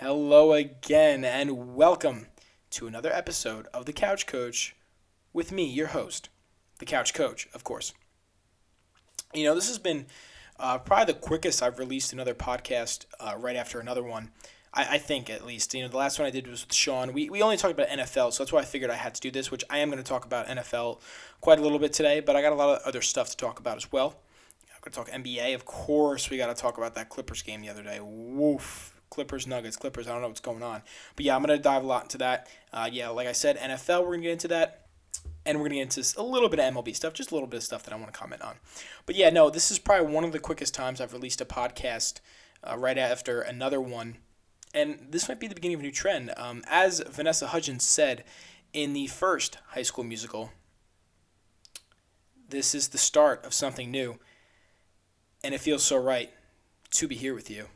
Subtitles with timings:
[0.00, 2.26] Hello again, and welcome
[2.68, 4.76] to another episode of The Couch Coach
[5.32, 6.28] with me, your host,
[6.80, 7.94] The Couch Coach, of course.
[9.32, 10.04] You know, this has been
[10.60, 14.32] uh, probably the quickest I've released another podcast uh, right after another one.
[14.74, 15.72] I, I, think, at least.
[15.72, 17.14] You know, the last one I did was with Sean.
[17.14, 19.30] We, we only talked about NFL, so that's why I figured I had to do
[19.30, 21.00] this, which I am going to talk about NFL
[21.40, 23.60] quite a little bit today, but I got a lot of other stuff to talk
[23.60, 24.20] about as well.
[24.74, 26.28] I'm going to talk NBA, of course.
[26.28, 27.98] We got to talk about that Clippers game the other day.
[28.02, 30.06] Woof Clippers, Nuggets, Clippers.
[30.06, 30.82] I don't know what's going on.
[31.14, 32.48] But yeah, I'm to dive a lot into that.
[32.72, 34.86] Uh, yeah, like I said, NFL, we're to get into that.
[35.44, 37.58] And we're to get into a little bit of MLB stuff, just a little bit
[37.58, 38.56] of stuff that I want to comment on.
[39.06, 42.20] But yeah, no, this is probably one of the quickest times I've released a podcast
[42.64, 44.16] uh, right after another one.
[44.74, 46.32] And this might be the beginning of a new trend.
[46.36, 48.24] Um, as Vanessa Hudgens said
[48.72, 50.50] in the first high school musical,
[52.48, 54.18] this is the start of something new.
[55.44, 56.30] And it feels so right
[56.90, 57.66] to be here with you.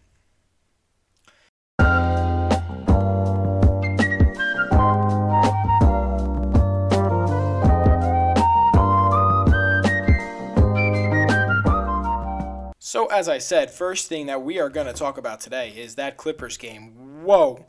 [12.90, 15.94] So, as I said, first thing that we are going to talk about today is
[15.94, 17.22] that Clippers game.
[17.22, 17.66] Whoa,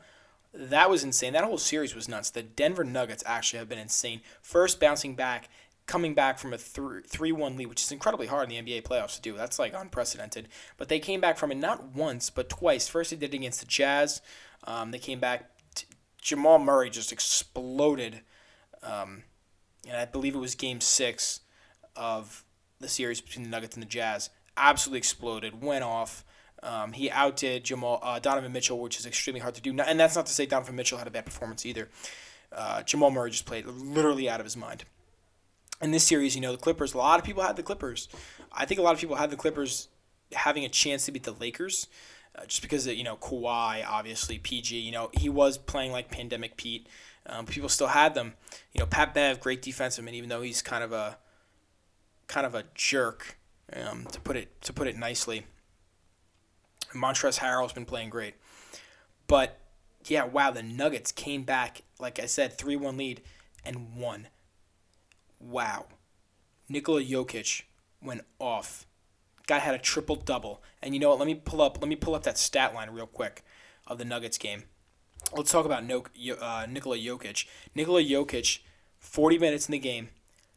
[0.52, 1.34] that was insane.
[1.34, 2.32] That whole series was nuts.
[2.32, 4.22] The Denver Nuggets actually have been insane.
[4.42, 5.48] First, bouncing back,
[5.86, 9.16] coming back from a 3 1 lead, which is incredibly hard in the NBA playoffs
[9.18, 9.38] to do.
[9.38, 10.48] That's like unprecedented.
[10.78, 12.88] But they came back from it not once, but twice.
[12.88, 14.24] First, they did it against the Jazz.
[14.64, 15.52] Um, they came back.
[15.76, 15.86] T-
[16.20, 18.22] Jamal Murray just exploded.
[18.82, 19.22] Um,
[19.88, 21.42] and I believe it was game six
[21.96, 22.44] of
[22.80, 26.24] the series between the Nuggets and the Jazz absolutely exploded, went off.
[26.64, 29.78] Um, he outdid Jamal uh, Donovan Mitchell, which is extremely hard to do.
[29.80, 31.90] And that's not to say Donovan Mitchell had a bad performance either.
[32.52, 34.84] Uh, Jamal Murray just played literally out of his mind.
[35.82, 38.08] In this series, you know, the Clippers, a lot of people had the Clippers.
[38.52, 39.88] I think a lot of people had the Clippers
[40.34, 41.88] having a chance to beat the Lakers.
[42.36, 46.10] Uh, just because of, you know Kawhi, obviously PG, you know he was playing like
[46.10, 46.88] pandemic Pete.
[47.26, 48.36] Um, people still had them.
[48.72, 51.18] You know Pat Bev, great defenseman, even though he's kind of a
[52.28, 53.38] kind of a jerk
[53.76, 55.46] um, to put it to put it nicely.
[56.94, 58.36] Montrezl Harrell's been playing great,
[59.28, 59.60] but
[60.08, 63.22] yeah, wow, the Nuggets came back, like I said, three one lead
[63.64, 64.28] and won.
[65.40, 65.86] Wow,
[66.68, 67.64] Nikola Jokic
[68.02, 68.86] went off.
[69.48, 71.20] Guy had a triple double, and you know what?
[71.20, 71.80] Let me pull up.
[71.82, 73.44] Let me pull up that stat line real quick
[73.88, 74.64] of the Nuggets game.
[75.36, 76.06] Let's talk about no,
[76.40, 77.46] uh, Nikola Jokic.
[77.76, 78.60] Nikola Jokic,
[79.00, 80.10] 40 minutes in the game,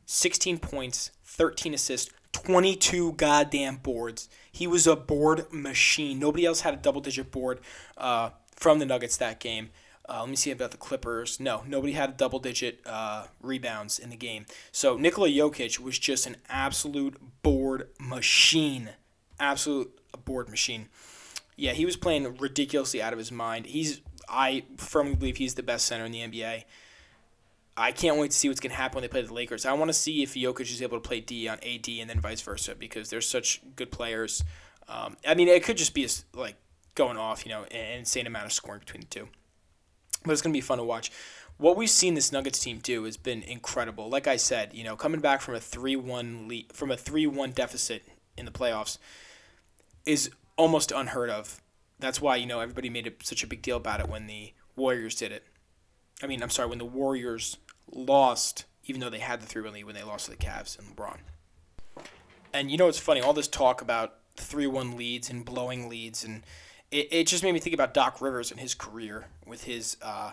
[0.07, 2.11] 16 points, 13 assists,
[2.45, 4.29] 22 goddamn boards.
[4.51, 6.19] He was a board machine.
[6.19, 7.61] Nobody else had a double digit board
[7.97, 9.71] uh, from the Nuggets that game.
[10.07, 11.41] Uh, let me see about the Clippers.
[11.41, 14.45] No, nobody had double digit uh, rebounds in the game.
[14.71, 18.91] So Nikola Jokic was just an absolute board machine.
[19.41, 20.89] Absolute board machine.
[21.57, 23.67] Yeah, he was playing ridiculously out of his mind.
[23.67, 26.65] He's I firmly believe he's the best center in the NBA.
[27.77, 29.67] I can't wait to see what's going to happen when they play the Lakers.
[29.67, 32.21] I want to see if Jokic is able to play D on AD and then
[32.21, 34.45] vice versa because they're such good players.
[34.89, 36.57] Um, I mean, it could just be like
[36.95, 39.29] going off, you know, an insane amount of scoring between the two.
[40.25, 41.11] But it's going to be fun to watch.
[41.57, 44.09] What we've seen this Nuggets team do has been incredible.
[44.09, 48.03] Like I said, you know, coming back from a three-one lead, from a three-one deficit
[48.37, 48.99] in the playoffs
[50.07, 51.61] is almost unheard of.
[51.99, 54.53] That's why you know everybody made it such a big deal about it when the
[54.77, 55.45] Warriors did it.
[56.23, 57.57] I mean, I'm sorry, when the Warriors
[57.93, 60.79] lost, even though they had the three one lead when they lost to the Cavs
[60.79, 61.19] and LeBron.
[62.53, 63.21] And you know what's funny?
[63.21, 66.43] All this talk about three one leads and blowing leads, and
[66.91, 70.33] it, it just made me think about Doc Rivers and his career with his uh,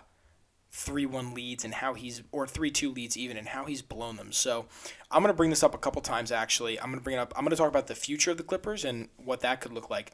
[0.72, 4.16] three one leads and how he's or three two leads even and how he's blown
[4.16, 4.32] them.
[4.32, 4.66] So
[5.10, 6.80] I'm gonna bring this up a couple times actually.
[6.80, 7.34] I'm gonna bring it up.
[7.36, 10.12] I'm gonna talk about the future of the Clippers and what that could look like.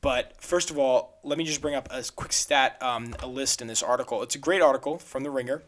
[0.00, 3.62] But first of all, let me just bring up a quick stat, um, a list
[3.62, 4.22] in this article.
[4.22, 5.62] It's a great article from The Ringer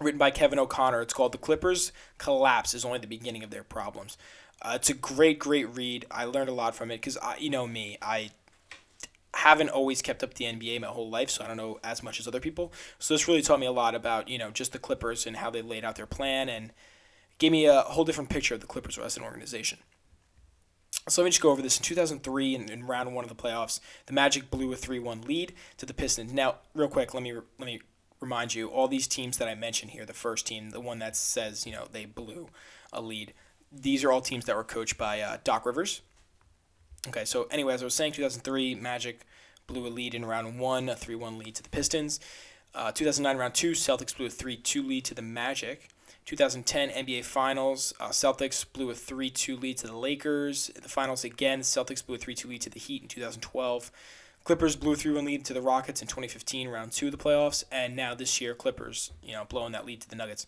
[0.00, 1.02] written by Kevin O'Connor.
[1.02, 4.16] It's called The Clippers Collapse is Only the Beginning of Their Problems.
[4.62, 6.06] Uh, it's a great, great read.
[6.10, 8.30] I learned a lot from it because, you know me, I
[9.34, 12.20] haven't always kept up the NBA my whole life, so I don't know as much
[12.20, 12.72] as other people.
[12.98, 15.50] So this really taught me a lot about, you know, just the Clippers and how
[15.50, 16.72] they laid out their plan and
[17.38, 19.78] gave me a whole different picture of the Clippers as an organization.
[21.08, 21.76] So let me just go over this.
[21.76, 25.52] In 2003, in, in round one of the playoffs, the Magic blew a 3-1 lead
[25.76, 26.32] to the Pistons.
[26.32, 27.80] Now, real quick, let me let me
[28.20, 31.16] remind you, all these teams that I mentioned here, the first team, the one that
[31.16, 32.48] says, you know, they blew
[32.92, 33.34] a lead,
[33.72, 36.00] these are all teams that were coached by uh, Doc Rivers.
[37.08, 39.26] Okay, so anyway, as I was saying, 2003, Magic
[39.66, 42.20] blew a lead in round one, a 3 1 lead to the Pistons.
[42.74, 45.88] Uh, 2009, round two, Celtics blew a 3 2 lead to the Magic.
[46.24, 50.70] 2010 NBA Finals, uh, Celtics blew a 3 2 lead to the Lakers.
[50.74, 53.92] The finals again, Celtics blew a 3 2 lead to the Heat in 2012.
[54.44, 57.64] Clippers blew through and lead to the Rockets in 2015, round two of the playoffs,
[57.72, 60.46] and now this year Clippers, you know, blowing that lead to the Nuggets.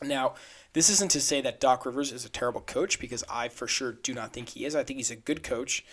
[0.00, 0.34] Now,
[0.74, 3.92] this isn't to say that Doc Rivers is a terrible coach because I for sure
[3.92, 4.76] do not think he is.
[4.76, 5.84] I think he's a good coach.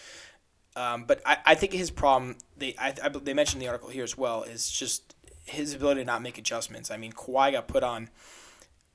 [0.76, 4.04] Um, but I, I think his problem, they I, I, they mentioned the article here
[4.04, 5.16] as well, is just
[5.46, 6.92] his ability to not make adjustments.
[6.92, 8.10] I mean, Kawhi got put on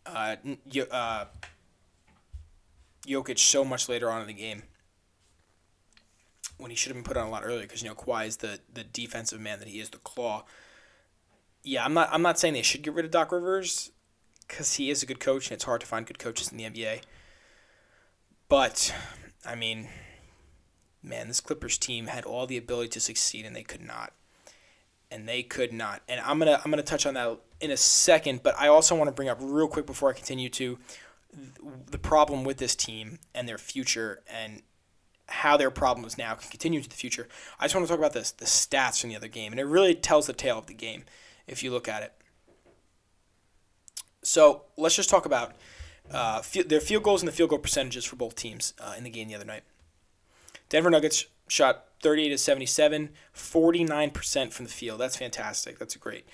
[0.07, 0.37] uh,
[0.93, 1.25] uh,
[3.07, 4.63] Jokic so much later on in the game
[6.61, 8.39] when he should have been put on a lot earlier because you know Kawhi is
[8.39, 10.45] the the defensive man that he is, the claw.
[11.63, 13.91] Yeah, I'm not I'm not saying they should get rid of Doc Rivers
[14.47, 16.65] because he is a good coach and it's hard to find good coaches in the
[16.65, 17.03] NBA.
[18.49, 18.95] But
[19.47, 19.89] I mean,
[21.03, 24.13] man, this Clippers team had all the ability to succeed and they could not.
[25.13, 26.03] And they could not.
[26.09, 29.09] And I'm gonna I'm gonna touch on that in a second, but I also want
[29.09, 30.79] to bring up real quick before I continue to
[31.91, 34.63] the problem with this team and their future and
[35.31, 37.29] how their problems now can continue into the future.
[37.59, 39.65] I just want to talk about this the stats from the other game, and it
[39.65, 41.05] really tells the tale of the game
[41.47, 42.13] if you look at it.
[44.23, 45.55] So let's just talk about
[46.13, 49.11] uh, their field goals and the field goal percentages for both teams uh, in the
[49.11, 49.63] game the other night.
[50.69, 55.01] Denver Nuggets shot 38 to 77, 49% from the field.
[55.01, 55.79] That's fantastic.
[55.79, 56.27] That's great.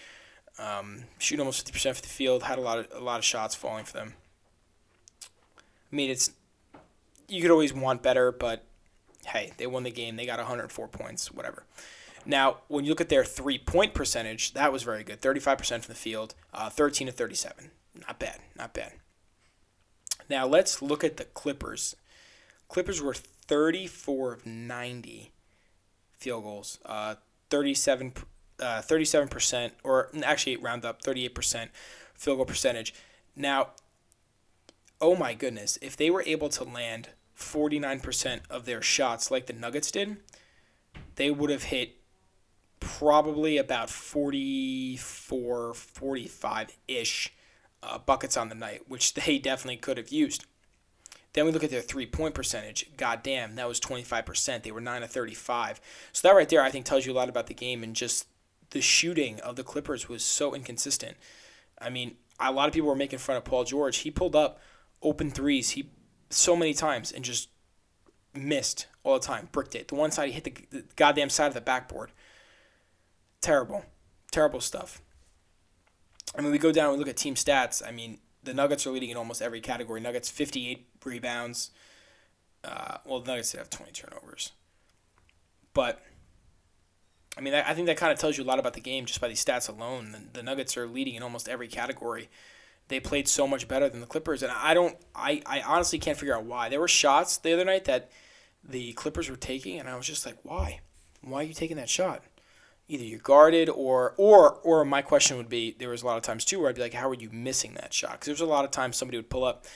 [0.58, 3.54] Um, shooting almost 50% from the field, had a lot of a lot of shots
[3.54, 4.14] falling for them.
[5.93, 6.32] I mean, it's
[7.28, 8.64] you could always want better, but
[9.26, 10.17] hey, they won the game.
[10.17, 11.64] They got 104 points, whatever.
[12.25, 15.81] Now, when you look at their three point percentage, that was very good 35% from
[15.81, 17.70] the field, uh, 13 to 37.
[18.06, 18.93] Not bad, not bad.
[20.28, 21.94] Now, let's look at the Clippers.
[22.69, 25.31] Clippers were 34 of 90
[26.19, 27.14] field goals, uh,
[27.50, 28.12] 37,
[28.61, 31.69] uh, 37%, or actually round up 38%
[32.14, 32.93] field goal percentage.
[33.37, 33.69] Now,
[35.00, 39.52] oh my goodness, if they were able to land 49% of their shots like the
[39.52, 40.16] Nuggets did,
[41.16, 41.96] they would have hit
[42.80, 47.32] probably about 44, 45 ish
[47.82, 50.46] uh, buckets on the night, which they definitely could have used.
[51.32, 52.90] Then we look at their three point percentage.
[52.96, 54.62] God damn, that was 25%.
[54.62, 55.80] They were 9 of 35.
[56.12, 58.26] So that right there, I think, tells you a lot about the game and just
[58.70, 61.16] the shooting of the Clippers was so inconsistent.
[61.78, 63.98] I mean, a lot of people were making fun of Paul George.
[63.98, 64.60] He pulled up
[65.02, 65.70] open threes.
[65.70, 65.90] He
[66.31, 67.49] so many times and just
[68.34, 69.88] missed all the time, bricked it.
[69.88, 72.12] The one side he hit the, the goddamn side of the backboard.
[73.40, 73.84] Terrible,
[74.31, 75.00] terrible stuff.
[76.37, 77.87] I mean, we go down and we look at team stats.
[77.87, 80.00] I mean, the Nuggets are leading in almost every category.
[80.00, 81.70] Nuggets 58 rebounds.
[82.64, 84.52] Uh, well, the Nuggets have 20 turnovers.
[85.72, 86.02] But
[87.38, 89.20] I mean, I think that kind of tells you a lot about the game just
[89.20, 90.12] by these stats alone.
[90.12, 92.31] The, the Nuggets are leading in almost every category
[92.88, 96.18] they played so much better than the Clippers, and I don't, I, I honestly can't
[96.18, 96.68] figure out why.
[96.68, 98.10] There were shots the other night that
[98.62, 100.80] the Clippers were taking, and I was just like, why?
[101.22, 102.22] Why are you taking that shot?
[102.88, 106.22] Either you're guarded, or or or my question would be, there was a lot of
[106.22, 108.12] times too where I'd be like, how are you missing that shot?
[108.12, 109.66] Because there was a lot of times somebody would pull up.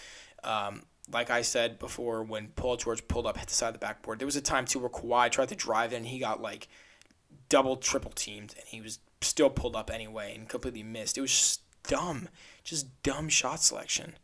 [0.44, 3.80] Um, like I said before, when Paul George pulled up, hit the side of the
[3.80, 6.68] backboard, there was a time too where Kawhi tried to drive in, he got like
[7.48, 11.18] double, triple teamed, and he was still pulled up anyway and completely missed.
[11.18, 12.28] It was just dumb.
[12.64, 14.14] Just dumb shot selection.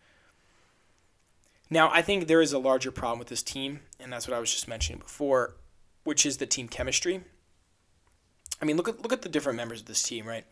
[1.68, 4.40] Now, I think there is a larger problem with this team, and that's what I
[4.40, 5.56] was just mentioning before,
[6.04, 7.22] which is the team chemistry.
[8.62, 10.44] I mean, look at look at the different members of this team, right?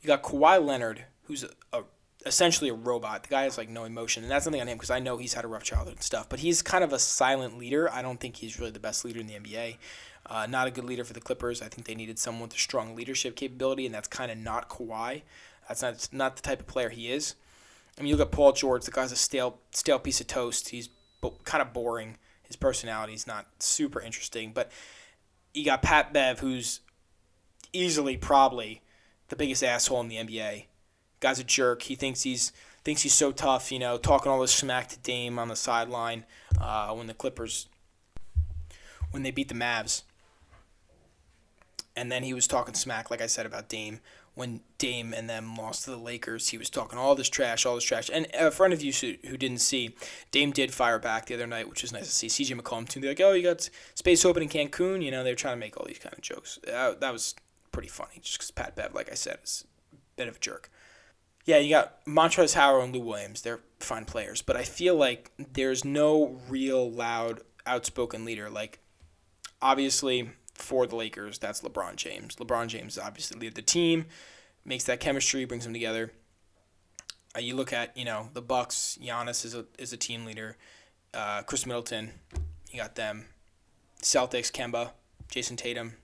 [0.00, 1.82] You got Kawhi Leonard, who's a, a
[2.24, 3.24] essentially a robot.
[3.24, 5.34] The guy has like no emotion, and that's something on him because I know he's
[5.34, 6.28] had a rough childhood and stuff.
[6.28, 7.90] But he's kind of a silent leader.
[7.90, 9.76] I don't think he's really the best leader in the NBA.
[10.24, 11.60] Uh, not a good leader for the Clippers.
[11.60, 14.68] I think they needed someone with a strong leadership capability, and that's kind of not
[14.68, 15.22] Kawhi.
[15.68, 17.34] That's not not the type of player he is.
[17.98, 18.84] I mean, you look at Paul George.
[18.84, 20.70] The guy's a stale stale piece of toast.
[20.70, 20.88] He's
[21.20, 22.16] bo- kind of boring.
[22.42, 24.52] His personality is not super interesting.
[24.52, 24.70] But
[25.54, 26.80] you got Pat Bev, who's
[27.72, 28.82] easily probably
[29.28, 30.66] the biggest asshole in the NBA.
[31.20, 31.82] Guy's a jerk.
[31.82, 32.52] He thinks he's
[32.84, 33.70] thinks he's so tough.
[33.70, 36.24] You know, talking all this smack to Dame on the sideline
[36.60, 37.68] uh, when the Clippers
[39.10, 40.02] when they beat the Mavs.
[41.94, 44.00] And then he was talking smack, like I said, about Dame
[44.34, 46.48] when Dame and them lost to the Lakers.
[46.48, 48.10] He was talking all this trash, all this trash.
[48.12, 49.94] And a friend of you who didn't see,
[50.30, 52.28] Dame did fire back the other night, which was nice to see.
[52.28, 53.00] CJ McCollum, too.
[53.00, 55.04] They're like, oh, you got space open in Cancun.
[55.04, 56.58] You know, they're trying to make all these kind of jokes.
[56.64, 57.34] That was
[57.72, 60.70] pretty funny, just because Pat Bev, like I said, is a bit of a jerk.
[61.44, 63.42] Yeah, you got Montrezl Harrell and Lou Williams.
[63.42, 68.48] They're fine players, but I feel like there's no real loud, outspoken leader.
[68.48, 68.78] Like,
[69.60, 72.36] obviously, for the Lakers, that's LeBron James.
[72.36, 74.06] LeBron James obviously lead the team,
[74.64, 76.12] makes that chemistry, brings them together.
[77.34, 78.98] Uh, you look at you know the Bucks.
[79.02, 80.56] Giannis is a is a team leader.
[81.14, 82.12] Uh, Khris Middleton,
[82.70, 83.26] you got them.
[84.02, 84.90] Celtics, Kemba,
[85.30, 85.94] Jayson Tatum,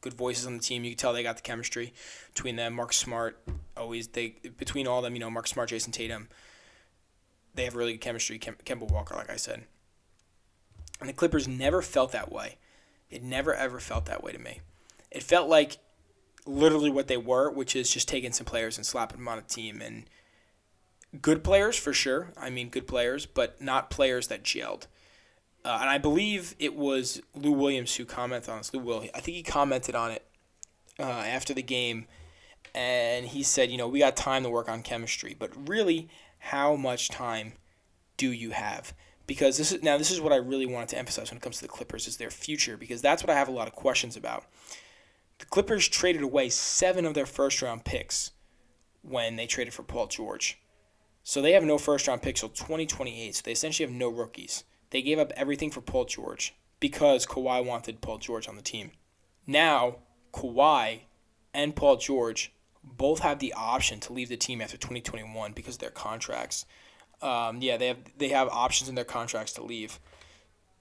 [0.00, 0.84] good voices on the team.
[0.84, 1.92] You can tell they got the chemistry
[2.34, 2.74] between them.
[2.74, 3.42] Mark Smart,
[3.76, 5.14] always they between all of them.
[5.14, 6.28] You know, Mark Smart, Jayson Tatum.
[7.54, 8.38] They have really good chemistry.
[8.38, 9.64] Kem- Kemba Walker, like I said,
[11.00, 12.56] and the Clippers never felt that way.
[13.12, 14.60] It never ever felt that way to me.
[15.10, 15.78] It felt like
[16.46, 19.42] literally what they were, which is just taking some players and slapping them on a
[19.42, 20.04] team and
[21.20, 22.32] good players for sure.
[22.36, 24.86] I mean, good players, but not players that gelled.
[25.64, 28.74] Uh, and I believe it was Lou Williams who commented on this.
[28.74, 30.26] Lou Will, I think he commented on it
[30.98, 32.06] uh, after the game,
[32.74, 36.74] and he said, you know, we got time to work on chemistry, but really, how
[36.74, 37.52] much time
[38.16, 38.92] do you have?
[39.26, 41.56] Because this is now this is what I really wanted to emphasize when it comes
[41.56, 44.16] to the Clippers is their future because that's what I have a lot of questions
[44.16, 44.44] about.
[45.38, 48.32] The Clippers traded away seven of their first round picks
[49.02, 50.58] when they traded for Paul George.
[51.24, 53.36] So they have no first round picks till 2028.
[53.36, 54.64] So they essentially have no rookies.
[54.90, 58.90] They gave up everything for Paul George because Kawhi wanted Paul George on the team.
[59.46, 59.96] Now,
[60.32, 61.02] Kawhi
[61.54, 62.52] and Paul George
[62.84, 66.66] both have the option to leave the team after 2021 because of their contracts.
[67.22, 69.98] Um, yeah, they have they have options in their contracts to leave.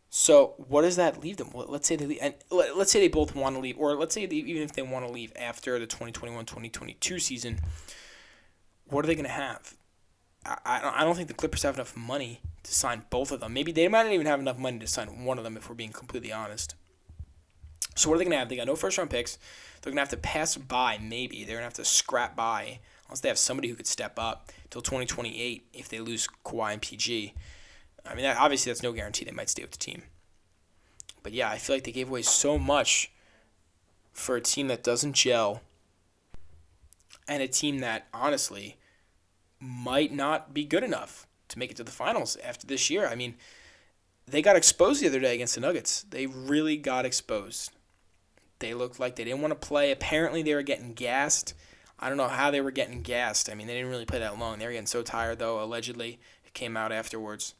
[0.09, 1.51] So what does that leave them?
[1.53, 4.25] Let's say they leave, and let's say they both want to leave, or let's say
[4.25, 7.59] they, even if they want to leave after the 2021-2022 season,
[8.87, 9.75] what are they going to have?
[10.45, 13.53] I, I don't think the Clippers have enough money to sign both of them.
[13.53, 15.75] Maybe they might not even have enough money to sign one of them if we're
[15.75, 16.75] being completely honest.
[17.95, 18.49] So what are they going to have?
[18.49, 19.37] They got no first round picks.
[19.81, 21.43] They're going to have to pass by maybe.
[21.43, 22.79] They're going to have to scrap by
[23.11, 26.81] unless they have somebody who could step up till 2028 if they lose Kawhi and
[26.81, 27.33] PG.
[28.05, 30.03] I mean, that, obviously that's no guarantee they might stay with the team.
[31.21, 33.11] But yeah, I feel like they gave away so much
[34.13, 35.61] for a team that doesn't gel
[37.27, 38.77] and a team that honestly
[39.59, 43.05] might not be good enough to make it to the finals after this year.
[43.05, 43.35] I mean,
[44.25, 46.03] they got exposed the other day against the Nuggets.
[46.03, 47.71] They really got exposed.
[48.59, 49.91] They looked like they didn't want to play.
[49.91, 51.53] Apparently, they were getting gassed.
[52.01, 53.49] I don't know how they were getting gassed.
[53.49, 54.57] I mean, they didn't really play that long.
[54.57, 56.19] They were getting so tired, though, allegedly.
[56.45, 57.53] It came out afterwards.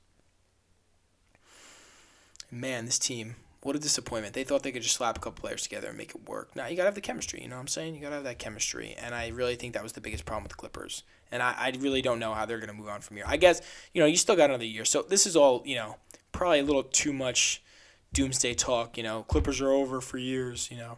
[2.50, 4.34] Man, this team, what a disappointment.
[4.34, 6.56] They thought they could just slap a couple players together and make it work.
[6.56, 7.94] Now, you got to have the chemistry, you know what I'm saying?
[7.94, 8.96] You got to have that chemistry.
[9.00, 11.04] And I really think that was the biggest problem with the Clippers.
[11.32, 13.26] And I, I really don't know how they're going to move on from here.
[13.28, 13.62] I guess,
[13.94, 14.86] you know, you still got another year.
[14.86, 15.98] So this is all, you know,
[16.32, 17.62] probably a little too much
[18.12, 18.98] doomsday talk.
[18.98, 20.98] You know, Clippers are over for years, you know.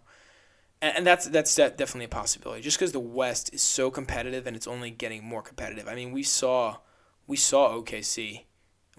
[0.84, 2.62] And, and that's that's definitely a possibility.
[2.62, 5.88] Just because the West is so competitive and it's only getting more competitive.
[5.88, 6.78] I mean, we saw
[7.26, 8.44] we saw OKC,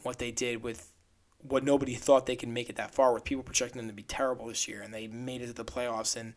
[0.03, 0.91] what they did with
[1.39, 4.03] what nobody thought they could make it that far with people projecting them to be
[4.03, 6.33] terrible this year and they made it to the playoffs and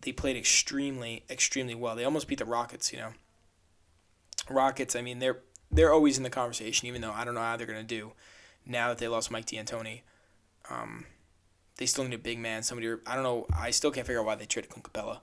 [0.00, 3.12] they played extremely extremely well they almost beat the rockets you know
[4.48, 5.40] Rockets, I mean, they're
[5.70, 8.12] they're always in the conversation, even though I don't know how they're gonna do
[8.66, 10.02] now that they lost Mike D'Antoni.
[10.70, 11.06] Um,
[11.76, 12.94] they still need a big man, somebody.
[13.06, 13.46] I don't know.
[13.56, 15.20] I still can't figure out why they traded Clint Capela.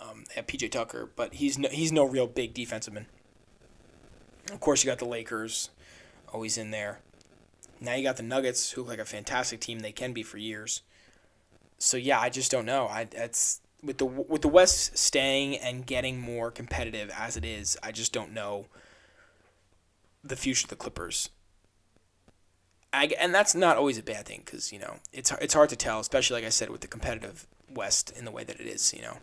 [0.00, 3.06] Um, they have PJ Tucker, but he's no, he's no real big defensive man.
[4.52, 5.70] Of course, you got the Lakers,
[6.32, 7.00] always in there.
[7.80, 9.80] Now you got the Nuggets, who look like a fantastic team.
[9.80, 10.82] They can be for years.
[11.78, 12.86] So yeah, I just don't know.
[12.86, 17.76] I that's with the with the West staying and getting more competitive as it is,
[17.82, 18.66] I just don't know
[20.22, 21.30] the future of the Clippers.
[22.94, 25.76] I, and that's not always a bad thing because you know it's it's hard to
[25.76, 28.92] tell, especially like I said with the competitive West in the way that it is,
[28.94, 29.18] you know.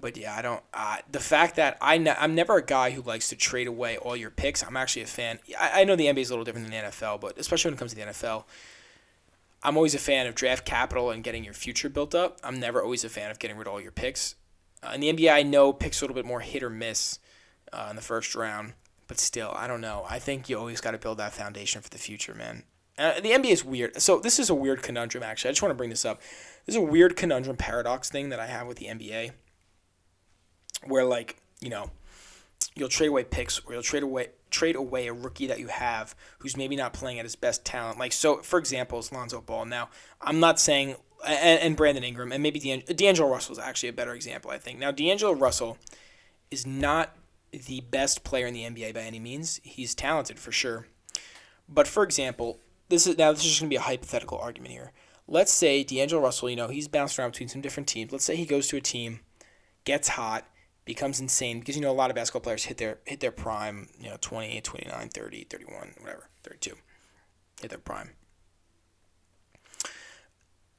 [0.00, 0.62] But yeah, I don't.
[0.74, 4.30] Uh, the fact that I'm never a guy who likes to trade away all your
[4.30, 4.64] picks.
[4.64, 5.38] I'm actually a fan.
[5.58, 7.76] I, I know the NBA is a little different than the NFL, but especially when
[7.76, 8.44] it comes to the NFL,
[9.62, 12.38] I'm always a fan of draft capital and getting your future built up.
[12.42, 14.34] I'm never always a fan of getting rid of all your picks.
[14.82, 17.20] Uh, in the NBA, I know picks a little bit more hit or miss
[17.72, 18.72] uh, in the first round,
[19.12, 20.06] but still, I don't know.
[20.08, 22.62] I think you always got to build that foundation for the future, man.
[22.96, 24.00] Uh, the NBA is weird.
[24.00, 25.50] So this is a weird conundrum, actually.
[25.50, 26.22] I just want to bring this up.
[26.64, 29.32] There's a weird conundrum paradox thing that I have with the NBA,
[30.86, 31.90] where like you know,
[32.74, 36.14] you'll trade away picks or you'll trade away trade away a rookie that you have
[36.38, 37.98] who's maybe not playing at his best talent.
[37.98, 39.66] Like so, for example, is Lonzo Ball.
[39.66, 39.90] Now,
[40.22, 44.14] I'm not saying and, and Brandon Ingram and maybe D'Angelo Russell is actually a better
[44.14, 44.50] example.
[44.50, 45.76] I think now D'Angelo Russell
[46.50, 47.14] is not
[47.52, 49.60] the best player in the NBA by any means.
[49.62, 50.86] He's talented for sure,
[51.68, 54.92] but for example, this is now this is just gonna be a hypothetical argument here.
[55.28, 58.12] Let's say D'Angelo Russell, you know, he's bounced around between some different teams.
[58.12, 59.20] Let's say he goes to a team,
[59.84, 60.46] gets hot,
[60.84, 63.88] becomes insane because you know a lot of basketball players hit their hit their prime,
[64.00, 66.76] you know, 20, 29, 30, 31, whatever, 32.
[67.60, 68.10] Hit their prime.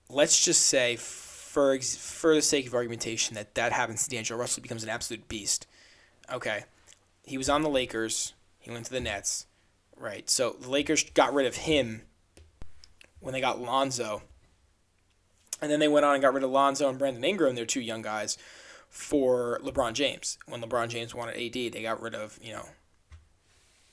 [0.09, 4.61] Let's just say for for the sake of argumentation that that happens to D'Angelo Russell
[4.61, 5.67] becomes an absolute beast.
[6.33, 6.63] Okay.
[7.23, 9.45] He was on the Lakers, he went to the Nets,
[9.95, 10.29] right?
[10.29, 12.01] So the Lakers got rid of him
[13.19, 14.23] when they got Lonzo.
[15.61, 17.79] And then they went on and got rid of Lonzo and Brandon Ingram, their two
[17.79, 18.37] young guys,
[18.89, 20.37] for LeBron James.
[20.45, 22.65] When LeBron James wanted AD, they got rid of, you know,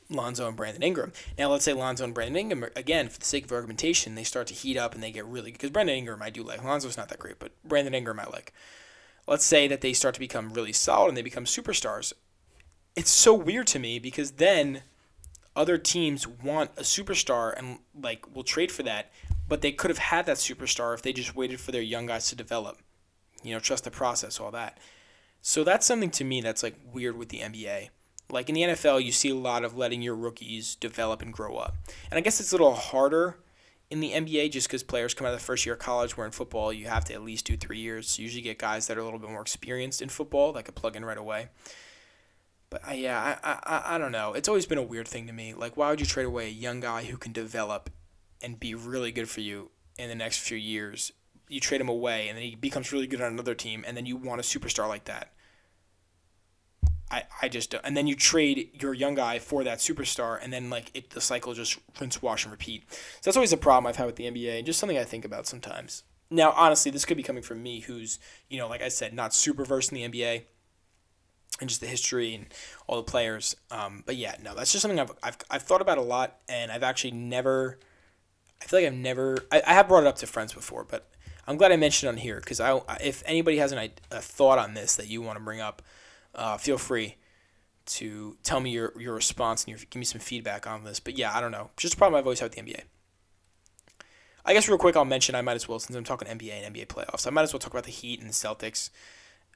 [0.08, 1.12] Lonzo and Brandon Ingram.
[1.38, 4.48] Now, let's say Lonzo and Brandon Ingram, again, for the sake of argumentation, they start
[4.48, 6.64] to heat up and they get really because Brandon Ingram I do like.
[6.64, 8.52] Lonzo's not that great, but Brandon Ingram I like.
[9.28, 12.12] Let's say that they start to become really solid and they become superstars.
[12.96, 14.82] It's so weird to me because then
[15.56, 19.10] other teams want a superstar and like will trade for that,
[19.48, 22.28] but they could have had that superstar if they just waited for their young guys
[22.28, 22.78] to develop.
[23.42, 24.78] You know, trust the process, all that.
[25.42, 27.88] So that's something to me that's like weird with the NBA.
[28.30, 31.56] Like in the NFL, you see a lot of letting your rookies develop and grow
[31.56, 31.76] up.
[32.10, 33.38] And I guess it's a little harder
[33.90, 36.26] in the NBA just because players come out of the first year of college, where
[36.26, 38.08] in football, you have to at least do three years.
[38.08, 40.64] So you usually get guys that are a little bit more experienced in football that
[40.64, 41.48] can plug in right away.
[42.70, 44.32] But uh, yeah, I, I, I don't know.
[44.32, 45.54] It's always been a weird thing to me.
[45.54, 47.90] Like, why would you trade away a young guy who can develop
[48.40, 51.12] and be really good for you in the next few years?
[51.48, 54.06] You trade him away, and then he becomes really good on another team, and then
[54.06, 55.32] you want a superstar like that.
[57.10, 57.84] I, I just don't.
[57.84, 61.20] And then you trade your young guy for that superstar, and then like it, the
[61.20, 62.84] cycle just rinse, wash, and repeat.
[62.92, 65.24] So that's always a problem I've had with the NBA, and just something I think
[65.24, 66.04] about sometimes.
[66.30, 69.34] Now, honestly, this could be coming from me, who's you know, like I said, not
[69.34, 70.42] super versed in the NBA,
[71.60, 72.46] and just the history and
[72.86, 73.54] all the players.
[73.70, 76.72] Um, but yeah, no, that's just something I've, I've I've thought about a lot, and
[76.72, 77.78] I've actually never.
[78.62, 79.38] I feel like I've never.
[79.50, 81.10] I, I have brought it up to friends before, but
[81.46, 84.58] I'm glad I mentioned it on here because I, if anybody has an, a thought
[84.58, 85.82] on this that you want to bring up
[86.34, 87.16] uh, feel free
[87.86, 91.00] to tell me your, your response and your, give me some feedback on this.
[91.00, 91.70] But yeah, I don't know.
[91.76, 92.82] Just a problem I've always had with the NBA.
[94.44, 96.74] I guess real quick, I'll mention I might as well since I'm talking NBA and
[96.74, 97.26] NBA playoffs.
[97.26, 98.90] I might as well talk about the Heat and the Celtics.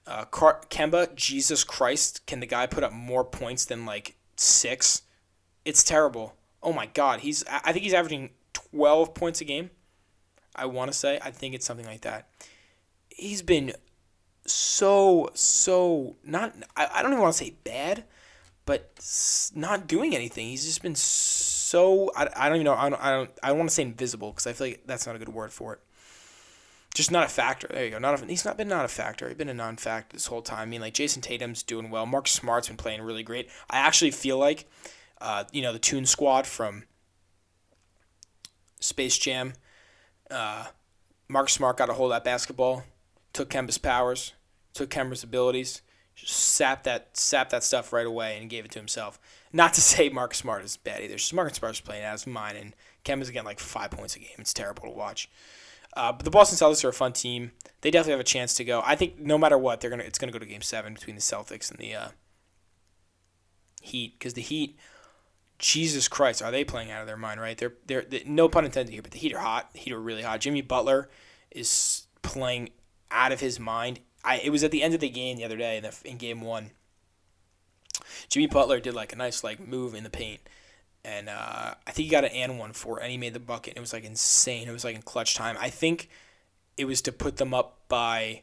[0.06, 5.02] Uh, Kemba, Jesus Christ, can the guy put up more points than like six?
[5.64, 6.34] It's terrible.
[6.62, 9.70] Oh my God, he's I think he's averaging 12 points a game.
[10.54, 12.28] I want to say I think it's something like that.
[13.08, 13.72] He's been
[14.46, 18.04] so so not I, I don't even want to say bad,
[18.66, 18.92] but
[19.54, 20.48] not doing anything.
[20.48, 23.58] He's just been so I, I don't even know I don't I don't I don't
[23.58, 25.80] want to say invisible because I feel like that's not a good word for it.
[26.94, 27.68] Just not a factor.
[27.68, 27.98] There you go.
[27.98, 29.28] Not a, he's not been not a factor.
[29.28, 30.60] He's been a non-factor this whole time.
[30.60, 32.06] I mean, like Jayson Tatum's doing well.
[32.06, 33.50] Mark Smart's been playing really great.
[33.68, 34.68] I actually feel like,
[35.20, 36.84] uh, you know, the Toon Squad from
[38.80, 39.54] Space Jam.
[40.30, 40.66] Uh,
[41.28, 42.84] Mark Smart got a hold of that basketball
[43.34, 44.32] took Kemba's powers,
[44.72, 45.82] took Kemba's abilities,
[46.14, 49.20] just sapped that sapped that stuff right away and gave it to himself.
[49.52, 51.18] Not to say Mark Smart is bad either.
[51.34, 54.28] Marcus Smart's playing as mine, and Kemba's getting like five points a game.
[54.38, 55.28] It's terrible to watch.
[55.96, 57.52] Uh, but the Boston Celtics are a fun team.
[57.80, 58.82] They definitely have a chance to go.
[58.84, 61.22] I think no matter what, they're gonna it's gonna go to Game Seven between the
[61.22, 62.08] Celtics and the uh,
[63.80, 64.78] Heat because the Heat.
[65.56, 67.40] Jesus Christ, are they playing out of their mind?
[67.40, 67.56] Right?
[67.56, 69.72] They're, they're they're no pun intended here, but the Heat are hot.
[69.72, 70.40] The Heat are really hot.
[70.40, 71.08] Jimmy Butler
[71.52, 72.70] is playing
[73.10, 74.00] out of his mind.
[74.24, 76.18] I it was at the end of the game the other day in, the, in
[76.18, 76.72] game one.
[78.28, 80.40] Jimmy Butler did like a nice like move in the paint,
[81.04, 83.40] and uh, I think he got an and one for it, and he made the
[83.40, 83.74] bucket.
[83.76, 84.68] It was like insane.
[84.68, 85.56] It was like in clutch time.
[85.60, 86.08] I think
[86.76, 88.42] it was to put them up by.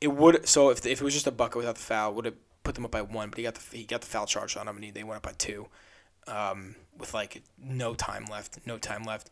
[0.00, 2.36] It would so if if it was just a bucket without the foul, would have
[2.62, 3.30] put them up by one.
[3.30, 5.16] But he got the he got the foul charge on him, and he, they went
[5.18, 5.68] up by two,
[6.26, 8.58] um, with like no time left.
[8.66, 9.30] No time left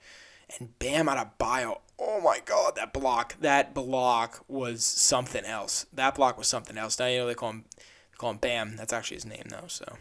[0.58, 1.80] and Bam Adebayo.
[1.98, 3.36] Oh my God, that block!
[3.40, 5.86] That block was something else.
[5.92, 6.98] That block was something else.
[6.98, 8.76] Now you know they call him, they call him Bam.
[8.76, 9.66] That's actually his name though.
[9.66, 9.96] So,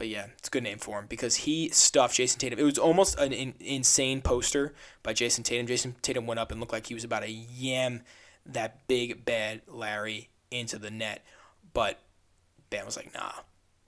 [0.00, 2.58] but yeah, it's a good name for him because he stuffed Jayson Tatum.
[2.58, 5.66] It was almost an in, insane poster by Jayson Tatum.
[5.66, 8.00] Jayson Tatum went up and looked like he was about to yam
[8.46, 11.22] that big bad Larry into the net,
[11.74, 12.00] but
[12.70, 13.30] Bam was like, nah,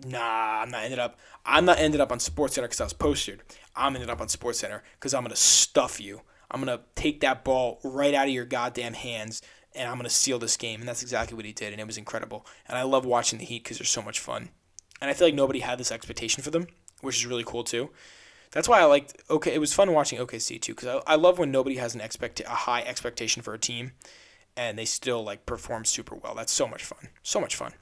[0.04, 1.18] nah, I'm not ended up.
[1.46, 3.40] I'm not ended up on Sports Center because I was postered.
[3.74, 6.20] I'm ended up on Sports Center because I'm gonna stuff you.
[6.50, 9.40] I'm gonna take that ball right out of your goddamn hands
[9.74, 10.80] and I'm gonna seal this game.
[10.80, 12.44] And that's exactly what he did, and it was incredible.
[12.68, 14.50] And I love watching the Heat because they're so much fun.
[15.02, 16.68] And I feel like nobody had this expectation for them,
[17.00, 17.90] which is really cool too.
[18.52, 19.20] That's why I liked.
[19.28, 22.00] Okay, it was fun watching OKC too because I, I love when nobody has an
[22.00, 23.92] expect a high expectation for a team,
[24.56, 26.36] and they still like perform super well.
[26.36, 27.08] That's so much fun.
[27.24, 27.72] So much fun.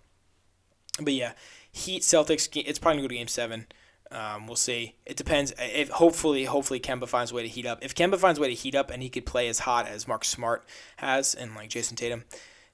[0.99, 1.33] But yeah,
[1.71, 2.49] Heat Celtics.
[2.57, 3.67] It's probably gonna go to Game Seven.
[4.11, 4.95] Um, we'll see.
[5.05, 5.53] It depends.
[5.59, 7.81] If hopefully, hopefully Kemba finds a way to heat up.
[7.83, 10.09] If Kemba finds a way to heat up and he could play as hot as
[10.09, 10.65] Mark Smart
[10.97, 12.25] has and like Jayson Tatum,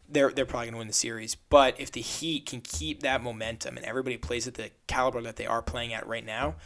[0.09, 1.35] they're they're probably gonna win the series.
[1.35, 5.37] But if the Heat can keep that momentum and everybody plays at the caliber that
[5.37, 6.57] they are playing at right now,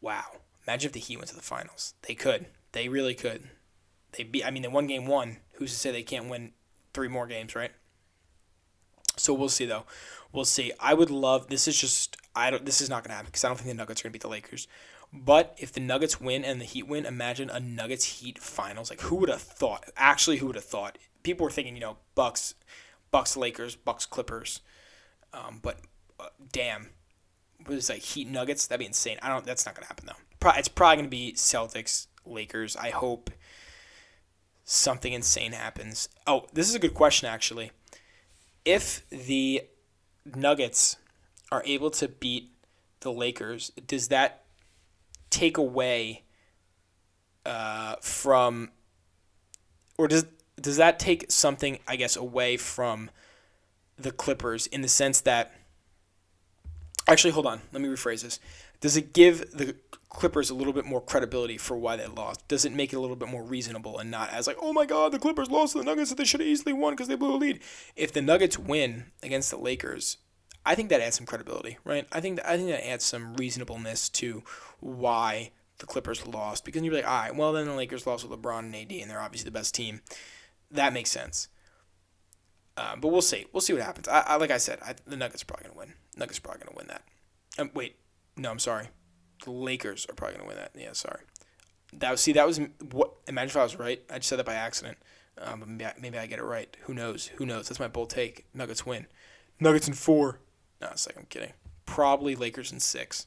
[0.00, 0.24] wow!
[0.66, 1.94] Imagine if the Heat went to the finals.
[2.02, 2.46] They could.
[2.72, 3.48] They really could.
[4.12, 4.44] They be.
[4.44, 5.38] I mean, they won game one.
[5.54, 6.52] Who's to say they can't win
[6.94, 7.72] three more games, right?
[9.16, 9.84] So we'll see though.
[10.32, 10.72] We'll see.
[10.78, 11.48] I would love.
[11.48, 12.16] This is just.
[12.34, 12.64] I don't.
[12.64, 14.28] This is not gonna happen because I don't think the Nuggets are gonna beat the
[14.28, 14.68] Lakers.
[15.12, 18.90] But if the Nuggets win and the Heat win, imagine a Nuggets Heat finals.
[18.90, 19.90] Like who would have thought?
[19.96, 20.98] Actually, who would have thought?
[21.28, 22.54] People were thinking, you know, Bucks,
[23.10, 24.62] Bucks Lakers, Bucks Clippers.
[25.34, 25.78] Um, but
[26.18, 26.88] uh, damn,
[27.66, 28.66] was like Heat Nuggets?
[28.66, 29.18] That'd be insane.
[29.20, 29.44] I don't.
[29.44, 30.14] That's not gonna happen though.
[30.40, 32.76] Pro- it's probably gonna be Celtics Lakers.
[32.76, 33.28] I hope
[34.64, 36.08] something insane happens.
[36.26, 37.72] Oh, this is a good question actually.
[38.64, 39.64] If the
[40.24, 40.96] Nuggets
[41.52, 42.52] are able to beat
[43.00, 44.44] the Lakers, does that
[45.28, 46.24] take away
[47.44, 48.70] uh, from,
[49.98, 50.24] or does
[50.60, 53.10] does that take something I guess away from
[53.98, 55.54] the Clippers in the sense that
[57.08, 57.62] Actually, hold on.
[57.72, 58.38] Let me rephrase this.
[58.80, 59.74] Does it give the
[60.10, 62.46] Clippers a little bit more credibility for why they lost?
[62.48, 64.84] Does it make it a little bit more reasonable and not as like, oh my
[64.84, 67.16] God, the Clippers lost to the Nuggets that they should have easily won because they
[67.16, 67.60] blew a lead?
[67.96, 70.18] If the Nuggets win against the Lakers,
[70.66, 72.06] I think that adds some credibility, right?
[72.12, 74.42] I think that, I think that adds some reasonableness to
[74.80, 78.38] why the Clippers lost because you're like, all right, well then the Lakers lost with
[78.38, 80.02] LeBron and AD and they're obviously the best team.
[80.70, 81.48] That makes sense.
[82.76, 83.46] Uh, but we'll see.
[83.52, 84.06] We'll see what happens.
[84.06, 85.94] I, I like I said, I, the Nuggets are probably gonna win.
[86.16, 87.02] Nuggets are probably gonna win that.
[87.58, 87.96] Um, wait,
[88.36, 88.88] no, I'm sorry.
[89.44, 90.70] The Lakers are probably gonna win that.
[90.76, 91.22] Yeah, sorry.
[91.94, 92.60] That was see that was
[92.92, 93.14] what.
[93.26, 94.00] Imagine if I was right.
[94.10, 94.98] I just said that by accident.
[95.40, 96.76] Um, but maybe I, maybe I get it right.
[96.82, 97.26] Who knows?
[97.36, 97.68] Who knows?
[97.68, 98.46] That's my bold take.
[98.54, 99.06] Nuggets win.
[99.58, 100.40] Nuggets in four.
[100.80, 101.52] No, it's like I'm kidding.
[101.86, 103.26] Probably Lakers in six,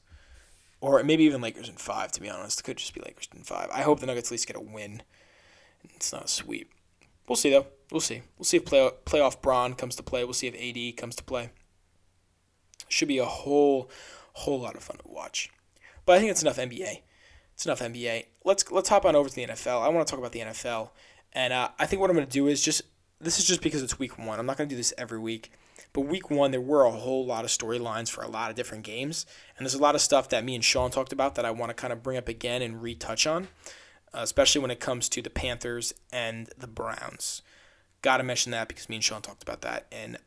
[0.79, 2.11] or maybe even Lakers in five.
[2.13, 3.69] To be honest, it could just be Lakers in five.
[3.73, 5.03] I hope the Nuggets at least get a win.
[5.95, 6.71] It's not a sweep.
[7.27, 7.67] We'll see though.
[7.91, 8.21] We'll see.
[8.37, 10.23] We'll see if play, playoff Bron comes to play.
[10.23, 11.49] We'll see if AD comes to play.
[12.87, 13.89] Should be a whole
[14.33, 15.49] whole lot of fun to watch.
[16.05, 17.01] But I think it's enough NBA.
[17.53, 18.25] It's enough NBA.
[18.43, 19.81] Let's let's hop on over to the NFL.
[19.81, 20.89] I want to talk about the NFL,
[21.33, 22.83] and uh, I think what I'm going to do is just
[23.19, 24.39] this is just because it's week one.
[24.39, 25.51] I'm not going to do this every week.
[25.93, 28.83] But week one, there were a whole lot of storylines for a lot of different
[28.83, 29.25] games.
[29.57, 31.69] And there's a lot of stuff that me and Sean talked about that I want
[31.69, 33.49] to kind of bring up again and retouch on,
[34.13, 37.41] especially when it comes to the Panthers and the Browns.
[38.01, 39.87] Got to mention that because me and Sean talked about that.
[39.91, 40.17] And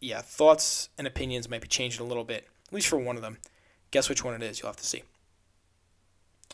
[0.00, 3.22] yeah, thoughts and opinions might be changing a little bit, at least for one of
[3.22, 3.38] them.
[3.90, 4.60] Guess which one it is?
[4.60, 5.02] You'll have to see.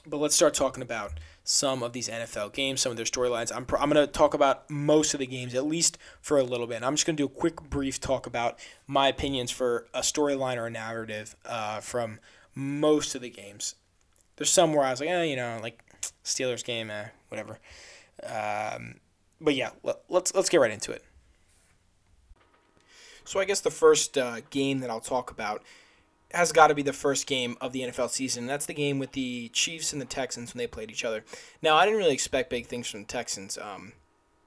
[0.07, 1.13] But let's start talking about
[1.45, 3.51] some of these NFL games, some of their storylines.
[3.55, 6.67] I'm, I'm going to talk about most of the games, at least for a little
[6.67, 6.83] bit.
[6.83, 10.57] I'm just going to do a quick, brief talk about my opinions for a storyline
[10.57, 12.21] or a narrative uh, from
[12.55, 13.75] most of the games.
[14.37, 15.83] There's some where I was like, eh, you know, like
[16.29, 17.59] Steelers game, eh, whatever.
[18.23, 18.97] Um,
[19.41, 21.05] but yeah, let, let's let's get right into it.
[23.25, 25.63] So I guess the first uh, game that I'll talk about
[26.33, 28.47] has got to be the first game of the NFL season.
[28.47, 31.25] That's the game with the Chiefs and the Texans when they played each other.
[31.63, 33.59] Now, I didn't really expect big things from the Texans.
[33.59, 33.93] Um,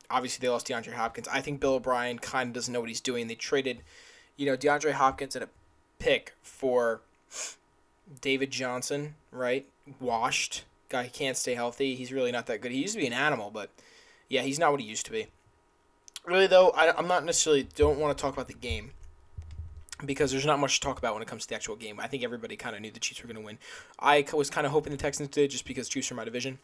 [0.09, 1.27] obviously, they lost DeAndre Hopkins.
[1.27, 3.27] I think Bill O'Brien kind of doesn't know what he's doing.
[3.27, 3.81] They traded,
[4.35, 5.49] you know, DeAndre Hopkins at a
[5.99, 7.01] pick for
[8.19, 9.67] David Johnson, right?
[9.99, 10.65] Washed.
[10.91, 11.95] Guy can't stay healthy.
[11.95, 12.71] He's really not that good.
[12.71, 13.69] He used to be an animal, but
[14.29, 15.27] yeah, he's not what he used to be.
[16.25, 18.91] Really, though, I, I'm not necessarily don't want to talk about the game
[20.05, 21.99] because there's not much to talk about when it comes to the actual game.
[21.99, 23.57] I think everybody kind of knew the Chiefs were going to win.
[23.99, 26.59] I was kind of hoping the Texans did just because Chiefs are my division,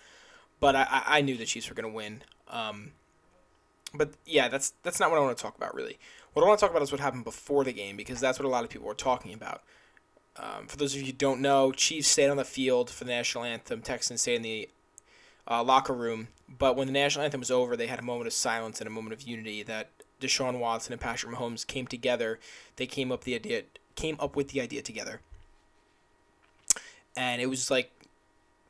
[0.60, 2.24] but I, I knew the Chiefs were going to win.
[2.50, 2.92] Um,
[3.94, 5.98] but yeah, that's that's not what I want to talk about really.
[6.34, 8.46] What I want to talk about is what happened before the game because that's what
[8.46, 9.64] a lot of people were talking about.
[10.40, 13.12] Um, for those of you who don't know, Chiefs stayed on the field for the
[13.12, 13.82] national anthem.
[13.82, 14.70] Texans stayed in the
[15.48, 16.28] uh, locker room.
[16.48, 18.92] But when the national anthem was over, they had a moment of silence and a
[18.92, 19.90] moment of unity that
[20.22, 22.40] Deshaun Watson and Patrick Mahomes came together.
[22.76, 23.64] They came up the idea
[23.96, 25.22] came up with the idea together.
[27.16, 27.92] And it was like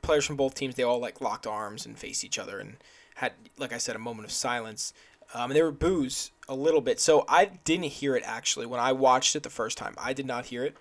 [0.02, 2.78] players from both teams, they all like locked arms and faced each other and
[3.16, 4.94] had, like I said, a moment of silence.
[5.34, 7.02] Um, and there were boos a little bit.
[7.02, 9.96] So I didn't hear it actually when I watched it the first time.
[9.98, 10.78] I did not hear it,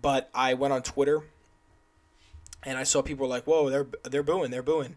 [0.00, 1.22] but I went on Twitter
[2.64, 4.96] and I saw people were like, "Whoa, they're they're booing, they're booing,"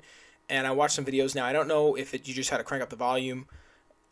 [0.49, 1.45] and I watched some videos now.
[1.45, 3.47] I don't know if it, you just had to crank up the volume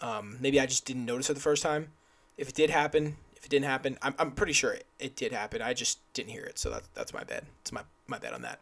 [0.01, 1.91] um, maybe I just didn't notice it the first time.
[2.37, 5.31] If it did happen, if it didn't happen, I'm, I'm pretty sure it, it did
[5.31, 5.61] happen.
[5.61, 7.45] I just didn't hear it, so that's that's my bad.
[7.61, 8.59] It's my my bad on that.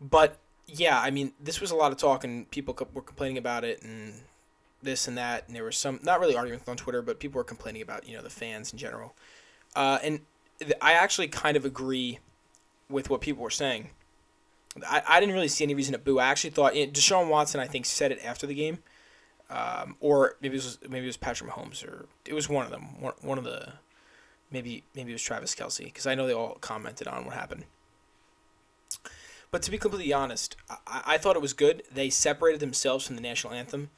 [0.00, 3.64] But yeah, I mean, this was a lot of talk, and people were complaining about
[3.64, 4.14] it, and
[4.82, 7.44] this and that, and there was some not really arguments on Twitter, but people were
[7.44, 9.14] complaining about you know the fans in general,
[9.76, 10.20] uh, and
[10.80, 12.18] I actually kind of agree
[12.88, 13.90] with what people were saying.
[14.88, 16.18] I, I didn't really see any reason to boo.
[16.18, 18.78] I actually thought Deshaun Watson, I think, said it after the game
[19.52, 22.70] um, or maybe it was maybe it was Patrick Mahomes, or it was one of
[22.70, 23.00] them.
[23.00, 23.74] One, one of the
[24.50, 27.64] maybe maybe it was Travis Kelce because I know they all commented on what happened.
[29.50, 31.82] But to be completely honest, I, I thought it was good.
[31.92, 33.90] They separated themselves from the national anthem,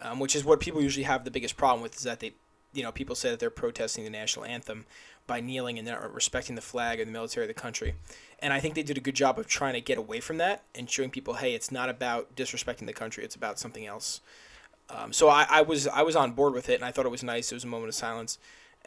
[0.00, 2.32] um, which is what people usually have the biggest problem with, is that they
[2.72, 4.86] you know people say that they're protesting the national anthem
[5.30, 7.94] by kneeling and not respecting the flag or the military of the country.
[8.40, 10.64] And I think they did a good job of trying to get away from that
[10.74, 14.20] and showing people, hey, it's not about disrespecting the country; it's about something else.
[14.90, 17.10] Um, so I, I was I was on board with it, and I thought it
[17.10, 17.52] was nice.
[17.52, 18.38] It was a moment of silence.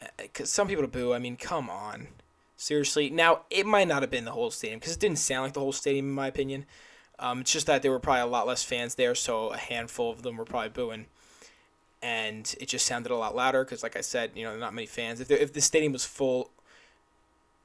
[0.01, 0.05] Uh,
[0.43, 1.13] some people to boo.
[1.13, 2.07] I mean, come on,
[2.57, 3.09] seriously.
[3.09, 5.61] Now it might not have been the whole stadium because it didn't sound like the
[5.61, 6.65] whole stadium, in my opinion.
[7.19, 10.11] Um, it's just that there were probably a lot less fans there, so a handful
[10.11, 11.05] of them were probably booing,
[12.03, 14.85] and it just sounded a lot louder because, like I said, you know, not many
[14.85, 15.21] fans.
[15.21, 16.51] If there, if the stadium was full,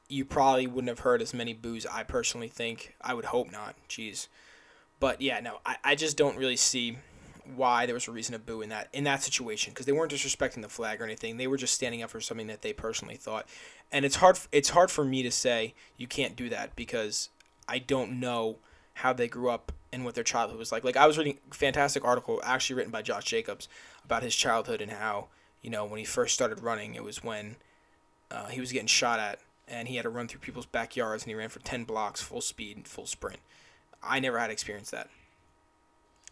[0.08, 1.84] you probably wouldn't have heard as many boos.
[1.84, 2.94] I personally think.
[3.02, 3.74] I would hope not.
[3.88, 4.28] Jeez,
[5.00, 6.98] but yeah, no, I, I just don't really see
[7.56, 10.12] why there was a reason to boo in that in that situation because they weren't
[10.12, 11.36] disrespecting the flag or anything.
[11.36, 13.48] They were just standing up for something that they personally thought.
[13.90, 17.30] And it's hard it's hard for me to say you can't do that because
[17.68, 18.58] I don't know
[18.94, 20.84] how they grew up and what their childhood was like.
[20.84, 23.68] Like I was reading a fantastic article actually written by Josh Jacobs
[24.08, 25.26] about his childhood and how,
[25.60, 27.56] you know, when he first started running, it was when
[28.30, 31.30] uh, he was getting shot at and he had to run through people's backyards and
[31.30, 33.38] he ran for 10 blocks full speed and full sprint.
[34.02, 35.10] I never had experienced that.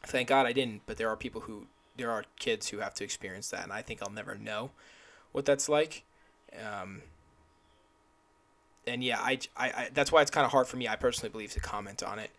[0.06, 1.66] Thank God I didn't, but there are people who
[1.98, 4.70] there are kids who have to experience that, and I think I'll never know
[5.32, 6.04] what that's like.
[6.64, 7.02] Um,
[8.86, 10.88] and yeah, I, I, I that's why it's kind of hard for me.
[10.88, 12.30] I personally believe to comment on it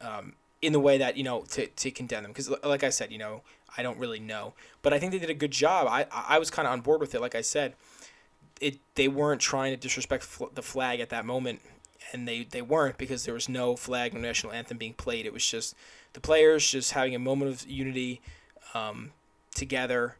[0.00, 3.12] um, in the way that you know to, to condemn them because, like I said,
[3.12, 3.42] you know,
[3.76, 5.88] I don't really know, but I think they did a good job.
[5.90, 7.20] I I was kind of on board with it.
[7.20, 7.74] Like I said,
[8.60, 11.60] it they weren't trying to disrespect the flag at that moment,
[12.12, 15.26] and they they weren't because there was no flag, no national anthem being played.
[15.26, 15.74] It was just
[16.12, 18.20] the players just having a moment of unity
[18.72, 19.10] um,
[19.54, 20.16] together,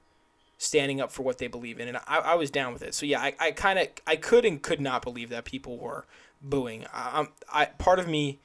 [0.58, 2.94] standing up for what they believe in, and I, I was down with it.
[2.94, 6.04] So yeah, I, I kind of I could and could not believe that people were
[6.42, 6.84] booing.
[6.92, 8.40] I, I part of me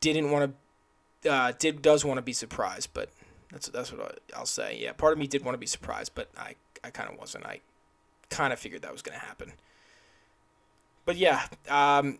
[0.00, 0.56] didn't want to
[1.28, 3.10] uh, did does want to be surprised, but
[3.50, 4.78] that's that's what I'll say.
[4.80, 7.46] Yeah, part of me did want to be surprised, but I I kind of wasn't.
[7.46, 7.60] I
[8.30, 9.52] kind of figured that was going to happen.
[11.04, 12.18] But yeah, um,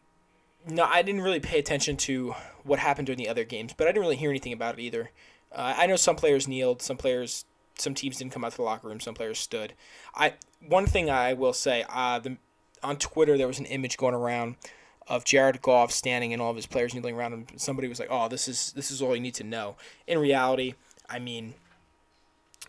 [0.67, 3.91] no, I didn't really pay attention to what happened during the other games, but I
[3.91, 5.11] didn't really hear anything about it either.
[5.53, 7.45] Uh, I know some players kneeled, some players,
[7.79, 9.75] some teams didn't come out to the locker room, some players stood.
[10.15, 10.35] I
[10.67, 12.37] one thing I will say, uh, the,
[12.83, 14.57] on Twitter there was an image going around
[15.09, 17.47] of Jared Goff standing and all of his players kneeling around him.
[17.57, 20.75] Somebody was like, "Oh, this is this is all you need to know." In reality,
[21.09, 21.55] I mean,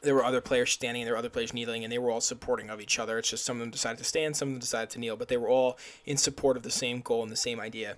[0.02, 2.22] there were other players standing and there were other players kneeling and they were all
[2.22, 3.18] supporting of each other.
[3.18, 5.28] It's just some of them decided to stand, some of them decided to kneel, but
[5.28, 7.98] they were all in support of the same goal and the same idea.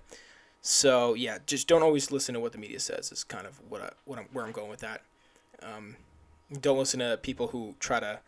[0.60, 3.12] So yeah, just don't always listen to what the media says.
[3.12, 5.02] Is kind of what I, what I'm, where I'm going with that.
[5.62, 5.96] Um,
[6.60, 8.20] don't listen to people who try to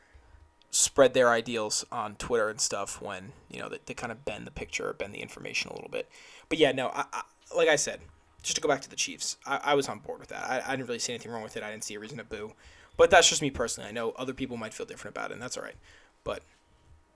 [0.71, 4.47] spread their ideals on Twitter and stuff when you know they, they kind of bend
[4.47, 6.09] the picture or bend the information a little bit.
[6.49, 7.23] But yeah, no, I, I,
[7.57, 8.01] like I said,
[8.43, 10.45] just to go back to the Chiefs, I, I was on board with that.
[10.45, 11.63] I, I didn't really see anything wrong with it.
[11.63, 12.53] I didn't see a reason to boo.
[12.97, 13.89] But that's just me personally.
[13.89, 15.77] I know other people might feel different about it, and that's all right.
[16.23, 16.43] But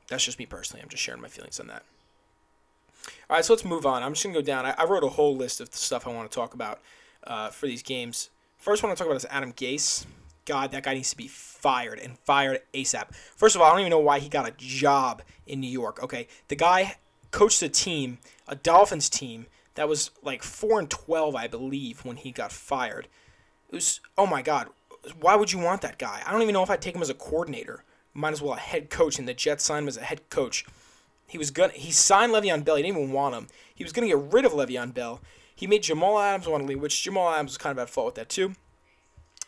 [0.08, 0.82] that's just me personally.
[0.82, 1.82] I'm just sharing my feelings on that.
[3.28, 4.02] All right, so let's move on.
[4.02, 4.64] I'm just gonna go down.
[4.64, 6.80] I, I wrote a whole list of the stuff I want to talk about
[7.26, 8.30] uh, for these games.
[8.56, 10.06] First one I want to talk about is Adam Gase.
[10.44, 13.14] God, that guy needs to be fired and fired ASAP.
[13.36, 16.02] First of all, I don't even know why he got a job in New York.
[16.02, 16.96] Okay, the guy
[17.30, 22.16] coached a team, a Dolphins team that was like four and twelve, I believe, when
[22.16, 23.08] he got fired.
[23.70, 24.68] It was oh my God,
[25.20, 26.22] why would you want that guy?
[26.24, 27.84] I don't even know if I'd take him as a coordinator.
[28.12, 30.64] Might as well a head coach, and the Jets signed him as a head coach.
[31.26, 32.76] He was gonna he signed Le'Veon Bell.
[32.76, 33.48] He didn't even want him.
[33.74, 35.20] He was gonna get rid of Le'Veon Bell.
[35.56, 38.06] He made Jamal Adams want to leave, which Jamal Adams was kind of at fault
[38.06, 38.54] with that too.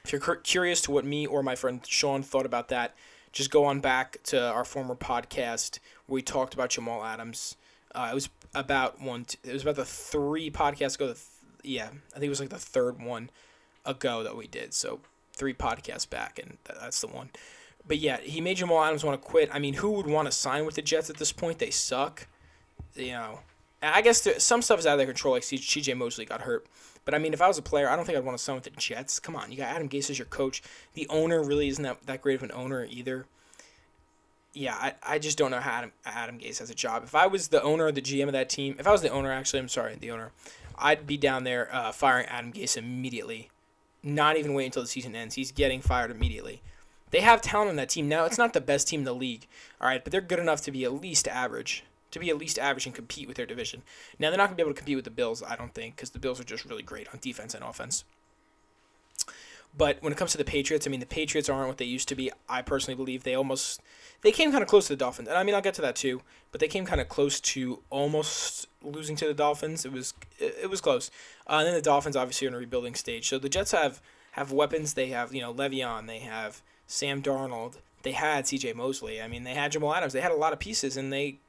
[0.07, 2.95] If you're curious to what me or my friend Sean thought about that,
[3.33, 7.57] just go on back to our former podcast where we talked about Jamal Adams.
[7.93, 9.27] Uh, it was about one.
[9.43, 11.07] It was about the three podcasts ago.
[11.07, 11.19] Th-
[11.65, 13.31] yeah, I think it was like the third one
[13.85, 14.75] ago that we did.
[14.75, 15.01] So
[15.33, 17.31] three podcasts back, and that's the one.
[17.85, 19.51] But yeah, he made Jamal Adams want to quit.
[19.53, 21.59] I mean, who would want to sign with the Jets at this point?
[21.59, 22.29] They suck.
[22.95, 23.41] You know,
[23.83, 25.35] I guess there, some stuff is out of their control.
[25.35, 25.95] Like C.J.
[25.95, 26.65] Mosley got hurt.
[27.07, 28.57] But I mean, if I was a player, I don't think I'd want to sign
[28.57, 29.19] with the Jets.
[29.19, 30.63] Come on, you got Adam Gase as your coach.
[30.93, 33.25] The owner really isn't that, that great of an owner either.
[34.53, 37.05] Yeah, I, I just don't know how Adam, Adam Gase has a job.
[37.05, 39.09] If I was the owner or the GM of that team, if I was the
[39.09, 40.33] owner, actually, I'm sorry, the owner,
[40.77, 43.51] I'd be down there uh, firing Adam Gase immediately
[44.07, 45.35] not even wait until the season ends.
[45.35, 46.63] He's getting fired immediately.
[47.11, 48.09] They have talent on that team.
[48.09, 49.47] Now, it's not the best team in the league,
[49.81, 51.85] all right, but they're good enough to be at least average,
[52.17, 53.83] to be at least average and compete with their division.
[54.19, 55.97] Now, they're not going to be able to compete with the Bills, I don't think,
[55.97, 58.05] because the Bills are just really great on defense and offense.
[59.77, 62.09] But when it comes to the Patriots, I mean, the Patriots aren't what they used
[62.09, 62.31] to be.
[62.49, 63.83] I personally believe they almost
[64.23, 65.97] they came kind of close to the Dolphins, and I mean, I'll get to that
[65.97, 66.23] too.
[66.51, 69.85] But they came kind of close to almost losing to the Dolphins.
[69.85, 71.11] It was it, was close.
[71.47, 73.29] Uh, and then the Dolphins obviously are in a rebuilding stage.
[73.29, 74.01] So the Jets have
[74.33, 74.95] have weapons.
[74.95, 76.07] They have you know Le'Veon.
[76.07, 77.77] They have Sam Darnold.
[78.03, 78.73] they had C.J.
[78.75, 79.21] Mosley.
[79.21, 80.13] I mean, they had Jamal Adams.
[80.15, 81.41] They had a lot of pieces, and they,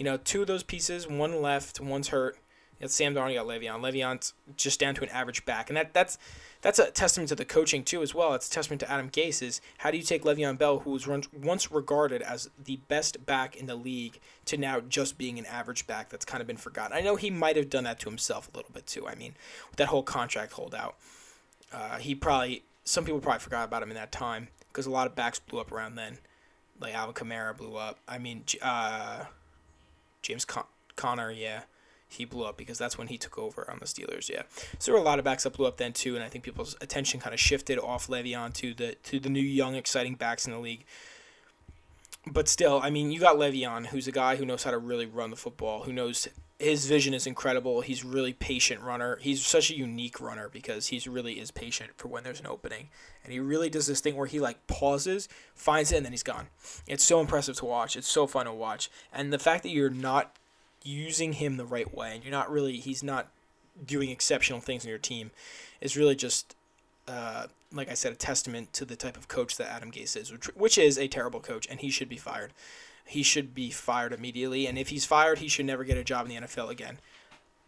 [0.00, 2.38] you know, two of those pieces, one left, one's hurt.
[2.78, 3.82] You got Sam Darnold, you got Le'Veon.
[3.82, 6.16] Le'Veon's just down to an average back, and that that's
[6.62, 8.32] that's a testament to the coaching too as well.
[8.32, 9.42] It's a testament to Adam Gase.
[9.42, 13.26] Is how do you take Le'Veon Bell, who was run, once regarded as the best
[13.26, 16.56] back in the league, to now just being an average back that's kind of been
[16.56, 16.96] forgotten.
[16.96, 19.06] I know he might have done that to himself a little bit too.
[19.06, 19.34] I mean,
[19.68, 20.96] with that whole contract holdout,
[21.74, 25.06] uh, he probably some people probably forgot about him in that time because a lot
[25.06, 26.16] of backs blew up around then.
[26.80, 27.98] Like Alvin Kamara blew up.
[28.08, 29.24] I mean, uh,
[30.22, 30.64] James Con-
[30.96, 31.62] Conner, yeah
[32.10, 34.28] he blew up because that's when he took over on the Steelers.
[34.28, 34.42] Yeah,
[34.78, 36.44] so there were a lot of backs that blew up then too, and I think
[36.44, 40.46] people's attention kind of shifted off Le'Veon to the to the new young exciting backs
[40.46, 40.84] in the league.
[42.26, 45.06] But still, I mean, you got Le'Veon, who's a guy who knows how to really
[45.06, 46.28] run the football, who knows
[46.58, 47.80] his vision is incredible.
[47.80, 49.18] He's really patient runner.
[49.22, 52.90] He's such a unique runner because he's really is patient for when there's an opening,
[53.24, 56.22] and he really does this thing where he like pauses, finds it, and then he's
[56.22, 56.48] gone.
[56.86, 57.96] It's so impressive to watch.
[57.96, 60.36] It's so fun to watch, and the fact that you're not
[60.84, 63.28] using him the right way, and you're not really he's not
[63.84, 65.30] doing exceptional things in your team,
[65.80, 66.54] is really just
[67.08, 70.32] uh, like I said, a testament to the type of coach that Adam Gase is,
[70.32, 72.52] which, which is a terrible coach, and he should be fired.
[73.06, 76.28] He should be fired immediately, and if he's fired, he should never get a job
[76.28, 76.98] in the NFL again.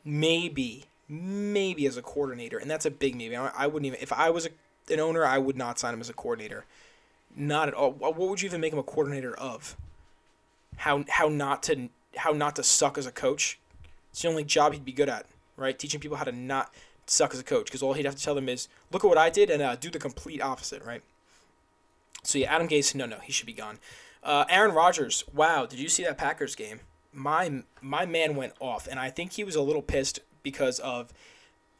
[0.05, 3.37] Maybe, maybe as a coordinator, and that's a big maybe.
[3.37, 4.51] I, I wouldn't even if I was a,
[4.93, 6.65] an owner, I would not sign him as a coordinator.
[7.35, 7.93] Not at all.
[7.93, 9.77] What would you even make him a coordinator of?
[10.77, 13.59] How how not to how not to suck as a coach.
[14.11, 15.79] It's the only job he'd be good at, right?
[15.79, 16.73] Teaching people how to not
[17.12, 19.18] suck as a coach, because all he'd have to tell them is, look at what
[19.18, 21.03] I did and uh, do the complete opposite, right?
[22.22, 23.79] So yeah, Adam Gase, no, no, he should be gone.
[24.22, 26.81] Uh, Aaron Rodgers, wow, did you see that Packers game?
[27.12, 31.12] My my man went off, and I think he was a little pissed because of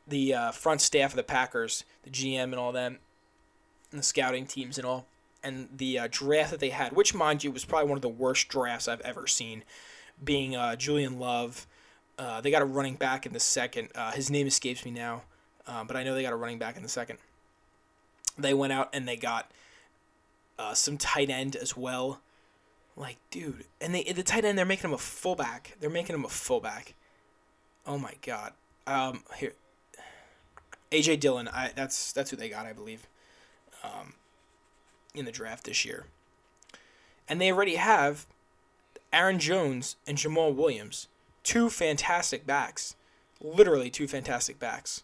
[0.07, 2.99] the uh, front staff of the Packers, the GM and all them,
[3.91, 5.07] and the scouting teams and all,
[5.43, 8.09] and the uh, draft that they had, which, mind you, was probably one of the
[8.09, 9.65] worst drafts I've ever seen
[10.23, 11.67] being uh, Julian Love.
[12.19, 13.89] Uh, they got a running back in the second.
[13.95, 15.23] Uh, his name escapes me now,
[15.67, 17.19] uh, but I know they got a running back in the second.
[18.39, 19.51] They went out and they got
[20.59, 22.21] uh, some tight end as well.
[22.97, 25.77] Like, dude, and they the tight end they're making him a fullback.
[25.81, 26.95] They're making him a fullback.
[27.87, 28.53] Oh my god.
[28.87, 29.55] Um, here,
[30.91, 31.49] AJ Dillon.
[31.49, 33.07] I that's that's who they got, I believe.
[33.83, 34.15] Um,
[35.15, 36.07] in the draft this year,
[37.29, 38.27] and they already have
[39.13, 41.09] Aaron Jones and Jamaal Williams.
[41.43, 42.97] Two fantastic backs.
[43.41, 45.03] Literally two fantastic backs.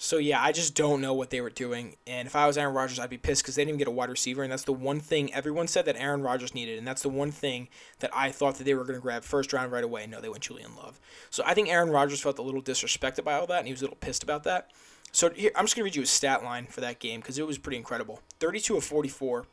[0.00, 1.96] So yeah, I just don't know what they were doing.
[2.06, 4.08] And if I was Aaron Rodgers, I'd be pissed because they didn't get a wide
[4.08, 7.08] receiver, and that's the one thing everyone said that Aaron Rodgers needed, and that's the
[7.08, 10.06] one thing that I thought that they were going to grab first round right away.
[10.06, 11.00] No, they went Julian Love.
[11.30, 13.82] So I think Aaron Rodgers felt a little disrespected by all that, and he was
[13.82, 14.70] a little pissed about that.
[15.10, 17.36] So here, I'm just going to read you a stat line for that game because
[17.36, 18.20] it was pretty incredible.
[18.38, 19.46] 32 of 44,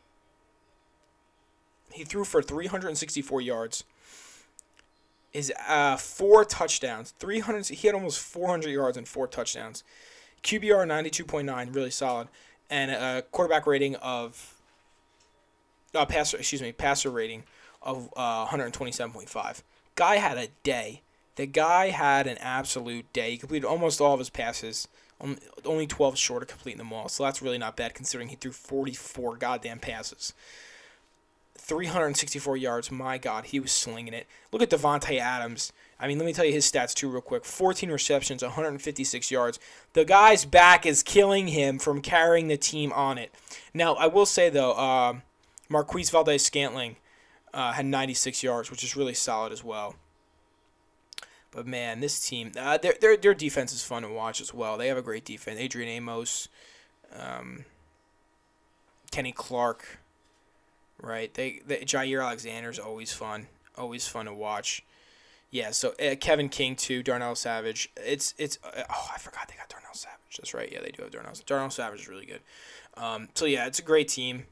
[1.91, 3.83] he threw for 364 yards.
[5.35, 7.67] His uh, four touchdowns, 300.
[7.67, 9.83] He had almost 400 yards and four touchdowns.
[10.43, 12.29] QBR 92.9, really solid,
[12.69, 14.55] and a quarterback rating of
[15.93, 16.37] uh, passer.
[16.37, 17.43] Excuse me, passer rating
[17.81, 19.61] of uh, 127.5.
[19.95, 21.01] Guy had a day.
[21.35, 23.31] The guy had an absolute day.
[23.31, 24.87] He completed almost all of his passes.
[25.65, 27.09] Only 12 short of completing them all.
[27.09, 30.31] So that's really not bad considering he threw 44 goddamn passes.
[31.57, 32.91] 364 yards.
[32.91, 34.27] My God, he was slinging it.
[34.51, 35.73] Look at Davante Adams.
[35.99, 37.45] I mean, let me tell you his stats too, real quick.
[37.45, 39.59] 14 receptions, 156 yards.
[39.93, 43.33] The guy's back is killing him from carrying the team on it.
[43.73, 45.15] Now, I will say though, uh,
[45.69, 46.97] Marquez Valdes-Scantling
[47.53, 49.95] uh, had 96 yards, which is really solid as well.
[51.51, 54.77] But man, this team, uh, their, their their defense is fun to watch as well.
[54.77, 55.57] They have a great defense.
[55.57, 56.49] Adrian Amos,
[57.17, 57.63] um,
[59.09, 59.99] Kenny Clark,
[61.01, 61.33] right?
[61.33, 64.83] They, they Jaire Alexander's always fun, always fun to watch.
[65.51, 67.89] Yeah, so uh, Kevin King too, Darnell Savage.
[67.95, 70.37] It's it's uh, oh I forgot they got Darnell Savage.
[70.37, 70.69] That's right.
[70.71, 71.33] Yeah, they do have Darnell.
[71.45, 72.41] Darnell Savage is really good.
[72.97, 74.47] Um, so yeah, it's a great team.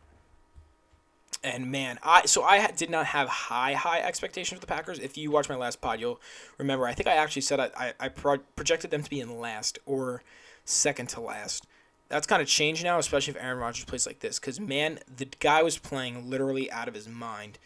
[1.43, 4.99] And man, I so I did not have high high expectations for the Packers.
[4.99, 6.21] If you watch my last pod, you'll
[6.57, 6.85] remember.
[6.87, 9.79] I think I actually said I I, I pro- projected them to be in last
[9.85, 10.23] or
[10.63, 11.67] second to last
[12.13, 14.39] that's kind of changed now, especially if Aaron Rodgers plays like this.
[14.39, 17.57] Because, man, the guy was playing literally out of his mind.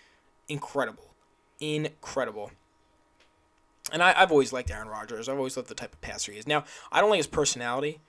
[0.47, 1.09] Incredible.
[1.59, 2.51] Incredible.
[3.91, 5.27] And I, have always liked Aaron Rodgers.
[5.27, 6.47] I've always loved the type of passer he is.
[6.47, 7.99] Now, I don't like his personality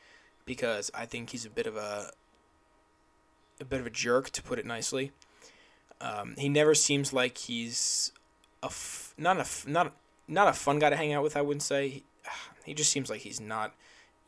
[0.45, 2.13] because I think he's a bit of a
[3.61, 5.11] a bit of a jerk, to put it nicely.
[6.01, 8.13] Um, he never seems like he's
[8.63, 9.93] a f- not a not
[10.29, 11.37] not a fun guy to hang out with.
[11.37, 11.89] I wouldn't say.
[11.89, 12.05] He,
[12.65, 13.75] he just seems like he's not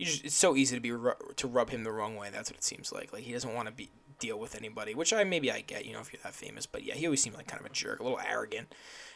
[0.05, 0.91] just it's so easy to be
[1.37, 2.31] to rub him the wrong way.
[2.33, 3.13] That's what it seems like.
[3.13, 5.93] Like he doesn't want to be deal with anybody, which I maybe I get, you
[5.93, 6.67] know, if you're that famous.
[6.67, 8.73] But yeah, he always seemed like kind of a jerk, a little arrogant.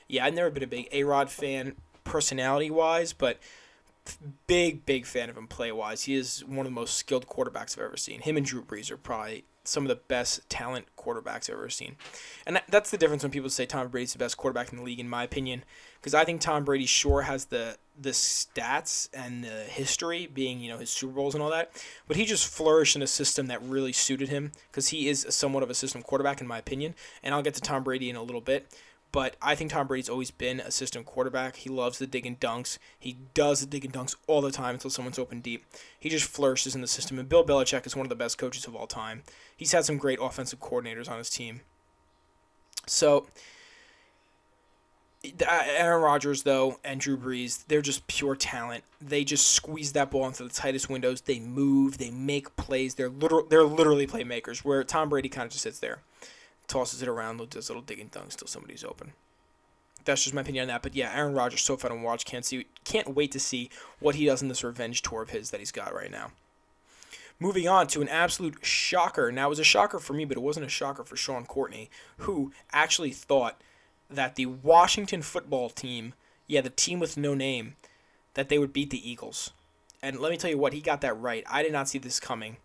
[0.08, 3.38] Yeah, I've never been a big A Rod fan personality wise, but
[4.46, 6.02] big, big fan of him play wise.
[6.02, 8.20] He is one of the most skilled quarterbacks I've ever seen.
[8.20, 11.96] Him and Drew Brees are probably some of the best talent quarterbacks I've ever seen.
[12.46, 14.84] And that, that's the difference when people say Tom Brady's the best quarterback in the
[14.84, 15.64] league, in my opinion,
[16.00, 20.70] because I think Tom Brady sure has the the stats and the history, being you
[20.70, 21.70] know his Super Bowls and all that,
[22.06, 25.62] but he just flourished in a system that really suited him because he is somewhat
[25.62, 26.94] of a system quarterback, in my opinion.
[27.22, 28.66] And I'll get to Tom Brady in a little bit.
[29.14, 31.54] But I think Tom Brady's always been a system quarterback.
[31.54, 32.78] He loves the dig and dunks.
[32.98, 35.64] He does the dig and dunks all the time until someone's open deep.
[36.00, 37.20] He just flourishes in the system.
[37.20, 39.22] And Bill Belichick is one of the best coaches of all time.
[39.56, 41.60] He's had some great offensive coordinators on his team.
[42.88, 43.28] So,
[45.24, 48.84] Uh, Aaron Rodgers, though, and Drew Brees, they're just pure talent.
[49.00, 51.22] They just squeeze that ball into the tightest windows.
[51.22, 51.98] They move.
[51.98, 52.94] They make plays.
[52.94, 53.44] They're literal.
[53.44, 54.58] They're literally playmakers.
[54.58, 56.00] Where Tom Brady kind of just sits there
[56.66, 59.12] tosses it around, does little digging dunks till somebody's open.
[60.04, 60.82] That's just my opinion on that.
[60.82, 62.24] But yeah, Aaron Rodgers so fun to watch.
[62.24, 63.70] Can't see, can't wait to see
[64.00, 66.32] what he does in this revenge tour of his that he's got right now.
[67.40, 69.32] Moving on to an absolute shocker.
[69.32, 71.90] Now it was a shocker for me, but it wasn't a shocker for Sean Courtney,
[72.18, 73.60] who actually thought
[74.10, 76.14] that the Washington football team,
[76.46, 77.76] yeah, the team with no name,
[78.34, 79.50] that they would beat the Eagles.
[80.02, 81.44] And let me tell you what, he got that right.
[81.50, 82.58] I did not see this coming.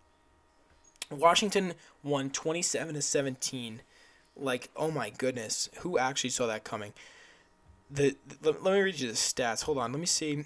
[1.10, 3.82] Washington won 27 to 17
[4.36, 6.92] like, oh my goodness, who actually saw that coming?
[7.90, 9.64] The, the let, let me read you the stats.
[9.64, 10.44] Hold on, let me see.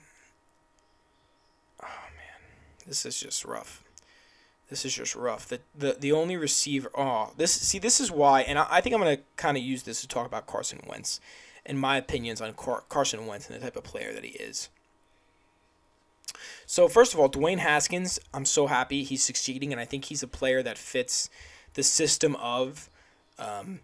[1.83, 1.87] Oh
[2.17, 2.41] man,
[2.87, 3.84] this is just rough.
[4.75, 5.47] This is just rough.
[5.47, 6.91] The the, the only receiver.
[6.97, 9.85] Oh, this see this is why, and I, I think I'm gonna kind of use
[9.85, 11.21] this to talk about Carson Wentz,
[11.65, 14.71] and my opinions on Car- Carson Wentz and the type of player that he is.
[16.67, 20.25] So first of all, Dwayne Haskins, I'm so happy he's succeeding, and I think he's
[20.25, 21.31] a player that fits
[21.75, 22.91] the system of
[23.39, 23.79] um,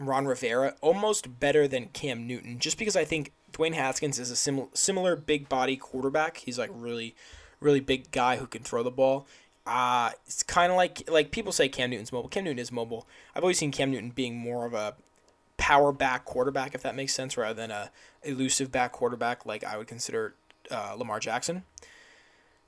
[0.00, 4.36] Ron Rivera almost better than Cam Newton, just because I think Dwayne Haskins is a
[4.36, 6.38] sim- similar big body quarterback.
[6.38, 7.14] He's like really,
[7.60, 9.28] really big guy who can throw the ball.
[9.66, 12.28] Uh, it's kind of like like people say Cam Newton's mobile.
[12.28, 13.06] Cam Newton is mobile.
[13.34, 14.94] I've always seen Cam Newton being more of a
[15.56, 17.90] power back quarterback, if that makes sense, rather than a
[18.22, 20.34] elusive back quarterback like I would consider
[20.70, 21.64] uh, Lamar Jackson.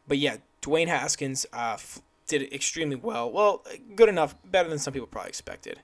[0.09, 3.31] But yeah, Dwayne Haskins uh, f- did extremely well.
[3.31, 5.81] Well, good enough, better than some people probably expected.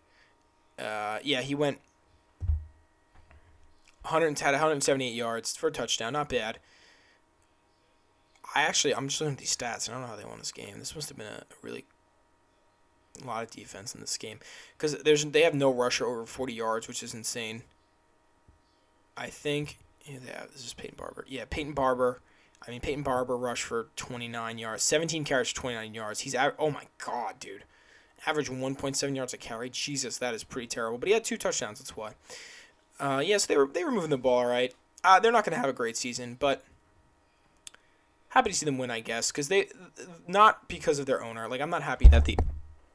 [0.79, 1.81] Uh, yeah, he went
[4.03, 6.59] 100 had 178 yards for a touchdown, not bad.
[8.55, 9.87] I actually I'm just looking at these stats.
[9.87, 10.79] And I don't know how they won this game.
[10.79, 11.85] This must have been a really
[13.23, 14.39] a lot of defense in this game
[14.77, 17.63] because there's they have no rusher over 40 yards, which is insane.
[19.17, 21.25] I think yeah, this is Peyton Barber.
[21.29, 22.21] Yeah, Peyton Barber.
[22.67, 26.21] I mean, Peyton Barber rushed for 29 yards, 17 carries, 29 yards.
[26.21, 26.55] He's out.
[26.59, 27.65] Oh my god, dude
[28.27, 29.71] average 1.7 yards a carry.
[29.71, 30.99] Jesus, that is pretty terrible.
[30.99, 31.79] But he had two touchdowns.
[31.79, 32.13] That's why.
[33.01, 34.75] Uh, yes, yeah, so they were they were moving the ball all right.
[35.03, 36.65] Uh, they're not going to have a great season, but
[38.33, 39.68] happy to see them win, I guess, because they
[40.26, 41.49] not because of their owner.
[41.49, 42.39] Like I'm not happy that the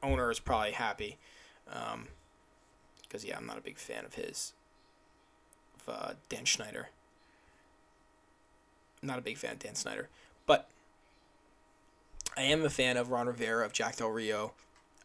[0.02, 1.16] owner is probably happy,
[1.64, 4.52] because um, yeah, I'm not a big fan of his.
[5.80, 6.90] Of uh, Dan Snyder.
[9.02, 10.08] not a big fan of Dan Snyder,
[10.46, 10.68] but
[12.36, 14.52] I am a fan of Ron Rivera of Jack Del Rio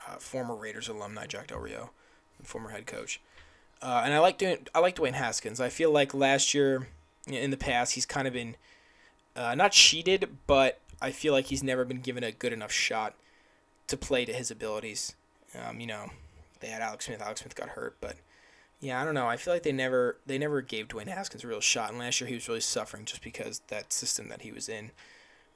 [0.08, 1.92] uh, former Raiders alumni Jack Del Rio,
[2.44, 3.20] former head coach.
[3.82, 5.60] Uh, and I like doing I like Dwayne Haskins.
[5.60, 6.88] I feel like last year,
[7.28, 8.56] in the past, he's kind of been
[9.36, 13.16] uh, not cheated, but I feel like he's never been given a good enough shot
[13.88, 15.16] to play to his abilities.
[15.54, 16.10] Um, you know,
[16.60, 17.22] they had Alex Smith.
[17.22, 18.18] Alex Smith got hurt, but
[18.80, 19.28] yeah, I don't know.
[19.28, 21.90] I feel like they never they never gave Dwayne Haskins a real shot.
[21.90, 24.92] And last year he was really suffering just because that system that he was in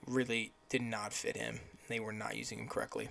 [0.05, 1.59] really did not fit him.
[1.88, 3.09] They were not using him correctly.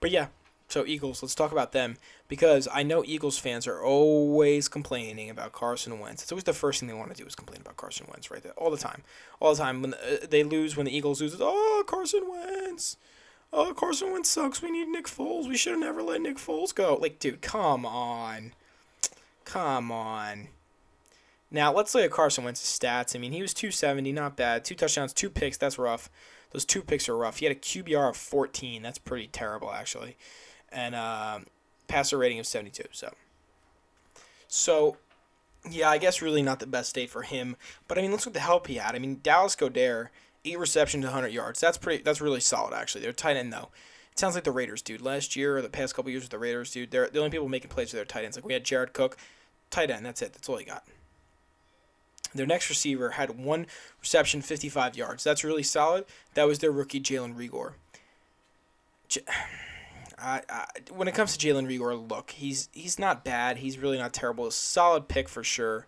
[0.00, 0.28] But yeah,
[0.70, 1.96] so Eagles, let's talk about them
[2.28, 6.22] because I know Eagles fans are always complaining about Carson Wentz.
[6.22, 8.44] It's always the first thing they want to do is complain about Carson Wentz, right?
[8.56, 9.02] All the time,
[9.40, 12.96] all the time when uh, they lose, when the Eagles lose, oh Carson Wentz,
[13.52, 14.62] oh Carson Wentz sucks.
[14.62, 15.48] We need Nick Foles.
[15.48, 16.96] We should have never let Nick Foles go.
[17.00, 18.52] Like, dude, come on,
[19.44, 20.48] come on.
[21.50, 23.16] Now let's look at Carson Wentz's stats.
[23.16, 24.64] I mean, he was 270, not bad.
[24.64, 25.56] Two touchdowns, two picks.
[25.56, 26.08] That's rough.
[26.52, 27.38] Those two picks are rough.
[27.38, 28.82] He had a QBR of 14.
[28.82, 30.16] That's pretty terrible, actually.
[30.72, 31.40] And uh,
[31.88, 32.84] passer rating of 72.
[32.92, 33.12] So,
[34.46, 34.96] so
[35.68, 37.56] yeah, I guess really not the best day for him.
[37.88, 38.94] But I mean, let's look at the help he had.
[38.94, 40.08] I mean, Dallas Goedert,
[40.44, 41.60] eight receptions, 100 yards.
[41.60, 42.02] That's pretty.
[42.02, 43.02] That's really solid, actually.
[43.02, 43.68] They're tight end though.
[44.12, 45.02] It sounds like the Raiders, dude.
[45.02, 47.48] Last year or the past couple years with the Raiders, dude, they're the only people
[47.48, 48.36] making plays with their tight ends.
[48.36, 49.16] Like we had Jared Cook,
[49.70, 50.04] tight end.
[50.04, 50.32] That's it.
[50.32, 50.84] That's all he got.
[52.34, 53.66] Their next receiver had one
[54.00, 55.24] reception, 55 yards.
[55.24, 56.04] That's really solid.
[56.34, 57.72] That was their rookie, Jalen Reagor.
[59.08, 59.22] J-
[60.20, 63.58] I, I, when it comes to Jalen Reagor, look, he's he's not bad.
[63.58, 64.50] He's really not terrible.
[64.50, 65.86] Solid pick for sure.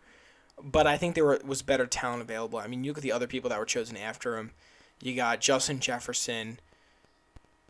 [0.62, 2.58] But I think there were, was better talent available.
[2.58, 4.52] I mean, you look at the other people that were chosen after him.
[5.00, 6.60] You got Justin Jefferson.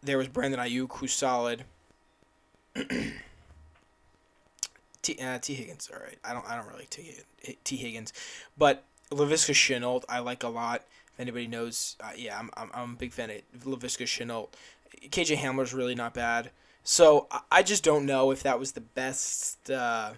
[0.02, 1.64] There was Brandon Aiyuk, who's solid.
[5.02, 6.18] T, uh, Tee Higgins, all right.
[6.24, 7.16] I don't I don't really T
[7.64, 8.12] Tee Higgins,
[8.56, 10.84] but Laviska Shenault I like a lot.
[11.12, 14.48] If anybody knows, uh, yeah, I'm, I'm I'm a big fan of Laviska Shenault.
[15.00, 16.50] KJ Hamler's really not bad.
[16.84, 20.12] So I just don't know if that was the best uh,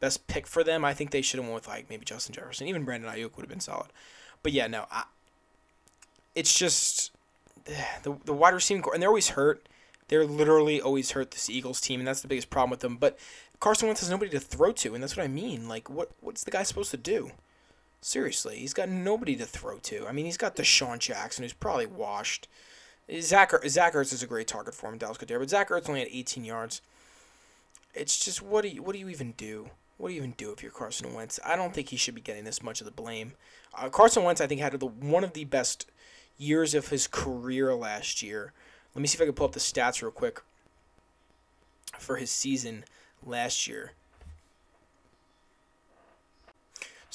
[0.00, 0.84] best pick for them.
[0.84, 2.66] I think they should have went with like maybe Justin Jefferson.
[2.66, 3.88] Even Brandon Aiyuk would have been solid.
[4.42, 5.04] But yeah, no, I,
[6.34, 7.12] it's just
[8.02, 9.68] the the wide receiving corps, and they're always hurt.
[10.08, 11.32] They're literally always hurt.
[11.32, 12.96] This Eagles team, and that's the biggest problem with them.
[12.96, 13.18] But
[13.60, 15.68] Carson Wentz has nobody to throw to, and that's what I mean.
[15.68, 17.32] Like, what what's the guy supposed to do?
[18.00, 20.06] Seriously, he's got nobody to throw to.
[20.06, 22.46] I mean, he's got DeSean Jackson, who's probably washed.
[23.20, 26.00] Zach, Zach Ertz is a great target for him, Dallas Goedert, but Zach Ertz only
[26.00, 26.80] had 18 yards.
[27.94, 29.70] It's just what do you what do you even do?
[29.96, 31.40] What do you even do if you're Carson Wentz?
[31.44, 33.32] I don't think he should be getting this much of the blame.
[33.74, 35.86] Uh, Carson Wentz, I think, had the one of the best
[36.36, 38.52] years of his career last year.
[38.94, 40.42] Let me see if I can pull up the stats real quick
[41.98, 42.84] for his season
[43.24, 43.92] last year.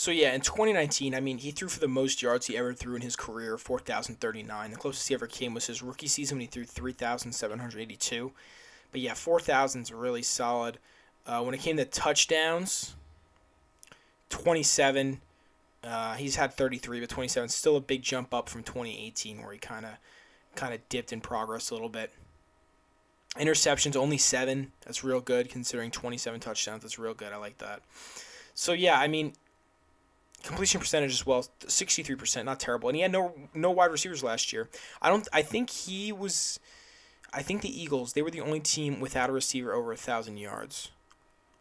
[0.01, 2.95] So yeah, in 2019, I mean, he threw for the most yards he ever threw
[2.95, 4.71] in his career, 4,039.
[4.71, 8.31] The closest he ever came was his rookie season when he threw 3,782.
[8.91, 10.79] But yeah, 4,000 is really solid.
[11.27, 12.95] Uh, when it came to touchdowns,
[14.29, 15.21] 27.
[15.83, 19.59] Uh, he's had 33, but 27 still a big jump up from 2018, where he
[19.59, 19.91] kind of
[20.55, 22.11] kind of dipped in progress a little bit.
[23.35, 24.71] Interceptions only seven.
[24.83, 26.81] That's real good considering 27 touchdowns.
[26.81, 27.33] That's real good.
[27.33, 27.83] I like that.
[28.55, 29.33] So yeah, I mean,
[30.43, 32.89] completion percentage as well, 63%, not terrible.
[32.89, 34.69] And he had no no wide receivers last year.
[35.01, 35.27] I don't.
[35.33, 36.59] I think he was.
[37.33, 40.37] I think the Eagles they were the only team without a receiver over a thousand
[40.37, 40.89] yards.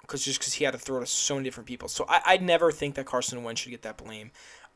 [0.00, 1.88] Because just because he had to throw to so many different people.
[1.88, 4.30] So I I never think that Carson Wentz should get that blame.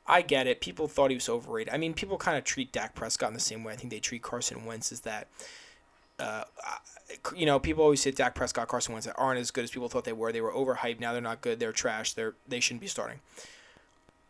[0.06, 0.60] I get it.
[0.60, 1.72] People thought he was overrated.
[1.72, 3.72] I mean, people kind of treat Dak Prescott in the same way.
[3.72, 5.28] I think they treat Carson Wentz as that.
[6.18, 6.44] Uh,
[7.34, 10.04] you know, people always say Dak Prescott, Carson Wentz aren't as good as people thought
[10.04, 10.30] they were.
[10.30, 11.00] They were overhyped.
[11.00, 11.58] Now they're not good.
[11.58, 12.12] They're trash.
[12.12, 13.20] They're they shouldn't be starting.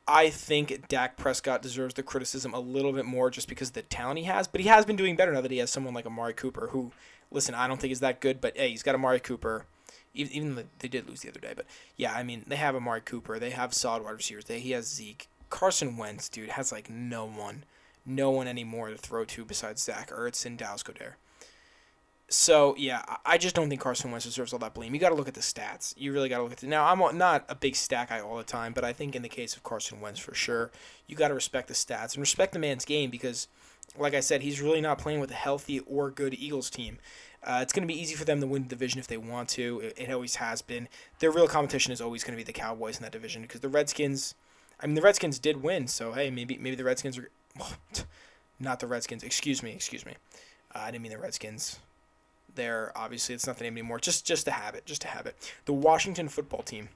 [0.07, 3.83] I think Dak Prescott deserves the criticism a little bit more just because of the
[3.83, 6.05] talent he has, but he has been doing better now that he has someone like
[6.05, 6.93] Amari Cooper, who,
[7.31, 9.65] listen, I don't think is that good, but hey, he's got Amari Cooper.
[10.13, 13.01] Even, even they did lose the other day, but yeah, I mean, they have Amari
[13.01, 13.39] Cooper.
[13.39, 14.45] They have solid wide receivers.
[14.45, 15.29] They, he has Zeke.
[15.49, 17.65] Carson Wentz, dude, has like no one,
[18.05, 21.15] no one anymore to throw to besides Zach Ertz and Dallas Goedert.
[22.29, 24.95] So yeah, I just don't think Carson Wentz deserves all that blame.
[24.95, 25.95] You got to look at the stats.
[25.97, 26.69] You really got to look at it.
[26.69, 29.29] Now I'm not a big stat guy all the time, but I think in the
[29.29, 30.71] case of Carson Wentz for sure,
[31.07, 33.47] you got to respect the stats and respect the man's game because,
[33.99, 36.99] like I said, he's really not playing with a healthy or good Eagles team.
[37.43, 39.51] Uh, it's going to be easy for them to win the division if they want
[39.51, 39.81] to.
[39.81, 40.89] It, it always has been.
[41.19, 43.69] Their real competition is always going to be the Cowboys in that division because the
[43.69, 44.35] Redskins.
[44.81, 47.29] I mean, the Redskins did win, so hey, maybe maybe the Redskins are.
[48.61, 49.23] not the Redskins.
[49.23, 49.73] Excuse me.
[49.73, 50.15] Excuse me.
[50.75, 51.79] Uh, I didn't mean the Redskins
[52.55, 52.93] there.
[52.97, 53.99] Obviously, it's not the name anymore.
[53.99, 55.37] Just just a habit, just a habit.
[55.65, 56.89] The Washington football team.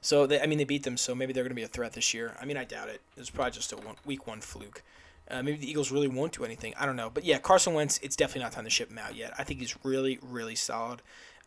[0.00, 1.94] So they, I mean, they beat them, so maybe they're going to be a threat
[1.94, 2.36] this year.
[2.40, 3.00] I mean, I doubt it.
[3.16, 4.82] It's probably just a one, week one fluke.
[5.30, 6.74] Uh, maybe the Eagles really won't do anything.
[6.78, 7.08] I don't know.
[7.08, 9.32] But yeah, Carson Wentz, it's definitely not time to ship him out yet.
[9.38, 11.00] I think he's really, really solid,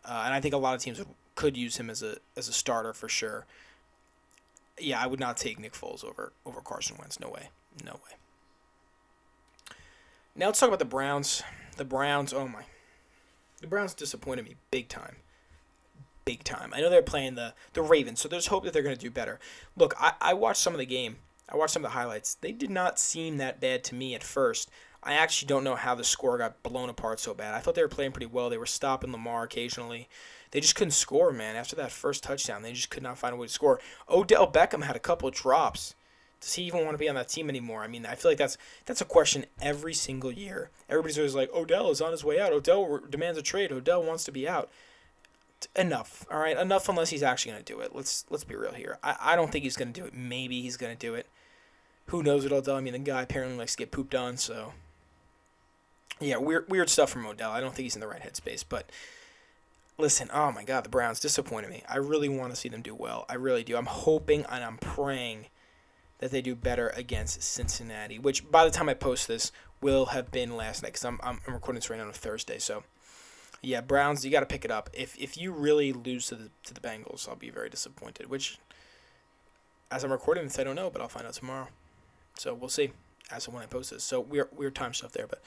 [0.03, 0.99] uh, and I think a lot of teams
[1.35, 3.45] could use him as a as a starter for sure.
[4.79, 7.19] Yeah, I would not take Nick Foles over over Carson Wentz.
[7.19, 7.49] No way.
[7.85, 8.17] No way.
[10.35, 11.43] Now let's talk about the Browns.
[11.77, 12.63] The Browns, oh my.
[13.61, 15.17] The Browns disappointed me big time.
[16.25, 16.73] Big time.
[16.73, 19.11] I know they're playing the, the Ravens, so there's hope that they're going to do
[19.11, 19.39] better.
[19.75, 21.17] Look, I, I watched some of the game.
[21.47, 22.35] I watched some of the highlights.
[22.35, 24.69] They did not seem that bad to me at first.
[25.03, 27.53] I actually don't know how the score got blown apart so bad.
[27.53, 28.49] I thought they were playing pretty well.
[28.49, 30.09] They were stopping Lamar occasionally.
[30.51, 31.55] They just couldn't score, man.
[31.55, 33.79] After that first touchdown, they just could not find a way to score.
[34.09, 35.93] Odell Beckham had a couple of drops
[36.39, 37.83] does he even want to be on that team anymore?
[37.83, 40.69] I mean, I feel like that's that's a question every single year.
[40.89, 42.53] Everybody's always like, Odell is on his way out.
[42.53, 43.71] Odell demands a trade.
[43.71, 44.69] Odell wants to be out.
[45.75, 46.55] Enough, all right.
[46.55, 47.95] Enough, unless he's actually going to do it.
[47.95, 48.99] Let's let's be real here.
[49.03, 50.13] I, I don't think he's going to do it.
[50.13, 51.27] Maybe he's going to do it.
[52.07, 52.75] Who knows what Odell?
[52.75, 54.37] I mean, the guy apparently likes to get pooped on.
[54.37, 54.73] So,
[56.19, 57.51] yeah, weird weird stuff from Odell.
[57.51, 58.63] I don't think he's in the right headspace.
[58.67, 58.91] But
[59.97, 61.81] listen, oh my God, the Browns disappointed me.
[61.89, 63.25] I really want to see them do well.
[63.27, 63.75] I really do.
[63.75, 65.47] I'm hoping and I'm praying
[66.19, 69.51] that they do better against Cincinnati, which by the time I post this
[69.81, 72.57] will have been last night because I'm, I'm, recording this right now on a Thursday.
[72.57, 72.83] So,
[73.61, 74.89] yeah, Browns, you got to pick it up.
[74.93, 78.29] If if you really lose to the to the Bengals, I'll be very disappointed.
[78.29, 78.57] Which,
[79.91, 81.67] as I'm recording this, I don't know, but I'll find out tomorrow.
[82.35, 82.91] So we'll see
[83.31, 84.03] as of when I post this.
[84.03, 85.41] So weird weird time stuff there, but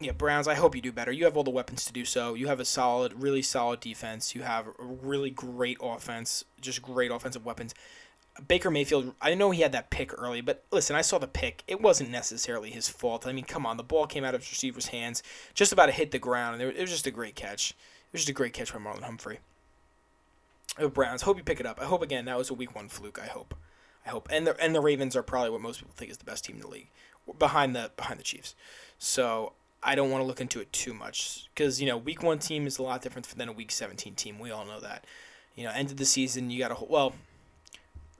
[0.00, 1.10] yeah, Browns, I hope you do better.
[1.10, 2.34] You have all the weapons to do so.
[2.34, 4.32] You have a solid, really solid defense.
[4.32, 7.74] You have a really great offense, just great offensive weapons.
[8.46, 11.64] Baker Mayfield, I know he had that pick early, but listen, I saw the pick.
[11.66, 13.26] It wasn't necessarily his fault.
[13.26, 15.22] I mean, come on, the ball came out of his receiver's hands,
[15.54, 17.70] just about to hit the ground, and it was just a great catch.
[17.70, 19.40] It was just a great catch by Marlon Humphrey.
[20.78, 21.80] The Browns, hope you pick it up.
[21.80, 23.18] I hope again that was a week one fluke.
[23.20, 23.54] I hope,
[24.06, 26.24] I hope, and the and the Ravens are probably what most people think is the
[26.24, 26.90] best team in the league,
[27.38, 28.54] behind the behind the Chiefs.
[28.98, 32.38] So I don't want to look into it too much because you know week one
[32.38, 34.38] team is a lot different than a week seventeen team.
[34.38, 35.04] We all know that.
[35.56, 37.14] You know, end of the season you got to well.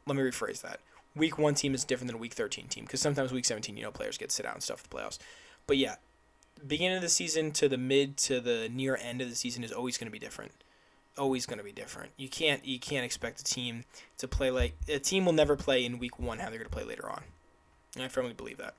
[0.08, 0.80] Let me rephrase that.
[1.14, 3.82] Week one team is different than a week thirteen team because sometimes week seventeen you
[3.82, 5.18] know players get sit out and stuff the playoffs.
[5.66, 5.96] But yeah,
[6.66, 9.72] beginning of the season to the mid to the near end of the season is
[9.72, 10.52] always going to be different.
[11.16, 12.12] Always going to be different.
[12.16, 13.84] You can't you can't expect a team
[14.18, 16.74] to play like a team will never play in week one how they're going to
[16.74, 17.22] play later on.
[17.94, 18.74] And I firmly believe that.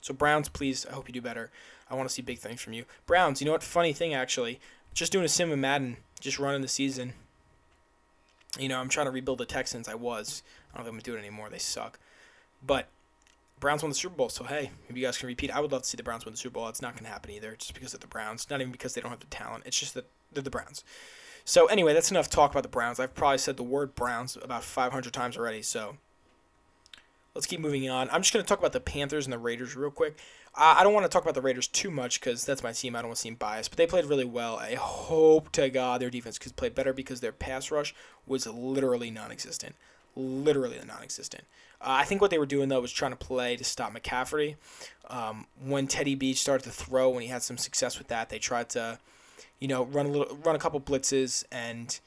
[0.00, 1.50] So Browns, please, I hope you do better.
[1.90, 2.84] I want to see big things from you.
[3.06, 3.62] Browns, you know what?
[3.62, 4.60] Funny thing, actually,
[4.94, 7.14] just doing a sim of Madden, just running the season.
[8.58, 9.88] You know, I'm trying to rebuild the Texans.
[9.88, 10.42] I was.
[10.72, 11.50] I don't think I'm gonna do it anymore.
[11.50, 11.98] They suck.
[12.64, 12.88] But
[13.60, 15.50] Browns won the Super Bowl, so hey, if you guys can repeat.
[15.50, 16.68] I would love to see the Browns win the Super Bowl.
[16.68, 18.48] It's not gonna happen either, just because of the Browns.
[18.48, 19.64] Not even because they don't have the talent.
[19.66, 20.84] It's just that they're the Browns.
[21.48, 23.00] So anyway, that's enough talk about the Browns.
[23.00, 25.62] I've probably said the word Browns about 500 times already.
[25.62, 25.96] So
[27.34, 28.10] let's keep moving on.
[28.10, 30.18] I'm just going to talk about the Panthers and the Raiders real quick.
[30.54, 32.96] I don't want to talk about the Raiders too much because that's my team.
[32.96, 34.56] I don't want to seem biased, but they played really well.
[34.56, 37.94] I hope to God their defense could play better because their pass rush
[38.26, 39.76] was literally non-existent.
[40.16, 41.44] Literally non-existent.
[41.80, 44.56] Uh, I think what they were doing though was trying to play to stop McCaffrey.
[45.08, 48.38] Um, when Teddy Beach started to throw, when he had some success with that, they
[48.38, 48.98] tried to,
[49.60, 52.00] you know, run a little, run a couple blitzes and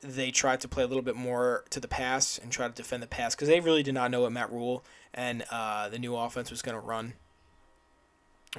[0.00, 3.02] they tried to play a little bit more to the pass and try to defend
[3.02, 6.16] the pass because they really did not know what Matt Rhule and uh, the new
[6.16, 7.14] offense was going to run.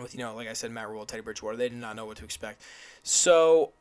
[0.01, 2.17] With you know, like I said, Matt Rhule, Teddy Bridgewater, they did not know what
[2.17, 2.61] to expect.
[3.03, 3.71] So,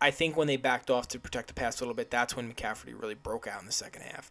[0.00, 2.52] I think when they backed off to protect the pass a little bit, that's when
[2.52, 4.30] McCaffrey really broke out in the second half.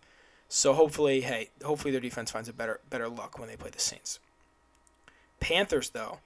[0.49, 3.79] So hopefully, hey, hopefully their defense finds a better better luck when they play the
[3.79, 4.19] Saints.
[5.39, 6.19] Panthers though,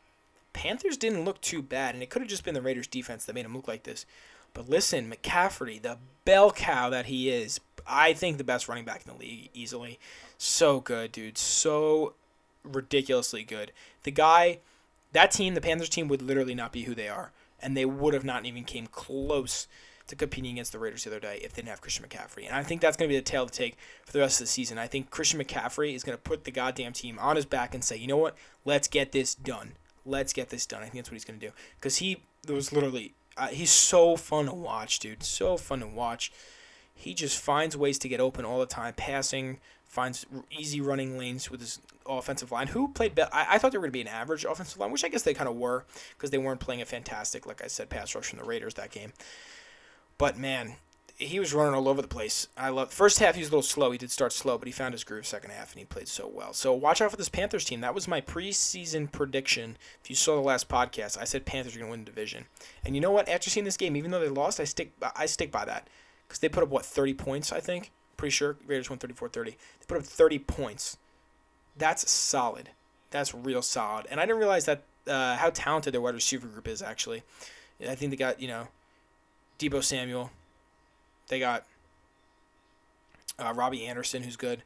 [0.53, 3.33] Panthers didn't look too bad, and it could have just been the Raiders' defense that
[3.33, 4.05] made them look like this.
[4.53, 9.03] But listen, McCaffrey, the bell cow that he is, I think the best running back
[9.05, 9.97] in the league easily.
[10.37, 11.37] So good, dude.
[11.37, 12.13] So
[12.63, 13.71] ridiculously good.
[14.03, 14.59] The guy,
[15.13, 17.31] that team, the Panthers team, would literally not be who they are,
[17.61, 19.67] and they would have not even came close
[20.07, 22.45] to competing against the Raiders the other day if they didn't have Christian McCaffrey.
[22.45, 24.47] And I think that's going to be the tail to take for the rest of
[24.47, 24.77] the season.
[24.77, 27.83] I think Christian McCaffrey is going to put the goddamn team on his back and
[27.83, 28.35] say, you know what,
[28.65, 29.73] let's get this done.
[30.05, 30.81] Let's get this done.
[30.81, 34.17] I think that's what he's going to do because he was literally uh, he's so
[34.17, 35.23] fun to watch, dude.
[35.23, 36.31] So fun to watch.
[36.93, 39.59] He just finds ways to get open all the time, passing,
[39.91, 42.67] finds easy running lanes with his offensive line.
[42.67, 43.29] Who played better?
[43.33, 45.23] I, I thought they were going to be an average offensive line, which I guess
[45.23, 45.83] they kind of were
[46.17, 48.91] because they weren't playing a fantastic, like I said, pass rush from the Raiders that
[48.91, 49.11] game.
[50.17, 50.75] But man,
[51.17, 52.47] he was running all over the place.
[52.55, 53.91] I love first half he was a little slow.
[53.91, 56.31] He did start slow, but he found his groove second half and he played so
[56.33, 56.53] well.
[56.53, 57.81] So watch out for this Panthers team.
[57.81, 59.77] That was my preseason prediction.
[60.01, 62.45] If you saw the last podcast, I said Panthers are going to win the division.
[62.85, 63.27] And you know what?
[63.27, 65.89] After seeing this game, even though they lost, I stick I stick by that
[66.27, 67.51] because they put up what 30 points.
[67.51, 67.91] I think
[68.21, 69.45] pretty sure Raiders won 34-30.
[69.45, 69.55] They
[69.87, 70.97] put up 30 points.
[71.75, 72.69] That's solid.
[73.09, 74.05] That's real solid.
[74.11, 77.23] And I didn't realize that uh, how talented their wide receiver group is actually.
[77.81, 78.67] I think they got you know
[79.57, 80.29] Deebo Samuel,
[81.29, 81.65] they got
[83.39, 84.61] uh, Robbie Anderson, who's good.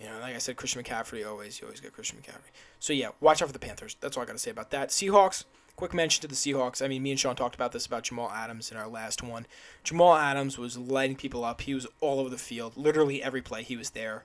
[0.00, 2.50] You know, like I said, Christian McCaffrey always you always get Christian McCaffrey.
[2.80, 3.96] So yeah, watch out for the Panthers.
[4.00, 4.88] That's all I got to say about that.
[4.88, 5.44] Seahawks.
[5.76, 6.82] Quick mention to the Seahawks.
[6.82, 9.46] I mean, me and Sean talked about this about Jamal Adams in our last one.
[9.84, 11.60] Jamal Adams was lighting people up.
[11.60, 12.76] He was all over the field.
[12.76, 14.24] Literally every play he was there.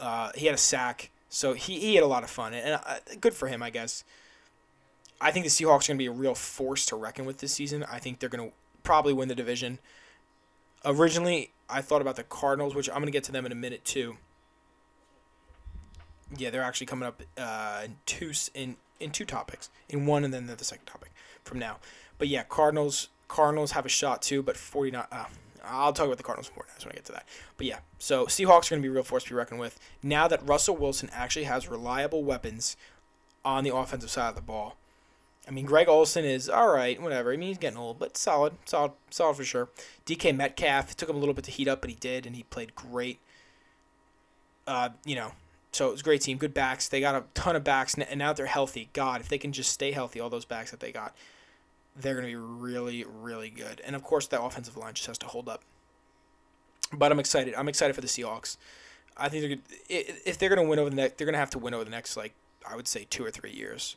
[0.00, 2.96] Uh, he had a sack, so he, he had a lot of fun and uh,
[3.20, 4.02] good for him, I guess.
[5.20, 7.52] I think the Seahawks are going to be a real force to reckon with this
[7.52, 7.84] season.
[7.84, 9.78] I think they're going to probably win the division
[10.84, 13.56] originally I thought about the Cardinals, which I'm going to get to them in a
[13.56, 14.16] minute too.
[16.36, 20.32] Yeah, they're actually coming up uh, in two in in two topics, in one and
[20.32, 21.10] then the second topic
[21.42, 21.78] from now.
[22.18, 25.04] But yeah, Cardinals Cardinals have a shot too, but 49.
[25.10, 25.24] Uh,
[25.66, 27.26] I'll talk about the Cardinals more when I get to that.
[27.56, 29.78] But yeah, so Seahawks are going to be a real force to be reckoned with
[30.02, 32.76] now that Russell Wilson actually has reliable weapons
[33.44, 34.76] on the offensive side of the ball.
[35.46, 37.32] I mean, Greg Olsen is all right, whatever.
[37.32, 39.68] I mean, he's getting old, but solid, solid, solid for sure.
[40.06, 42.34] DK Metcalf it took him a little bit to heat up, but he did, and
[42.34, 43.18] he played great.
[44.66, 45.32] Uh, you know,
[45.74, 46.88] so it was a great team, good backs.
[46.88, 48.90] They got a ton of backs, and now they're healthy.
[48.92, 51.14] God, if they can just stay healthy, all those backs that they got,
[51.96, 53.80] they're going to be really, really good.
[53.84, 55.62] And of course, that offensive line just has to hold up.
[56.92, 57.54] But I'm excited.
[57.54, 58.56] I'm excited for the Seahawks.
[59.16, 61.50] I think they're if they're going to win over the next, they're going to have
[61.50, 62.34] to win over the next like
[62.68, 63.96] I would say two or three years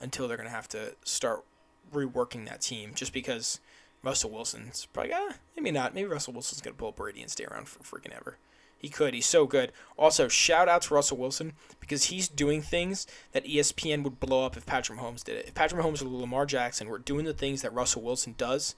[0.00, 1.44] until they're going to have to start
[1.92, 3.60] reworking that team just because
[4.02, 5.94] Russell Wilson's probably, ah, maybe not.
[5.94, 8.38] Maybe Russell Wilson's going to pull Brady and stay around for freaking ever.
[8.82, 9.14] He could.
[9.14, 9.70] He's so good.
[9.96, 14.56] Also, shout out to Russell Wilson because he's doing things that ESPN would blow up
[14.56, 15.46] if Patrick Mahomes did it.
[15.46, 18.74] If Patrick Mahomes or Lamar Jackson were doing the things that Russell Wilson does,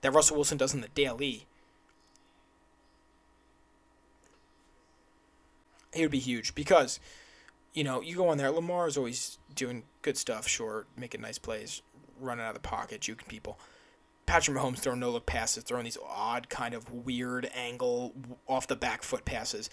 [0.00, 1.46] that Russell Wilson does in the daily,
[5.92, 6.98] it would be huge because,
[7.74, 8.50] you know, you go on there.
[8.50, 11.80] Lamar is always doing good stuff, sure, making nice plays,
[12.20, 13.56] running out of the pocket, juking people.
[14.26, 18.14] Patrick Mahomes throwing no look passes, throwing these odd kind of weird angle
[18.48, 19.68] off the back foot passes.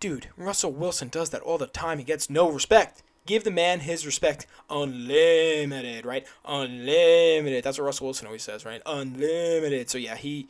[0.00, 1.98] Dude, Russell Wilson does that all the time.
[1.98, 3.02] He gets no respect.
[3.26, 4.46] Give the man his respect.
[4.68, 6.26] Unlimited, right?
[6.44, 7.64] Unlimited.
[7.64, 8.82] That's what Russell Wilson always says, right?
[8.84, 9.88] Unlimited.
[9.88, 10.48] So yeah, he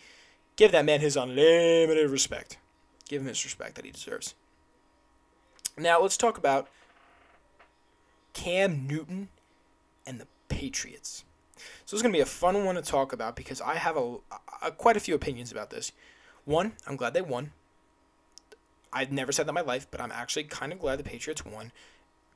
[0.57, 2.59] give that man his unlimited respect.
[3.09, 4.35] Give him his respect that he deserves.
[5.79, 6.69] Now let's talk about
[8.33, 9.29] Cam Newton
[10.07, 11.25] and the Patriots.
[11.95, 14.17] It's going to be a fun one to talk about because I have a,
[14.61, 15.93] a, quite a few opinions about this.
[16.45, 17.53] One, I'm glad they won.
[18.93, 21.47] I've never said that in my life, but I'm actually kind of glad the Patriots
[21.47, 21.71] won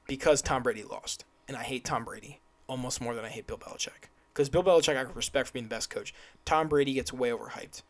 [0.07, 1.25] because Tom Brady lost.
[1.49, 2.39] And I hate Tom Brady
[2.69, 4.07] almost more than I hate Bill Belichick.
[4.33, 6.15] Because Bill Belichick, I respect for being the best coach.
[6.45, 7.83] Tom Brady gets way overhyped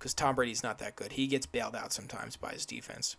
[0.00, 1.12] because Tom Brady's not that good.
[1.12, 3.14] He gets bailed out sometimes by his defense.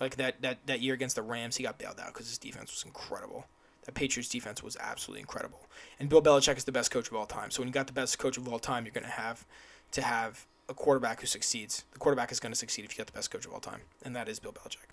[0.00, 2.72] Like that, that, that year against the Rams, he got bailed out because his defense
[2.72, 3.44] was incredible.
[3.88, 5.66] The Patriots defense was absolutely incredible.
[5.98, 7.50] And Bill Belichick is the best coach of all time.
[7.50, 9.46] So when you got the best coach of all time, you're going to have
[9.92, 11.86] to have a quarterback who succeeds.
[11.92, 13.80] The quarterback is going to succeed if you got the best coach of all time,
[14.04, 14.90] and that is Bill Belichick.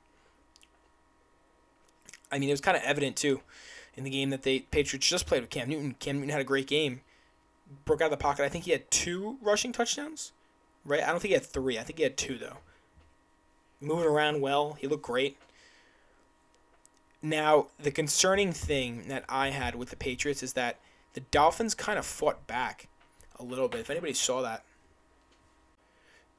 [2.32, 3.42] I mean, it was kind of evident too
[3.96, 5.98] in the game that the Patriots just played with Cam Newton.
[6.00, 7.02] Cam Newton had a great game,
[7.84, 8.46] broke out of the pocket.
[8.46, 10.32] I think he had two rushing touchdowns,
[10.86, 11.04] right?
[11.04, 11.78] I don't think he had three.
[11.78, 12.60] I think he had two though.
[13.82, 15.36] Moving around well, he looked great.
[17.26, 20.78] Now, the concerning thing that I had with the Patriots is that
[21.14, 22.88] the Dolphins kind of fought back
[23.40, 23.80] a little bit.
[23.80, 24.64] If anybody saw that,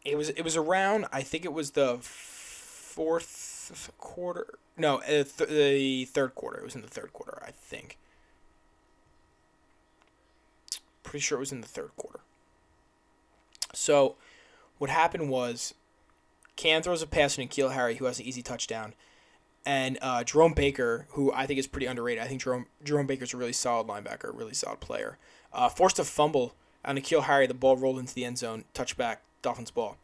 [0.04, 1.06] it was it was around.
[1.12, 4.60] I think it was the fourth quarter.
[4.76, 6.60] No, uh, th- the third quarter.
[6.60, 7.98] It was in the third quarter, I think.
[11.02, 12.20] Pretty sure it was in the third quarter.
[13.74, 14.14] So,
[14.78, 15.74] what happened was,
[16.54, 18.94] Cam throws a pass to N'Keal Harry, who has an easy touchdown
[19.66, 22.22] and uh, Jerome Baker, who I think is pretty underrated.
[22.22, 25.18] I think Jerome Jerome Baker's a really solid linebacker, really solid player.
[25.52, 26.54] Uh, forced a fumble
[26.84, 27.46] on N'Keal Harry.
[27.46, 29.98] The ball rolled into the end zone, touchback, Dolphins ball.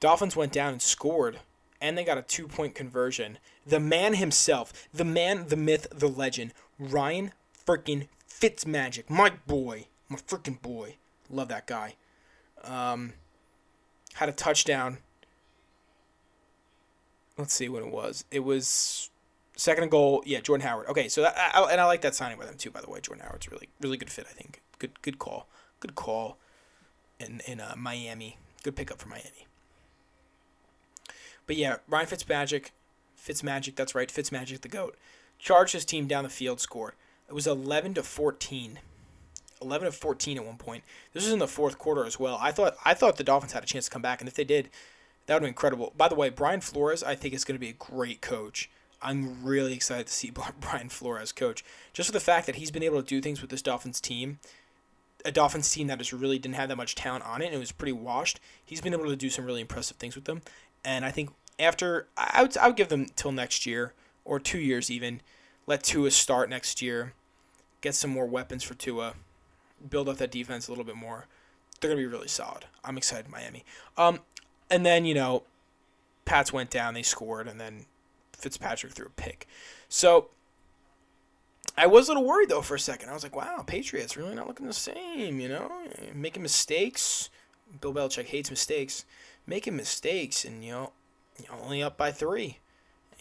[0.00, 1.38] Dolphins went down and scored,
[1.80, 3.38] and they got a two point conversion.
[3.64, 7.32] The man himself, the man, the myth, the legend, Ryan
[7.64, 10.96] freaking Fitzmagic, my boy, my freaking boy.
[11.30, 11.94] Love that guy.
[12.64, 13.12] Um,
[14.14, 14.98] had a touchdown
[17.38, 18.24] let's see what it was.
[18.30, 19.10] It was
[19.56, 20.22] second and goal.
[20.26, 20.88] Yeah, Jordan Howard.
[20.88, 22.70] Okay, so that, I, and I like that signing with him too.
[22.70, 24.26] By the way, Jordan Howard's really really good fit.
[24.28, 25.46] I think good good call.
[25.80, 26.38] Good call.
[27.18, 29.46] In in uh, Miami, good pickup for Miami.
[31.46, 32.70] But yeah, Ryan Fitzmagic,
[33.18, 33.76] Fitzmagic.
[33.76, 34.96] That's right, Fitzmagic, the goat.
[35.38, 36.60] Charged his team down the field.
[36.60, 36.94] Scored.
[37.28, 38.78] It was eleven to fourteen.
[39.60, 40.82] 11 of 14 at one point.
[41.12, 42.36] This was in the fourth quarter as well.
[42.40, 44.42] I thought I thought the Dolphins had a chance to come back, and if they
[44.42, 44.68] did,
[45.26, 45.92] that would be incredible.
[45.96, 48.70] By the way, Brian Flores, I think is going to be a great coach.
[49.00, 52.82] I'm really excited to see Brian Flores coach, just for the fact that he's been
[52.82, 54.38] able to do things with this Dolphins team.
[55.24, 57.58] A Dolphins team that just really didn't have that much talent on it and it
[57.58, 58.40] was pretty washed.
[58.64, 60.42] He's been able to do some really impressive things with them.
[60.84, 63.92] And I think after, I would, I would give them till next year
[64.24, 65.20] or two years even.
[65.66, 67.12] Let Tua start next year.
[67.80, 69.14] Get some more weapons for Tua.
[69.88, 71.26] Build up that defense a little bit more.
[71.80, 72.66] They're going to be really solid.
[72.84, 73.64] I'm excited, Miami.
[73.96, 74.20] Um,
[74.72, 75.42] and then, you know,
[76.24, 77.84] Pats went down, they scored, and then
[78.32, 79.46] Fitzpatrick threw a pick.
[79.88, 80.28] So
[81.76, 83.10] I was a little worried though for a second.
[83.10, 85.70] I was like, wow, Patriots really not looking the same, you know?
[86.14, 87.30] Making mistakes.
[87.80, 89.04] Bill Belichick hates mistakes.
[89.46, 90.92] Making mistakes and, you know,
[91.62, 92.58] only up by three.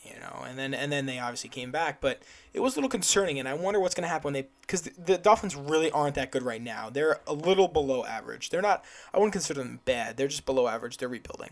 [0.04, 2.24] You know, and then and then they obviously came back, but
[2.54, 4.82] it was a little concerning, and I wonder what's going to happen when they because
[4.82, 6.90] the, the Dolphins really aren't that good right now.
[6.90, 8.50] They're a little below average.
[8.50, 8.84] They're not.
[9.14, 10.18] I wouldn't consider them bad.
[10.18, 10.98] They're just below average.
[10.98, 11.52] They're rebuilding.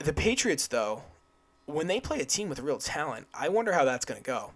[0.00, 1.02] The Patriots, though,
[1.66, 4.50] when they play a team with real talent, I wonder how that's going to go.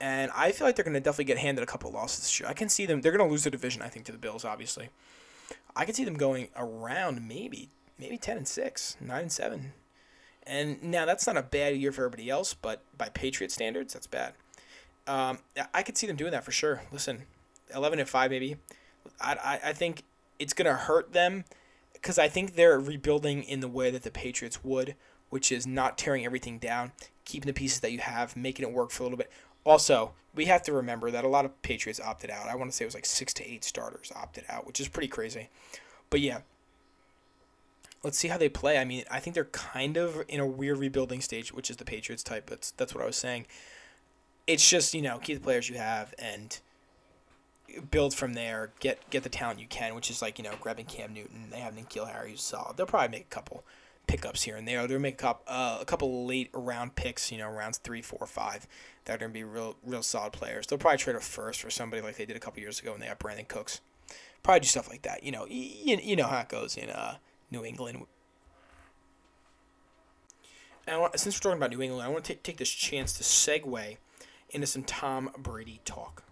[0.00, 2.48] And I feel like they're going to definitely get handed a couple losses this year.
[2.48, 3.00] I can see them.
[3.02, 4.44] They're going to lose the division, I think, to the Bills.
[4.44, 4.88] Obviously,
[5.76, 9.72] I can see them going around maybe maybe ten and six, nine and seven,
[10.48, 14.06] and now that's not a bad year for everybody else, but by Patriot standards, that's
[14.06, 14.32] bad.
[15.06, 15.38] Um,
[15.72, 16.82] I could see them doing that for sure.
[16.92, 17.22] Listen,
[17.74, 18.56] eleven and five maybe.
[19.20, 20.02] I, I, I think
[20.38, 21.44] it's gonna hurt them
[21.92, 24.94] because I think they're rebuilding in the way that the Patriots would,
[25.30, 26.92] which is not tearing everything down,
[27.24, 29.30] keeping the pieces that you have, making it work for a little bit.
[29.64, 32.48] Also, we have to remember that a lot of Patriots opted out.
[32.48, 34.88] I want to say it was like six to eight starters opted out, which is
[34.88, 35.48] pretty crazy.
[36.10, 36.40] But yeah,
[38.02, 38.78] let's see how they play.
[38.78, 41.84] I mean, I think they're kind of in a weird rebuilding stage, which is the
[41.84, 42.48] Patriots type.
[42.48, 43.46] That's that's what I was saying.
[44.46, 46.58] It's just you know keep the players you have and
[47.90, 48.70] build from there.
[48.80, 51.48] Get get the talent you can, which is like you know grabbing Cam Newton.
[51.50, 52.76] They have N'Keal Harry who's solid.
[52.76, 53.64] They'll probably make a couple
[54.06, 54.86] pickups here and there.
[54.86, 57.30] They'll make a couple, uh, a couple late round picks.
[57.30, 58.66] You know, rounds three, four, five.
[59.04, 60.66] That are to be real real solid players.
[60.66, 63.00] They'll probably trade a first for somebody like they did a couple years ago when
[63.00, 63.80] they got Brandin Cooks.
[64.42, 65.24] Probably do stuff like that.
[65.24, 67.16] You know, you, you know how it goes in uh,
[67.50, 68.04] New England.
[70.86, 73.12] And want, since we're talking about New England, I want to take, take this chance
[73.14, 73.98] to segue
[74.50, 76.22] into some Tom Brady talk.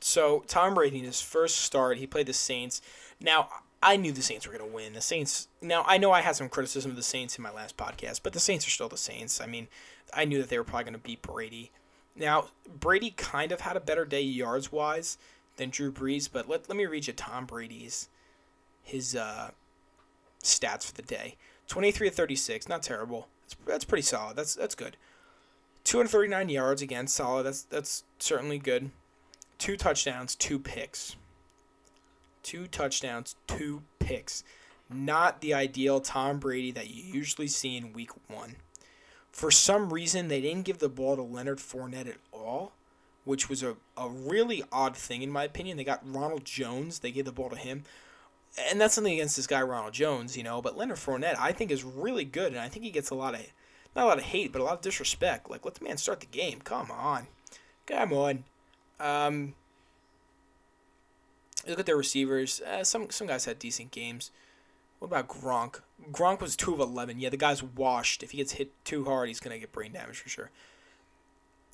[0.00, 2.80] So Tom Brady in his first start, he played the Saints.
[3.20, 3.48] Now
[3.82, 4.92] I knew the Saints were going to win.
[4.92, 5.48] The Saints.
[5.60, 8.32] Now I know I had some criticism of the Saints in my last podcast, but
[8.32, 9.40] the Saints are still the Saints.
[9.40, 9.68] I mean,
[10.14, 11.72] I knew that they were probably going to beat Brady.
[12.14, 12.46] Now
[12.78, 15.18] Brady kind of had a better day yards wise
[15.56, 18.08] than Drew Brees, but let, let me read you Tom Brady's
[18.82, 19.50] his uh,
[20.48, 21.36] stats for the day.
[21.68, 23.28] 23 to 36, not terrible.
[23.42, 24.36] That's, that's pretty solid.
[24.36, 24.96] That's that's good.
[25.84, 27.44] 239 yards again, solid.
[27.44, 28.90] That's that's certainly good.
[29.58, 31.16] Two touchdowns, two picks.
[32.42, 34.44] Two touchdowns, two picks.
[34.90, 38.56] Not the ideal Tom Brady that you usually see in week one.
[39.30, 42.72] For some reason, they didn't give the ball to Leonard Fournette at all,
[43.24, 45.76] which was a, a really odd thing, in my opinion.
[45.76, 47.84] They got Ronald Jones, they gave the ball to him.
[48.68, 50.60] And that's something against this guy, Ronald Jones, you know.
[50.60, 53.34] But Leonard Fournette, I think, is really good, and I think he gets a lot
[53.34, 53.40] of,
[53.94, 55.48] not a lot of hate, but a lot of disrespect.
[55.48, 56.60] Like, let the man start the game.
[56.60, 57.28] Come on.
[57.86, 58.44] Come on.
[59.00, 59.54] Um,
[61.68, 62.60] look at their receivers.
[62.60, 64.30] Uh, some some guys had decent games.
[64.98, 65.82] What about Gronk?
[66.10, 67.20] Gronk was two of eleven.
[67.20, 68.22] Yeah, the guy's washed.
[68.24, 70.50] If he gets hit too hard, he's gonna get brain damage for sure.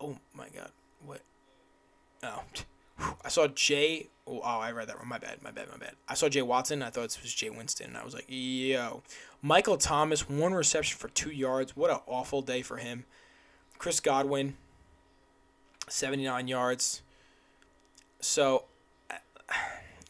[0.00, 0.70] Oh my god,
[1.04, 1.22] what?
[2.22, 2.42] Oh,
[2.98, 4.08] I saw Jay.
[4.26, 5.08] Oh, oh, I read that wrong.
[5.08, 5.42] My bad.
[5.42, 5.68] My bad.
[5.70, 5.94] My bad.
[6.08, 6.82] I saw Jay Watson.
[6.82, 7.96] I thought it was Jay Winston.
[7.96, 9.02] I was like, yo,
[9.42, 11.76] Michael Thomas, one reception for two yards.
[11.76, 13.04] What an awful day for him.
[13.78, 14.56] Chris Godwin,
[15.88, 17.02] seventy nine yards.
[18.20, 18.64] So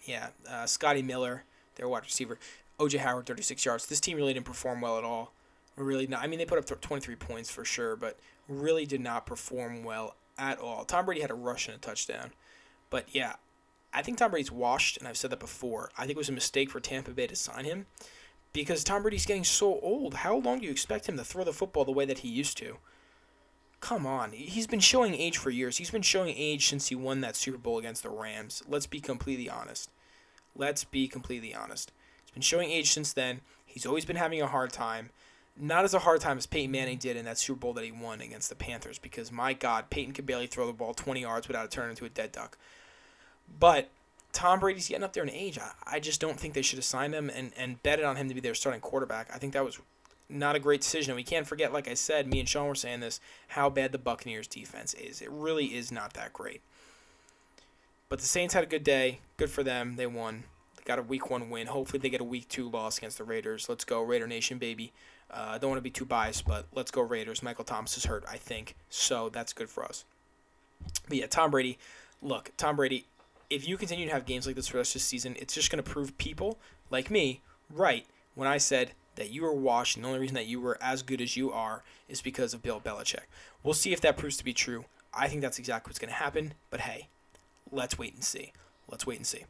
[0.07, 1.45] yeah, uh, Scotty Miller,
[1.76, 2.39] their wide receiver.
[2.78, 3.87] OJ Howard, 36 yards.
[3.87, 5.32] This team really didn't perform well at all.
[5.76, 6.22] Really not.
[6.22, 8.18] I mean, they put up 23 points for sure, but
[8.49, 10.85] really did not perform well at all.
[10.85, 12.32] Tom Brady had a rush and a touchdown.
[12.95, 13.32] But yeah,
[13.92, 15.90] I think Tom Brady's washed, and I've said that before.
[15.99, 17.86] I think it was a mistake for Tampa Bay to sign him
[18.53, 20.14] because Tom Brady's getting so old.
[20.14, 22.57] How long do you expect him to throw the football the way that he used
[22.59, 22.76] to?
[23.80, 24.30] Come on.
[24.30, 25.78] He's been showing age for years.
[25.78, 28.62] He's been showing age since he won that Super Bowl against the Rams.
[28.68, 29.90] Let's be completely honest.
[30.55, 31.90] Let's be completely honest.
[32.22, 33.40] He's been showing age since then.
[33.66, 35.11] He's always been having a hard time.
[35.57, 37.90] Not as a hard time as Peyton Manning did in that Super Bowl that he
[37.90, 41.49] won against the Panthers, because my God, Peyton could barely throw the ball 20 yards
[41.49, 42.57] without it turning into a dead duck.
[43.59, 43.88] But
[44.32, 45.59] Tom Brady's getting up there in age.
[45.59, 48.28] I, I just don't think they should have signed him and, and betted on him
[48.28, 49.30] to be their starting quarterback.
[49.32, 49.78] I think that was
[50.28, 51.12] not a great decision.
[51.12, 53.92] And we can't forget, like I said, me and Sean were saying this, how bad
[53.92, 55.20] the Buccaneers defense is.
[55.20, 56.62] It really is not that great.
[58.09, 59.20] But the Saints had a good day.
[59.36, 59.97] Good for them.
[59.97, 60.45] They won.
[60.76, 61.66] They got a week one win.
[61.66, 63.68] Hopefully they get a week two loss against the Raiders.
[63.68, 64.92] Let's go, Raider Nation, baby.
[65.30, 67.42] Uh, I uh, don't want to be too biased, but let's go Raiders.
[67.42, 68.76] Michael Thomas is hurt, I think.
[68.90, 70.05] So that's good for us.
[71.09, 71.78] But yeah, Tom Brady.
[72.22, 73.07] Look, Tom Brady,
[73.51, 75.55] if you continue to have games like this for the rest of the season, it's
[75.55, 76.59] just going to prove people
[76.90, 77.40] like me
[77.70, 80.76] right when I said that you were washed, and the only reason that you were
[80.80, 83.26] as good as you are is because of Bill Belichick.
[83.62, 84.84] We'll see if that proves to be true.
[85.12, 87.09] I think that's exactly what's going to happen, but hey,
[87.70, 88.53] let's wait and see.
[88.88, 89.45] Let's wait and see.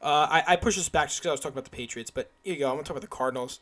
[0.00, 2.30] Uh, I, I push this back just because I was talking about the Patriots, but
[2.42, 2.68] here you go.
[2.68, 3.60] I'm going to talk about the Cardinals.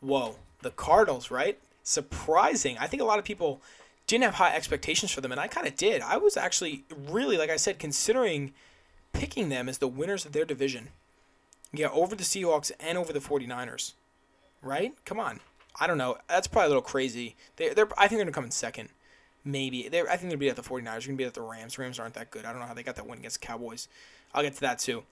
[0.00, 1.58] Whoa, the Cardinals, right?
[1.82, 2.76] Surprising.
[2.78, 3.60] I think a lot of people
[4.06, 6.02] didn't have high expectations for them, and I kind of did.
[6.02, 8.52] I was actually really, like I said, considering
[9.12, 10.88] picking them as the winners of their division.
[11.72, 13.94] Yeah, over the Seahawks and over the 49ers.
[14.62, 14.92] Right?
[15.04, 15.40] Come on.
[15.80, 16.18] I don't know.
[16.28, 17.34] That's probably a little crazy.
[17.56, 18.90] They, they're, I think they're going to come in second.
[19.44, 19.88] Maybe.
[19.88, 20.84] They're, I think they'll be at the 49ers.
[20.84, 21.78] They're going to be at the Rams.
[21.78, 22.44] Rams aren't that good.
[22.44, 23.88] I don't know how they got that win against Cowboys.
[24.32, 25.02] I'll get to that too.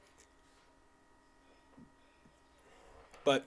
[3.24, 3.44] But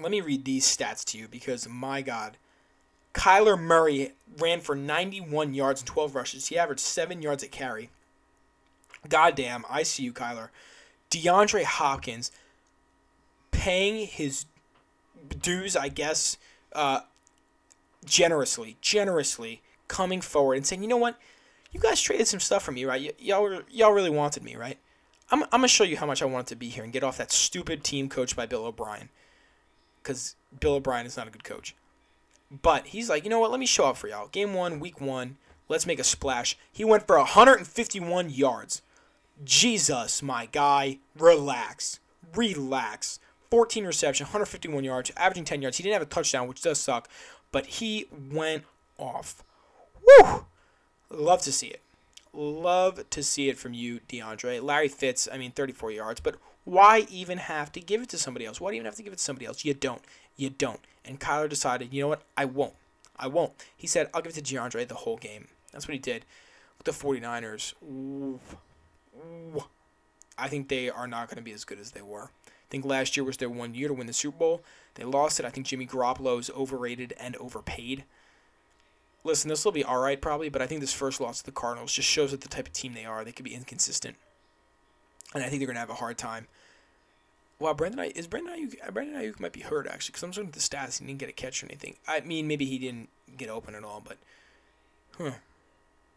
[0.00, 2.36] let me read these stats to you because, my God.
[3.14, 6.48] Kyler Murray ran for 91 yards and 12 rushes.
[6.48, 7.90] He averaged 7 yards at carry.
[9.08, 10.48] Goddamn, I see you, Kyler.
[11.10, 12.30] DeAndre Hopkins
[13.50, 14.46] paying his
[15.40, 16.38] dues, I guess,
[16.72, 17.00] uh,
[18.04, 21.18] generously, generously coming forward and saying, you know what,
[21.70, 23.00] you guys traded some stuff for me, right?
[23.00, 24.78] Y- y'all, y'all really wanted me, right?
[25.30, 27.18] I'm, I'm gonna show you how much I wanted to be here and get off
[27.18, 29.08] that stupid team coached by Bill O'Brien,
[30.02, 31.74] because Bill O'Brien is not a good coach.
[32.60, 33.50] But he's like, you know what?
[33.50, 34.28] Let me show up for y'all.
[34.28, 35.36] Game one, week one.
[35.68, 36.58] Let's make a splash.
[36.70, 38.82] He went for 151 yards.
[39.42, 41.98] Jesus, my guy, relax.
[42.34, 43.18] Relax.
[43.50, 45.76] 14 reception, 151 yards, averaging 10 yards.
[45.76, 47.08] He didn't have a touchdown, which does suck,
[47.50, 48.64] but he went
[48.98, 49.44] off.
[50.02, 50.46] Woo!
[51.10, 51.82] Love to see it.
[52.32, 54.62] Love to see it from you, DeAndre.
[54.62, 58.46] Larry Fitz, I mean, 34 yards, but why even have to give it to somebody
[58.46, 58.58] else?
[58.58, 59.66] Why do you even have to give it to somebody else?
[59.66, 60.00] You don't.
[60.36, 60.80] You don't.
[61.04, 62.22] And Kyler decided, you know what?
[62.36, 62.74] I won't.
[63.16, 63.52] I won't.
[63.76, 65.48] He said, I'll give it to DeAndre the whole game.
[65.72, 66.24] That's what he did
[66.78, 67.74] with the 49ers.
[67.82, 68.40] Ooh.
[69.16, 69.64] Ooh.
[70.38, 72.30] I think they are not going to be as good as they were.
[72.46, 74.62] I think last year was their one year to win the Super Bowl.
[74.94, 75.46] They lost it.
[75.46, 78.04] I think Jimmy Garoppolo is overrated and overpaid.
[79.24, 81.52] Listen, this will be all right probably, but I think this first loss to the
[81.52, 83.24] Cardinals just shows that the type of team they are.
[83.24, 84.16] They could be inconsistent,
[85.32, 86.48] and I think they're going to have a hard time.
[87.62, 88.76] Wow, Brandon I- is Brandon Aiyuk.
[88.86, 90.98] Uh, Brandon Aiyuk might be hurt actually because I'm looking at the stats.
[90.98, 91.94] He didn't get a catch or anything.
[92.08, 94.18] I mean, maybe he didn't get open at all, but
[95.16, 95.36] huh.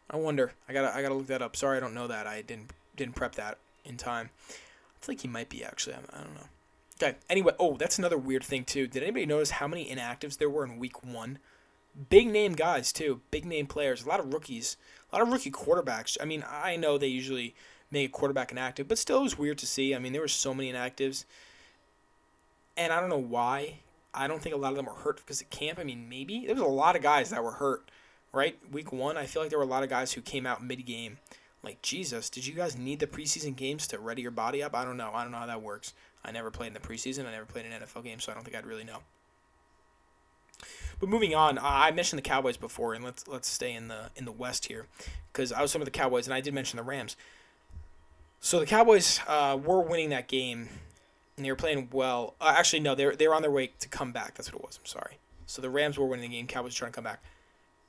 [0.10, 0.54] I wonder.
[0.68, 1.56] I gotta I gotta look that up.
[1.56, 2.26] Sorry, I don't know that.
[2.26, 4.32] I didn't didn't prep that in time.
[4.50, 4.54] I
[5.08, 5.96] like he might be actually.
[5.96, 6.48] I, I don't know.
[7.00, 7.18] Okay.
[7.30, 8.88] Anyway, oh, that's another weird thing too.
[8.88, 11.38] Did anybody notice how many inactives there were in Week One?
[12.10, 13.22] Big name guys too.
[13.30, 14.04] Big name players.
[14.04, 14.78] A lot of rookies.
[15.12, 16.18] A lot of rookie quarterbacks.
[16.20, 17.54] I mean, I know they usually
[17.96, 19.96] make a quarterback inactive, but still, it was weird to see.
[19.96, 21.26] I mean, there were so many inactives,
[22.78, 23.80] and I don't know why.
[24.14, 25.80] I don't think a lot of them were hurt because of camp.
[25.80, 27.90] I mean, maybe there was a lot of guys that were hurt.
[28.32, 30.62] Right, week one, I feel like there were a lot of guys who came out
[30.62, 31.20] mid game.
[31.64, 34.76] Like Jesus, did you guys need the preseason games to ready your body up?
[34.76, 35.12] I don't know.
[35.14, 35.94] I don't know how that works.
[36.24, 37.26] I never played in the preseason.
[37.26, 39.00] I never played in an NFL game, so I don't think I'd really know.
[41.00, 44.26] But moving on, I mentioned the Cowboys before, and let's let's stay in the in
[44.26, 44.86] the West here,
[45.32, 47.16] because I was some of the Cowboys, and I did mention the Rams.
[48.46, 50.70] So the Cowboys uh, were winning that game,
[51.36, 52.36] and they were playing well.
[52.40, 54.36] Uh, actually, no, they're they're on their way to come back.
[54.36, 54.80] That's what it was.
[54.80, 55.18] I'm sorry.
[55.48, 56.46] So the Rams were winning the game.
[56.46, 57.24] Cowboys trying to come back,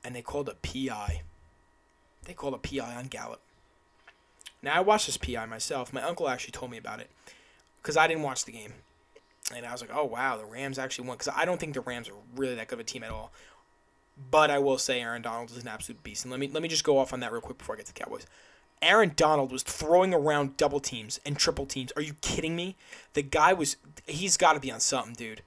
[0.03, 1.21] and they called a PI.
[2.25, 3.39] They called a PI on Gallup.
[4.63, 5.93] Now I watched this PI myself.
[5.93, 7.11] My uncle actually told me about it,
[7.83, 8.73] because I didn't watch the game.
[9.55, 11.17] And I was like, oh, wow, the Rams actually won.
[11.17, 13.31] Because I don't think the Rams are really that good of a team at all.
[14.31, 16.25] But I will say Aaron Donald is an absolute beast.
[16.25, 17.85] And let me let me just go off on that real quick before I get
[17.85, 18.25] to the Cowboys.
[18.81, 21.91] Aaron Donald was throwing around double teams and triple teams.
[21.95, 22.75] Are you kidding me?
[23.13, 25.41] The guy was he's got to be on something, dude.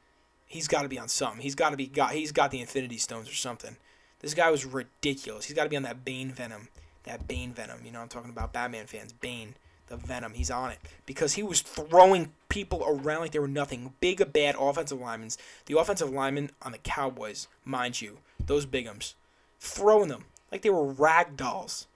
[0.46, 1.40] He's got to be on something.
[1.40, 3.76] He's got to be got he's got the Infinity Stones or something.
[4.20, 5.46] This guy was ridiculous.
[5.46, 6.68] He's got to be on that Bane Venom.
[7.04, 7.80] That Bane Venom.
[7.84, 9.12] You know I'm talking about Batman fans.
[9.12, 9.54] Bane
[9.90, 10.32] the Venom.
[10.32, 13.92] He's on it because he was throwing people around like they were nothing.
[14.00, 15.30] Big, bad offensive linemen.
[15.66, 19.14] The offensive linemen on the Cowboys, mind you, those bigums,
[19.58, 21.86] throwing them like they were rag dolls.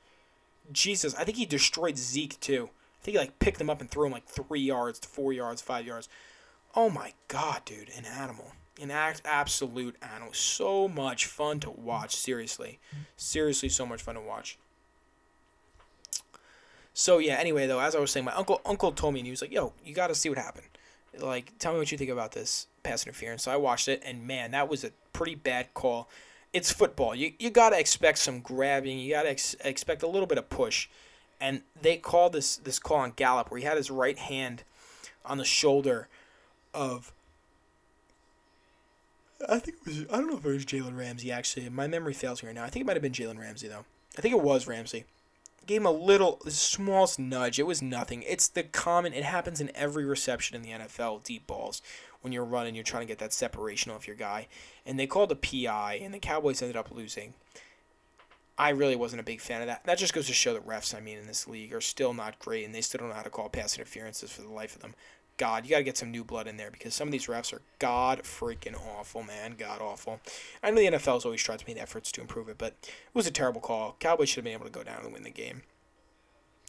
[0.73, 2.71] Jesus, I think he destroyed Zeke too.
[3.01, 5.61] I think he like picked him up and threw him like three yards, four yards,
[5.61, 6.09] five yards.
[6.75, 8.53] Oh my god, dude, an animal.
[8.81, 10.33] An absolute animal.
[10.33, 12.81] So much fun to watch, seriously.
[13.17, 14.59] Seriously, so much fun to watch.
[16.93, 17.35] So yeah.
[17.35, 19.53] Anyway, though, as I was saying, my uncle uncle told me, and he was like,
[19.53, 20.67] "Yo, you got to see what happened.
[21.19, 24.27] Like, tell me what you think about this pass interference." So I watched it, and
[24.27, 26.09] man, that was a pretty bad call.
[26.55, 27.15] It's football.
[27.15, 28.99] You you gotta expect some grabbing.
[28.99, 30.89] You gotta ex- expect a little bit of push,
[31.41, 34.63] and they called this this call on Gallup where he had his right hand
[35.27, 36.09] on the shoulder
[36.73, 37.13] of.
[39.47, 40.01] I think it was.
[40.11, 41.31] I don't know if it was Jalen Ramsey.
[41.31, 42.65] Actually, my memory fails me right now.
[42.65, 43.85] I think it might have been Jalen Ramsey though.
[44.17, 45.05] I think it was Ramsey
[45.67, 47.59] gave him a little smallest nudge.
[47.59, 48.23] It was nothing.
[48.23, 49.13] It's the common.
[49.13, 51.23] It happens in every reception in the NFL.
[51.23, 51.83] Deep balls
[52.25, 54.49] when you're running, you're trying to get that separation off your guy,
[54.87, 57.35] and they called a PI, and the Cowboys ended up losing.
[58.57, 59.85] I really wasn't a big fan of that.
[59.85, 62.39] That just goes to show that refs, I mean, in this league are still not
[62.39, 64.81] great, and they still don't know how to call pass interferences for the life of
[64.81, 64.95] them.
[65.37, 67.53] God, you got to get some new blood in there because some of these refs
[67.53, 69.57] are god freaking awful, man.
[69.59, 70.21] God awful.
[70.63, 73.27] I know the NFL's always tried to make efforts to improve it, but it was
[73.27, 73.97] a terrible call.
[73.99, 75.63] Cowboys should have been able to go down and win the game.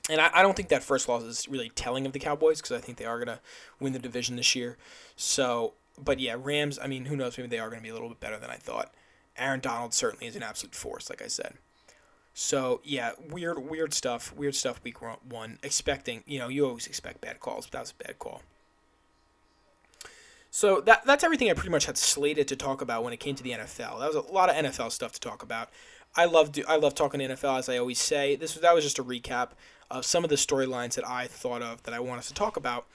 [0.09, 2.77] And I, I don't think that first loss is really telling of the Cowboys because
[2.77, 3.39] I think they are going to
[3.79, 4.77] win the division this year.
[5.15, 7.37] So, but yeah, Rams, I mean, who knows?
[7.37, 8.93] Maybe they are going to be a little bit better than I thought.
[9.37, 11.55] Aaron Donald certainly is an absolute force, like I said.
[12.33, 14.33] So yeah, weird, weird stuff.
[14.35, 14.81] Weird stuff.
[14.83, 16.23] Week one, expecting.
[16.27, 18.41] You know, you always expect bad calls, but that was a bad call.
[20.51, 23.35] So that that's everything I pretty much had slated to talk about when it came
[23.35, 23.99] to the NFL.
[23.99, 25.69] That was a lot of NFL stuff to talk about.
[26.15, 28.35] I love I love talking NFL as I always say.
[28.35, 29.49] This was that was just a recap
[29.91, 32.57] of some of the storylines that I thought of that I want us to talk
[32.57, 32.85] about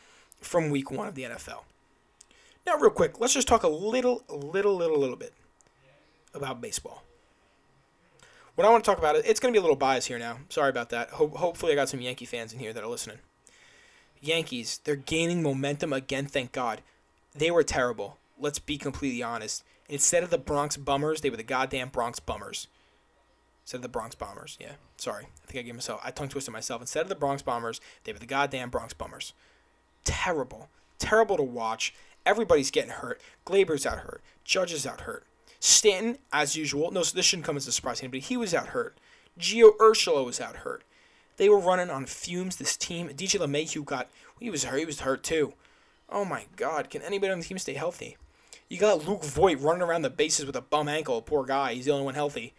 [0.41, 1.63] from week 1 of the NFL.
[2.67, 5.33] Now real quick, let's just talk a little little little little bit
[6.35, 7.03] about baseball.
[8.55, 10.19] What I want to talk about is it's going to be a little biased here
[10.19, 10.39] now.
[10.49, 11.11] Sorry about that.
[11.11, 13.19] Ho- hopefully I got some Yankee fans in here that are listening.
[14.21, 16.83] Yankees, they're gaining momentum again, thank God
[17.35, 18.19] they were terrible.
[18.39, 19.65] Let's be completely honest.
[19.89, 22.69] Instead of the Bronx Bummers, they were the goddamn Bronx Bummers.
[23.71, 24.73] Instead of the Bronx Bombers, yeah.
[24.97, 26.81] Sorry, I think I gave myself I tongue twisted myself.
[26.81, 29.33] Instead of the Bronx Bombers, they were the goddamn Bronx Bummers.
[30.03, 30.69] Terrible,
[30.99, 31.95] terrible to watch.
[32.27, 33.21] Everybody's getting hurt.
[33.47, 34.23] Gleyber's out hurt.
[34.43, 35.25] Judge is out hurt.
[35.61, 38.19] Stanton, as usual, no, so this shouldn't come as a surprise to anybody.
[38.19, 38.99] He was out hurt.
[39.39, 40.83] Gio Urshela was out hurt.
[41.37, 42.57] They were running on fumes.
[42.57, 44.09] This team, DJ LeMahieu got
[44.41, 44.81] he was hurt.
[44.81, 45.53] He was hurt too.
[46.09, 46.91] Oh my God!
[46.91, 48.17] Can anybody on the team stay healthy?
[48.69, 51.23] You got Luke Voit running around the bases with a bum ankle.
[51.23, 51.75] Poor guy.
[51.75, 52.53] He's the only one healthy.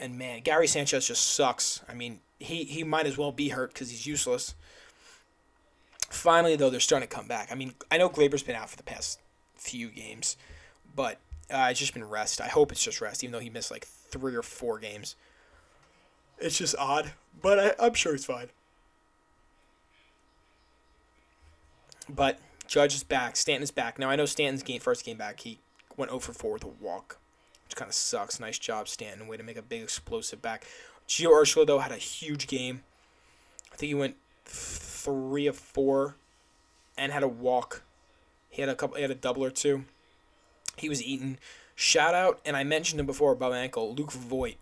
[0.00, 1.82] And man, Gary Sanchez just sucks.
[1.86, 4.54] I mean, he he might as well be hurt because he's useless.
[6.08, 7.52] Finally, though, they're starting to come back.
[7.52, 9.20] I mean, I know Gleyber's been out for the past
[9.54, 10.38] few games,
[10.96, 11.18] but
[11.50, 12.40] uh, it's just been rest.
[12.40, 15.16] I hope it's just rest, even though he missed like three or four games.
[16.38, 18.48] It's just odd, but I, I'm sure he's fine.
[22.08, 23.36] But Judge is back.
[23.36, 23.98] Stanton is back.
[23.98, 25.40] Now I know Stanton's game first game back.
[25.40, 25.58] He
[25.96, 27.18] went 0 for 4 with a walk,
[27.70, 28.40] which kind of sucks.
[28.40, 29.28] Nice job, Stanton.
[29.28, 30.66] Way to make a big explosive back.
[31.06, 32.82] Gio Urshela though had a huge game.
[33.72, 36.16] I think he went three of four,
[36.98, 37.82] and had a walk.
[38.48, 38.96] He had a couple.
[38.96, 39.84] He had a double or two.
[40.76, 41.38] He was eating.
[41.76, 43.94] Shout out, and I mentioned him before about ankle.
[43.94, 44.56] Luke Voit.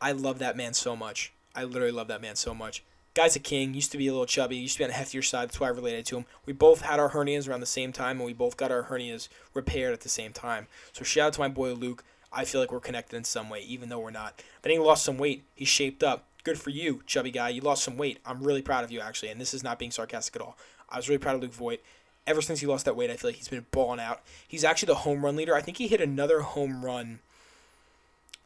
[0.00, 1.32] I love that man so much.
[1.56, 2.84] I literally love that man so much.
[3.16, 3.72] Guy's a king.
[3.72, 4.56] Used to be a little chubby.
[4.56, 5.48] Used to be on the heftier side.
[5.48, 6.26] That's why I related to him.
[6.44, 9.28] We both had our hernias around the same time, and we both got our hernias
[9.54, 10.66] repaired at the same time.
[10.92, 12.04] So shout out to my boy Luke.
[12.30, 14.42] I feel like we're connected in some way, even though we're not.
[14.60, 15.44] But he lost some weight.
[15.54, 16.26] He's shaped up.
[16.44, 17.48] Good for you, chubby guy.
[17.48, 18.18] You lost some weight.
[18.26, 19.30] I'm really proud of you, actually.
[19.30, 20.58] And this is not being sarcastic at all.
[20.90, 21.80] I was really proud of Luke Voit.
[22.26, 24.20] Ever since he lost that weight, I feel like he's been balling out.
[24.46, 25.54] He's actually the home run leader.
[25.54, 27.20] I think he hit another home run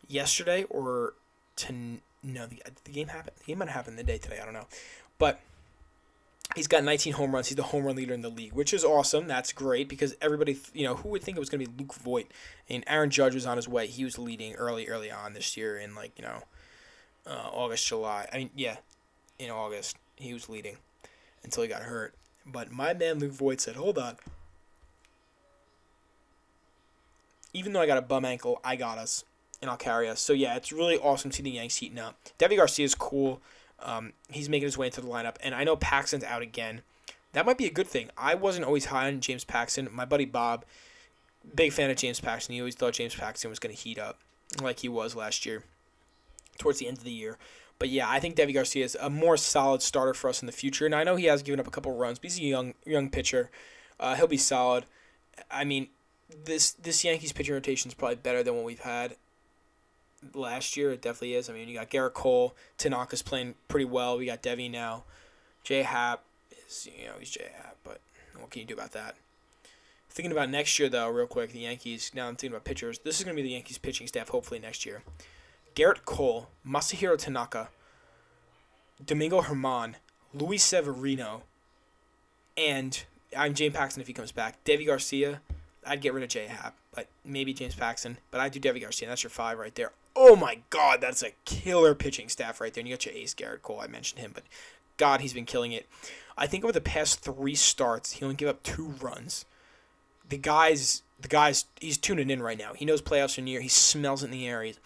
[0.07, 1.15] yesterday or
[1.57, 3.37] to no the, the game happened.
[3.39, 4.39] The game might have happened the day today.
[4.41, 4.67] I don't know,
[5.19, 5.41] but
[6.55, 7.49] he's got 19 home runs.
[7.49, 9.27] He's the home run leader in the league, which is awesome.
[9.27, 11.95] That's great because everybody, you know, who would think it was going to be Luke
[11.95, 12.27] Voit?
[12.69, 13.87] And Aaron Judge was on his way.
[13.87, 16.43] He was leading early, early on this year in like you know,
[17.27, 18.29] uh, August, July.
[18.33, 18.77] I mean, yeah,
[19.39, 20.77] in August he was leading
[21.43, 22.15] until he got hurt.
[22.47, 24.17] But my man Luke Voit said, "Hold on."
[27.53, 29.25] Even though I got a bum ankle, I got us
[29.63, 30.21] and us.
[30.21, 32.17] So yeah, it's really awesome to see the Yanks heating up.
[32.39, 33.41] Deivi Garcia is cool.
[33.83, 36.83] Um, he's making his way into the lineup, and I know Paxton's out again.
[37.33, 38.11] That might be a good thing.
[38.17, 39.89] I wasn't always high on James Paxton.
[39.93, 40.65] My buddy Bob,
[41.55, 42.55] big fan of James Paxton.
[42.55, 44.19] He always thought James Paxton was going to heat up
[44.61, 45.63] like he was last year,
[46.59, 47.39] towards the end of the year.
[47.79, 50.53] But yeah, I think Deivi Garcia is a more solid starter for us in the
[50.53, 50.85] future.
[50.85, 53.09] And I know he has given up a couple runs, but he's a young young
[53.09, 53.51] pitcher.
[53.99, 54.85] Uh, he'll be solid.
[55.51, 55.89] I mean,
[56.45, 59.17] this this Yankees pitching rotation is probably better than what we've had
[60.35, 60.93] last year.
[60.93, 61.49] It definitely is.
[61.49, 64.19] I mean, you got Gerrit Cole, Tanaka's playing pretty well.
[64.19, 65.05] We got Deivi now.
[65.65, 66.23] J Happ
[66.69, 68.01] is you know he's J Happ, but
[68.39, 69.17] what can you do about that?
[70.09, 72.11] Thinking about next year though, real quick, the Yankees.
[72.15, 72.99] Now I'm thinking about pitchers.
[72.99, 75.03] This is going to be the Yankees pitching staff hopefully next year.
[75.75, 77.69] Gerrit Cole, Masahiro Tanaka,
[79.05, 79.95] Domingo Germán,
[80.35, 81.43] Luis Severino,
[82.57, 83.05] and
[83.37, 84.63] I'm James Paxton if he comes back.
[84.65, 85.41] Deivi Garcia,
[85.87, 88.19] I'd get rid of J Happ, but maybe James Paxton.
[88.31, 89.09] But I do Deivi Garcia.
[89.09, 89.93] That's your five right there.
[90.23, 92.83] Oh my God, that's a killer pitching staff right there.
[92.83, 93.81] And you got your ace Gerrit Cole.
[93.81, 94.45] I mentioned him, but
[94.99, 95.89] God, he's been killing it.
[96.37, 99.47] I think over the past three starts, he only gave up two runs.
[100.29, 102.75] The guy's the guy's he's tuning in right now.
[102.75, 103.63] He knows playoffs are near.
[103.63, 104.63] He smells it in the air.
[104.63, 104.77] He's,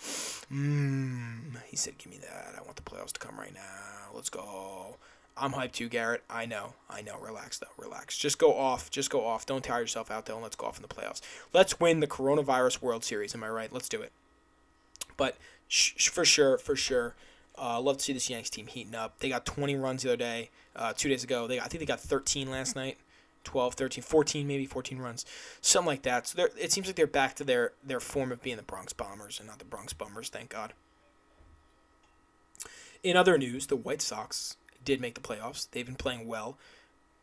[0.52, 1.56] mmm.
[1.66, 2.54] He said, "Give me that.
[2.56, 4.14] I want the playoffs to come right now.
[4.14, 4.98] Let's go."
[5.36, 6.20] I'm hyped too, Gerrit.
[6.30, 6.74] I know.
[6.88, 7.18] I know.
[7.18, 7.66] Relax though.
[7.76, 8.16] Relax.
[8.16, 8.88] Just go off.
[8.88, 9.46] Just go off.
[9.46, 11.20] Don't tire yourself out though, and let's go off in the playoffs.
[11.52, 13.34] Let's win the Coronavirus World Series.
[13.34, 13.72] Am I right?
[13.72, 14.12] Let's do it.
[15.16, 15.36] But
[15.68, 17.14] sh- for sure, for sure.
[17.56, 19.20] Uh, love to see this Yanks team heating up.
[19.20, 21.46] They got 20 runs the other day, uh, two days ago.
[21.46, 22.98] They I think they got 13 last night.
[23.44, 25.24] 12, 13, 14, maybe 14 runs,
[25.60, 26.26] something like that.
[26.26, 29.38] So it seems like they're back to their, their form of being the Bronx Bombers
[29.38, 30.72] and not the Bronx Bummers, thank God.
[33.02, 35.68] In other news, the White Sox did make the playoffs.
[35.70, 36.58] They've been playing well.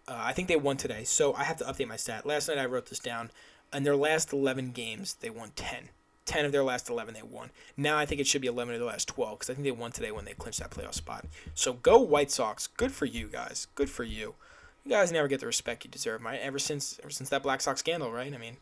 [0.08, 2.26] Uh, I think they won today, so I have to update my stat.
[2.26, 3.32] Last night I wrote this down.
[3.74, 5.90] In their last 11 games, they won 10.
[6.32, 7.50] 10 of their last 11 they won.
[7.76, 9.72] Now I think it should be 11 of the last 12 because I think they
[9.72, 11.26] won today when they clinched that playoff spot.
[11.54, 12.68] So go White Sox.
[12.68, 13.68] Good for you guys.
[13.76, 14.36] Good for you
[14.84, 16.40] you guys never get the respect you deserve, right?
[16.42, 18.34] Ever since ever since that Black Sox scandal, right?
[18.34, 18.58] I mean,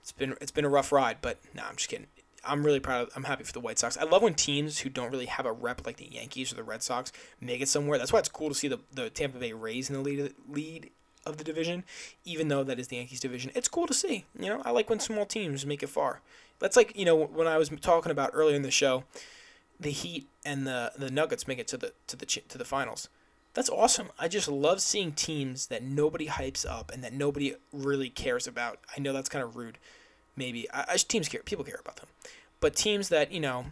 [0.00, 2.06] it's been it's been a rough ride, but no, nah, I'm just kidding.
[2.44, 3.08] I'm really proud.
[3.08, 3.98] Of, I'm happy for the White Sox.
[3.98, 6.62] I love when teams who don't really have a rep like the Yankees or the
[6.62, 7.98] Red Sox make it somewhere.
[7.98, 10.90] That's why it's cool to see the, the Tampa Bay Rays in the lead lead
[11.26, 11.84] of the division,
[12.24, 13.50] even though that is the Yankees division.
[13.54, 14.24] It's cool to see.
[14.38, 16.20] You know, I like when small teams make it far.
[16.58, 19.04] That's like you know when I was talking about earlier in the show,
[19.78, 23.08] the Heat and the the Nuggets make it to the to the to the finals
[23.54, 24.10] that's awesome.
[24.18, 28.78] I just love seeing teams that nobody hypes up and that nobody really cares about.
[28.96, 29.78] I know that's kind of rude.
[30.36, 32.08] maybe I, I, teams care, people care about them,
[32.60, 33.66] but teams that you know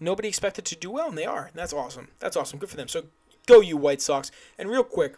[0.00, 1.46] nobody expected to do well, and they are.
[1.46, 2.08] And that's awesome.
[2.20, 2.58] That's awesome.
[2.58, 2.88] Good for them.
[2.88, 3.04] So
[3.46, 4.30] go you White Sox.
[4.58, 5.16] And real quick,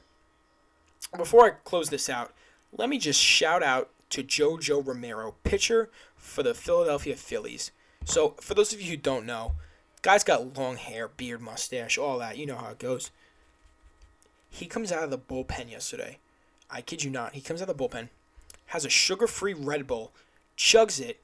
[1.16, 2.32] before I close this out,
[2.76, 7.70] let me just shout out to JoJo Romero, pitcher for the Philadelphia Phillies.
[8.04, 9.52] So for those of you who don't know,
[10.02, 12.38] guy's got long hair, beard, mustache, all that.
[12.38, 13.10] You know how it goes.
[14.48, 16.18] He comes out of the bullpen yesterday.
[16.70, 17.34] I kid you not.
[17.34, 18.08] He comes out of the bullpen,
[18.66, 20.12] has a sugar-free Red Bull,
[20.56, 21.20] chugs it,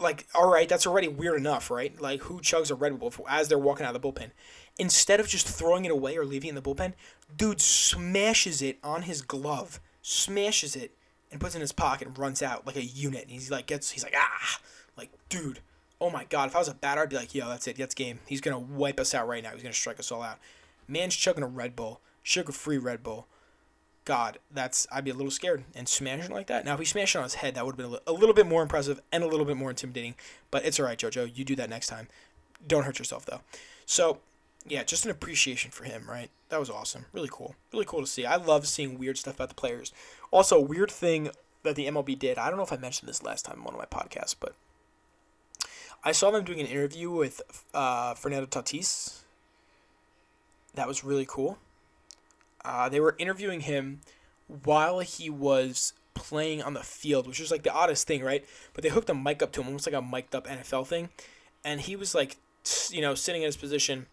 [0.00, 2.00] like, all right, that's already weird enough, right?
[2.00, 4.30] Like, who chugs a Red Bull as they're walking out of the bullpen?
[4.78, 6.94] Instead of just throwing it away or leaving it in the bullpen,
[7.36, 10.92] dude smashes it on his glove, smashes it,
[11.30, 13.22] and puts it in his pocket and runs out like a unit.
[13.22, 14.60] And he's like, gets, he's like, ah,
[14.96, 15.60] like, dude,
[16.00, 17.94] oh my god, if I was a batter, I'd be like, yo, that's it, that's
[17.94, 18.20] game.
[18.26, 19.50] He's gonna wipe us out right now.
[19.52, 20.38] He's gonna strike us all out.
[20.88, 23.26] Man's chugging a Red Bull, sugar-free Red Bull.
[24.04, 26.64] God, that's I'd be a little scared and smashing like that.
[26.64, 28.46] Now, if he smashed it on his head, that would have been a little bit
[28.46, 30.16] more impressive and a little bit more intimidating.
[30.50, 31.36] But it's all right, JoJo.
[31.36, 32.08] You do that next time.
[32.66, 33.42] Don't hurt yourself though.
[33.86, 34.18] So,
[34.66, 36.30] yeah, just an appreciation for him, right?
[36.48, 37.06] That was awesome.
[37.12, 37.54] Really cool.
[37.72, 38.24] Really cool to see.
[38.24, 39.92] I love seeing weird stuff about the players.
[40.30, 41.30] Also, a weird thing
[41.62, 42.38] that the MLB did.
[42.38, 44.54] I don't know if I mentioned this last time on one of my podcasts, but
[46.04, 47.40] I saw them doing an interview with
[47.72, 49.20] uh, Fernando Tatis.
[50.74, 51.58] That was really cool.
[52.64, 54.00] Uh, they were interviewing him
[54.64, 58.44] while he was playing on the field, which was like the oddest thing, right?
[58.74, 61.08] But they hooked a mic up to him, almost like a mic'd up NFL thing,
[61.64, 62.36] and he was like,
[62.90, 64.06] you know, sitting in his position,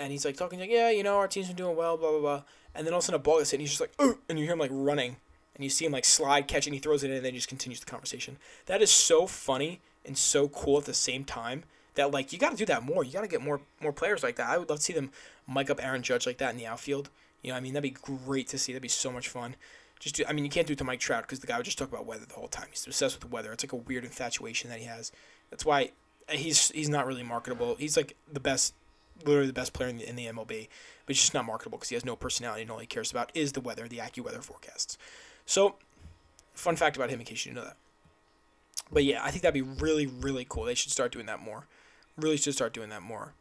[0.00, 2.20] and he's like talking like, yeah, you know, our team's been doing well, blah blah
[2.20, 2.42] blah,
[2.74, 3.92] and then all of a sudden a ball gets hit, and he's just like,
[4.28, 5.16] and you hear him like running,
[5.54, 7.38] and you see him like slide, catch, and he throws it in, and then he
[7.38, 8.38] just continues the conversation.
[8.66, 11.64] That is so funny and so cool at the same time
[11.94, 13.04] that like you got to do that more.
[13.04, 14.48] You got to get more more players like that.
[14.48, 15.10] I would love to see them
[15.46, 17.10] mic up Aaron Judge like that in the outfield.
[17.42, 18.72] You know, I mean, that'd be great to see.
[18.72, 19.56] That'd be so much fun.
[19.98, 21.64] Just, do, I mean, you can't do it to Mike Trout because the guy would
[21.64, 22.68] just talk about weather the whole time.
[22.70, 23.52] He's obsessed with the weather.
[23.52, 25.12] It's like a weird infatuation that he has.
[25.50, 25.90] That's why
[26.30, 27.76] he's he's not really marketable.
[27.76, 28.74] He's like the best,
[29.24, 30.68] literally the best player in the, in the MLB,
[31.06, 33.30] but he's just not marketable because he has no personality and all he cares about
[33.34, 34.98] is the weather, the AccuWeather forecasts.
[35.46, 35.76] So,
[36.54, 37.76] fun fact about him in case you didn't know that.
[38.92, 40.64] But yeah, I think that'd be really, really cool.
[40.64, 41.66] They should start doing that more.
[42.16, 43.34] Really should start doing that more.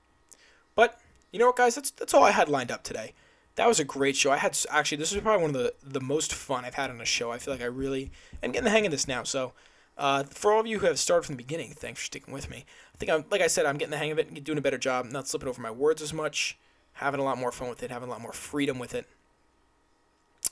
[0.76, 1.00] But
[1.32, 1.76] you know what, guys?
[1.76, 3.14] That's that's all I had lined up today
[3.60, 4.32] that was a great show.
[4.32, 7.02] I had actually this is probably one of the the most fun I've had on
[7.02, 7.32] a show.
[7.32, 8.10] I feel like I really
[8.42, 9.24] am getting the hang of this now.
[9.24, 9.52] So
[10.00, 12.50] uh, for all of you who have started from the beginning, thanks for sticking with
[12.50, 12.66] me.
[12.96, 14.62] I think I'm like I said, I'm getting the hang of it, and doing a
[14.62, 16.58] better job, not slipping over my words as much,
[16.94, 19.06] having a lot more fun with it, having a lot more freedom with it.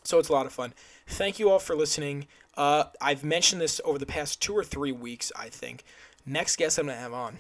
[0.04, 0.74] So it's a lot of fun.
[1.08, 2.28] Thank you all for listening.
[2.56, 5.32] Uh, I've mentioned this over the past two or three weeks.
[5.36, 5.84] I think
[6.26, 7.40] next guest I'm gonna have on.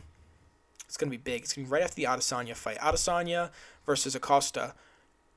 [0.85, 1.43] It's gonna be big.
[1.43, 2.77] It's gonna be right after the Adesanya fight.
[2.79, 3.51] Adesanya
[3.85, 4.73] versus Acosta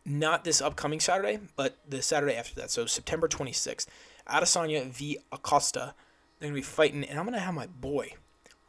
[0.05, 2.71] not this upcoming Saturday, but the Saturday after that.
[2.71, 3.87] So September 26th,
[4.29, 5.95] Adesanya v Acosta.
[6.41, 8.15] They're gonna be fighting, and I'm gonna have my boy,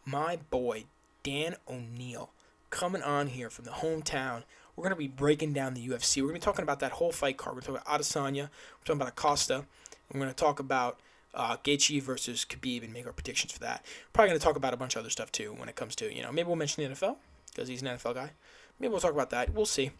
[0.05, 0.85] my boy
[1.23, 2.29] Dan O'Neill,
[2.69, 4.43] coming on here from the hometown.
[4.75, 6.21] We're gonna be breaking down the UFC.
[6.21, 7.55] We're gonna be talking about that whole fight card.
[7.55, 8.43] We're talking about Adesanya.
[8.43, 9.65] We're talking about Acosta.
[10.13, 10.99] We're gonna talk about
[11.33, 13.85] uh, Gaethje versus Khabib and make our predictions for that.
[14.11, 16.21] Probably gonna talk about a bunch of other stuff too when it comes to you
[16.21, 17.15] know maybe we'll mention the NFL
[17.53, 18.31] because he's an NFL guy.
[18.79, 19.53] Maybe we'll talk about that.
[19.53, 19.91] We'll see.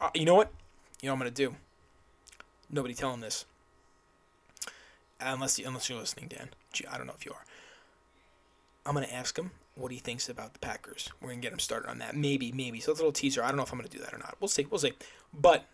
[0.00, 0.50] Uh, you know what?
[1.02, 1.56] You know what I'm gonna do?
[2.70, 3.44] Nobody tell him this.
[5.20, 6.48] Unless you, unless you're listening, Dan.
[6.90, 7.44] I don't know if you are.
[8.86, 11.08] I'm gonna ask him what he thinks about the Packers.
[11.20, 12.16] We're gonna get him started on that.
[12.16, 12.80] Maybe, maybe.
[12.80, 13.42] So it's a little teaser.
[13.42, 14.36] I don't know if I'm gonna do that or not.
[14.40, 14.66] We'll see.
[14.70, 14.92] We'll see.
[15.32, 15.64] But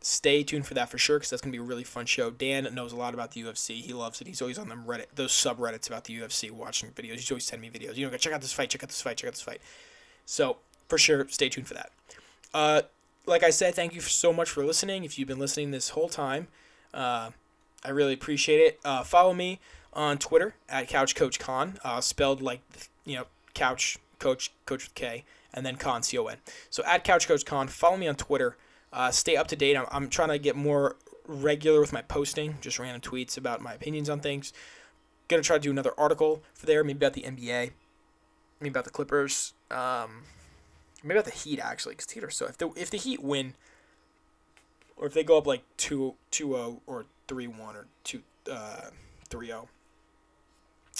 [0.00, 2.30] stay tuned for that for sure because that's gonna be a really fun show.
[2.30, 3.80] Dan knows a lot about the UFC.
[3.80, 4.26] He loves it.
[4.26, 7.14] He's always on them Reddit, those subreddits about the UFC, watching videos.
[7.14, 7.96] He's always sending me videos.
[7.96, 8.70] You know, go check out this fight.
[8.70, 9.16] Check out this fight.
[9.16, 9.60] Check out this fight.
[10.24, 11.90] So for sure, stay tuned for that.
[12.52, 12.82] Uh,
[13.26, 15.04] like I said, thank you so much for listening.
[15.04, 16.48] If you've been listening this whole time,
[16.94, 17.30] uh,
[17.84, 18.80] I really appreciate it.
[18.84, 19.60] Uh, follow me
[19.96, 22.60] on Twitter at Couch Coach Con, uh, spelled like
[23.04, 23.24] you know
[23.54, 26.36] Couch Coach Coach with K, and then Con C O N.
[26.70, 28.56] So at Couch Coach Con, follow me on Twitter.
[28.92, 29.76] Uh, stay up to date.
[29.76, 30.96] I'm, I'm trying to get more
[31.26, 34.52] regular with my posting, just random tweets about my opinions on things.
[35.28, 37.72] Gonna try to do another article for there, maybe about the NBA,
[38.60, 39.54] maybe about the Clippers.
[39.70, 40.22] Um,
[41.02, 43.54] maybe about the Heat actually, because Heat are so if the if the Heat win,
[44.96, 48.90] or if they go up like 2 2-0 or three one or two uh,
[49.28, 49.66] 3-0,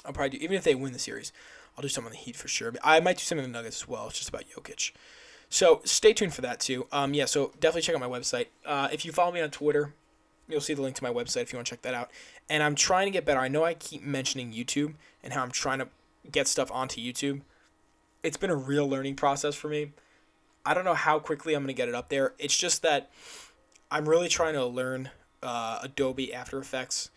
[0.06, 1.32] I'll probably do even if they win the series,
[1.76, 2.72] I'll do something on the Heat for sure.
[2.82, 4.06] I might do something on the Nuggets as well.
[4.06, 4.92] It's just about Jokic.
[5.48, 6.86] So stay tuned for that too.
[6.90, 8.46] Um, yeah, so definitely check out my website.
[8.64, 9.92] Uh, if you follow me on Twitter,
[10.48, 12.10] you'll see the link to my website if you want to check that out.
[12.48, 13.40] And I'm trying to get better.
[13.40, 15.88] I know I keep mentioning YouTube and how I'm trying to
[16.30, 17.42] get stuff onto YouTube
[18.26, 19.92] it's been a real learning process for me.
[20.64, 22.34] I don't know how quickly I'm going to get it up there.
[22.40, 23.10] It's just that
[23.88, 25.10] I'm really trying to learn
[25.44, 27.10] uh, Adobe After Effects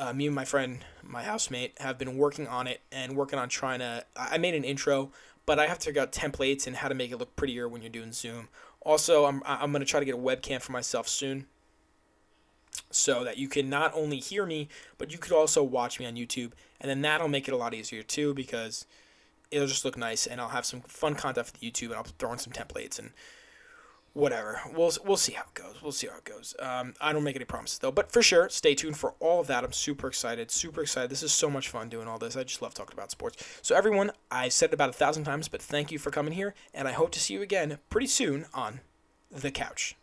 [0.00, 3.50] uh, me and my friend, my housemate, have been working on it and working on
[3.50, 4.04] trying to.
[4.16, 5.12] I made an intro,
[5.44, 7.82] but I have to figure out templates and how to make it look prettier when
[7.82, 8.48] you're doing Zoom.
[8.80, 11.44] Also, I'm I'm gonna try to get a webcam for myself soon,
[12.90, 16.14] so that you can not only hear me, but you could also watch me on
[16.14, 18.86] YouTube, and then that'll make it a lot easier too because
[19.50, 22.04] it'll just look nice, and I'll have some fun content for the YouTube, and I'll
[22.04, 23.10] throw in some templates and
[24.12, 24.60] whatever.
[24.74, 25.82] We'll we'll see how it goes.
[25.82, 26.54] We'll see how it goes.
[26.58, 29.46] Um, I don't make any promises though, but for sure, stay tuned for all of
[29.46, 29.64] that.
[29.64, 31.10] I'm super excited, super excited.
[31.10, 32.36] This is so much fun doing all this.
[32.36, 33.44] I just love talking about sports.
[33.62, 36.54] So everyone, I said it about a thousand times, but thank you for coming here,
[36.74, 38.80] and I hope to see you again pretty soon on
[39.30, 39.96] the couch.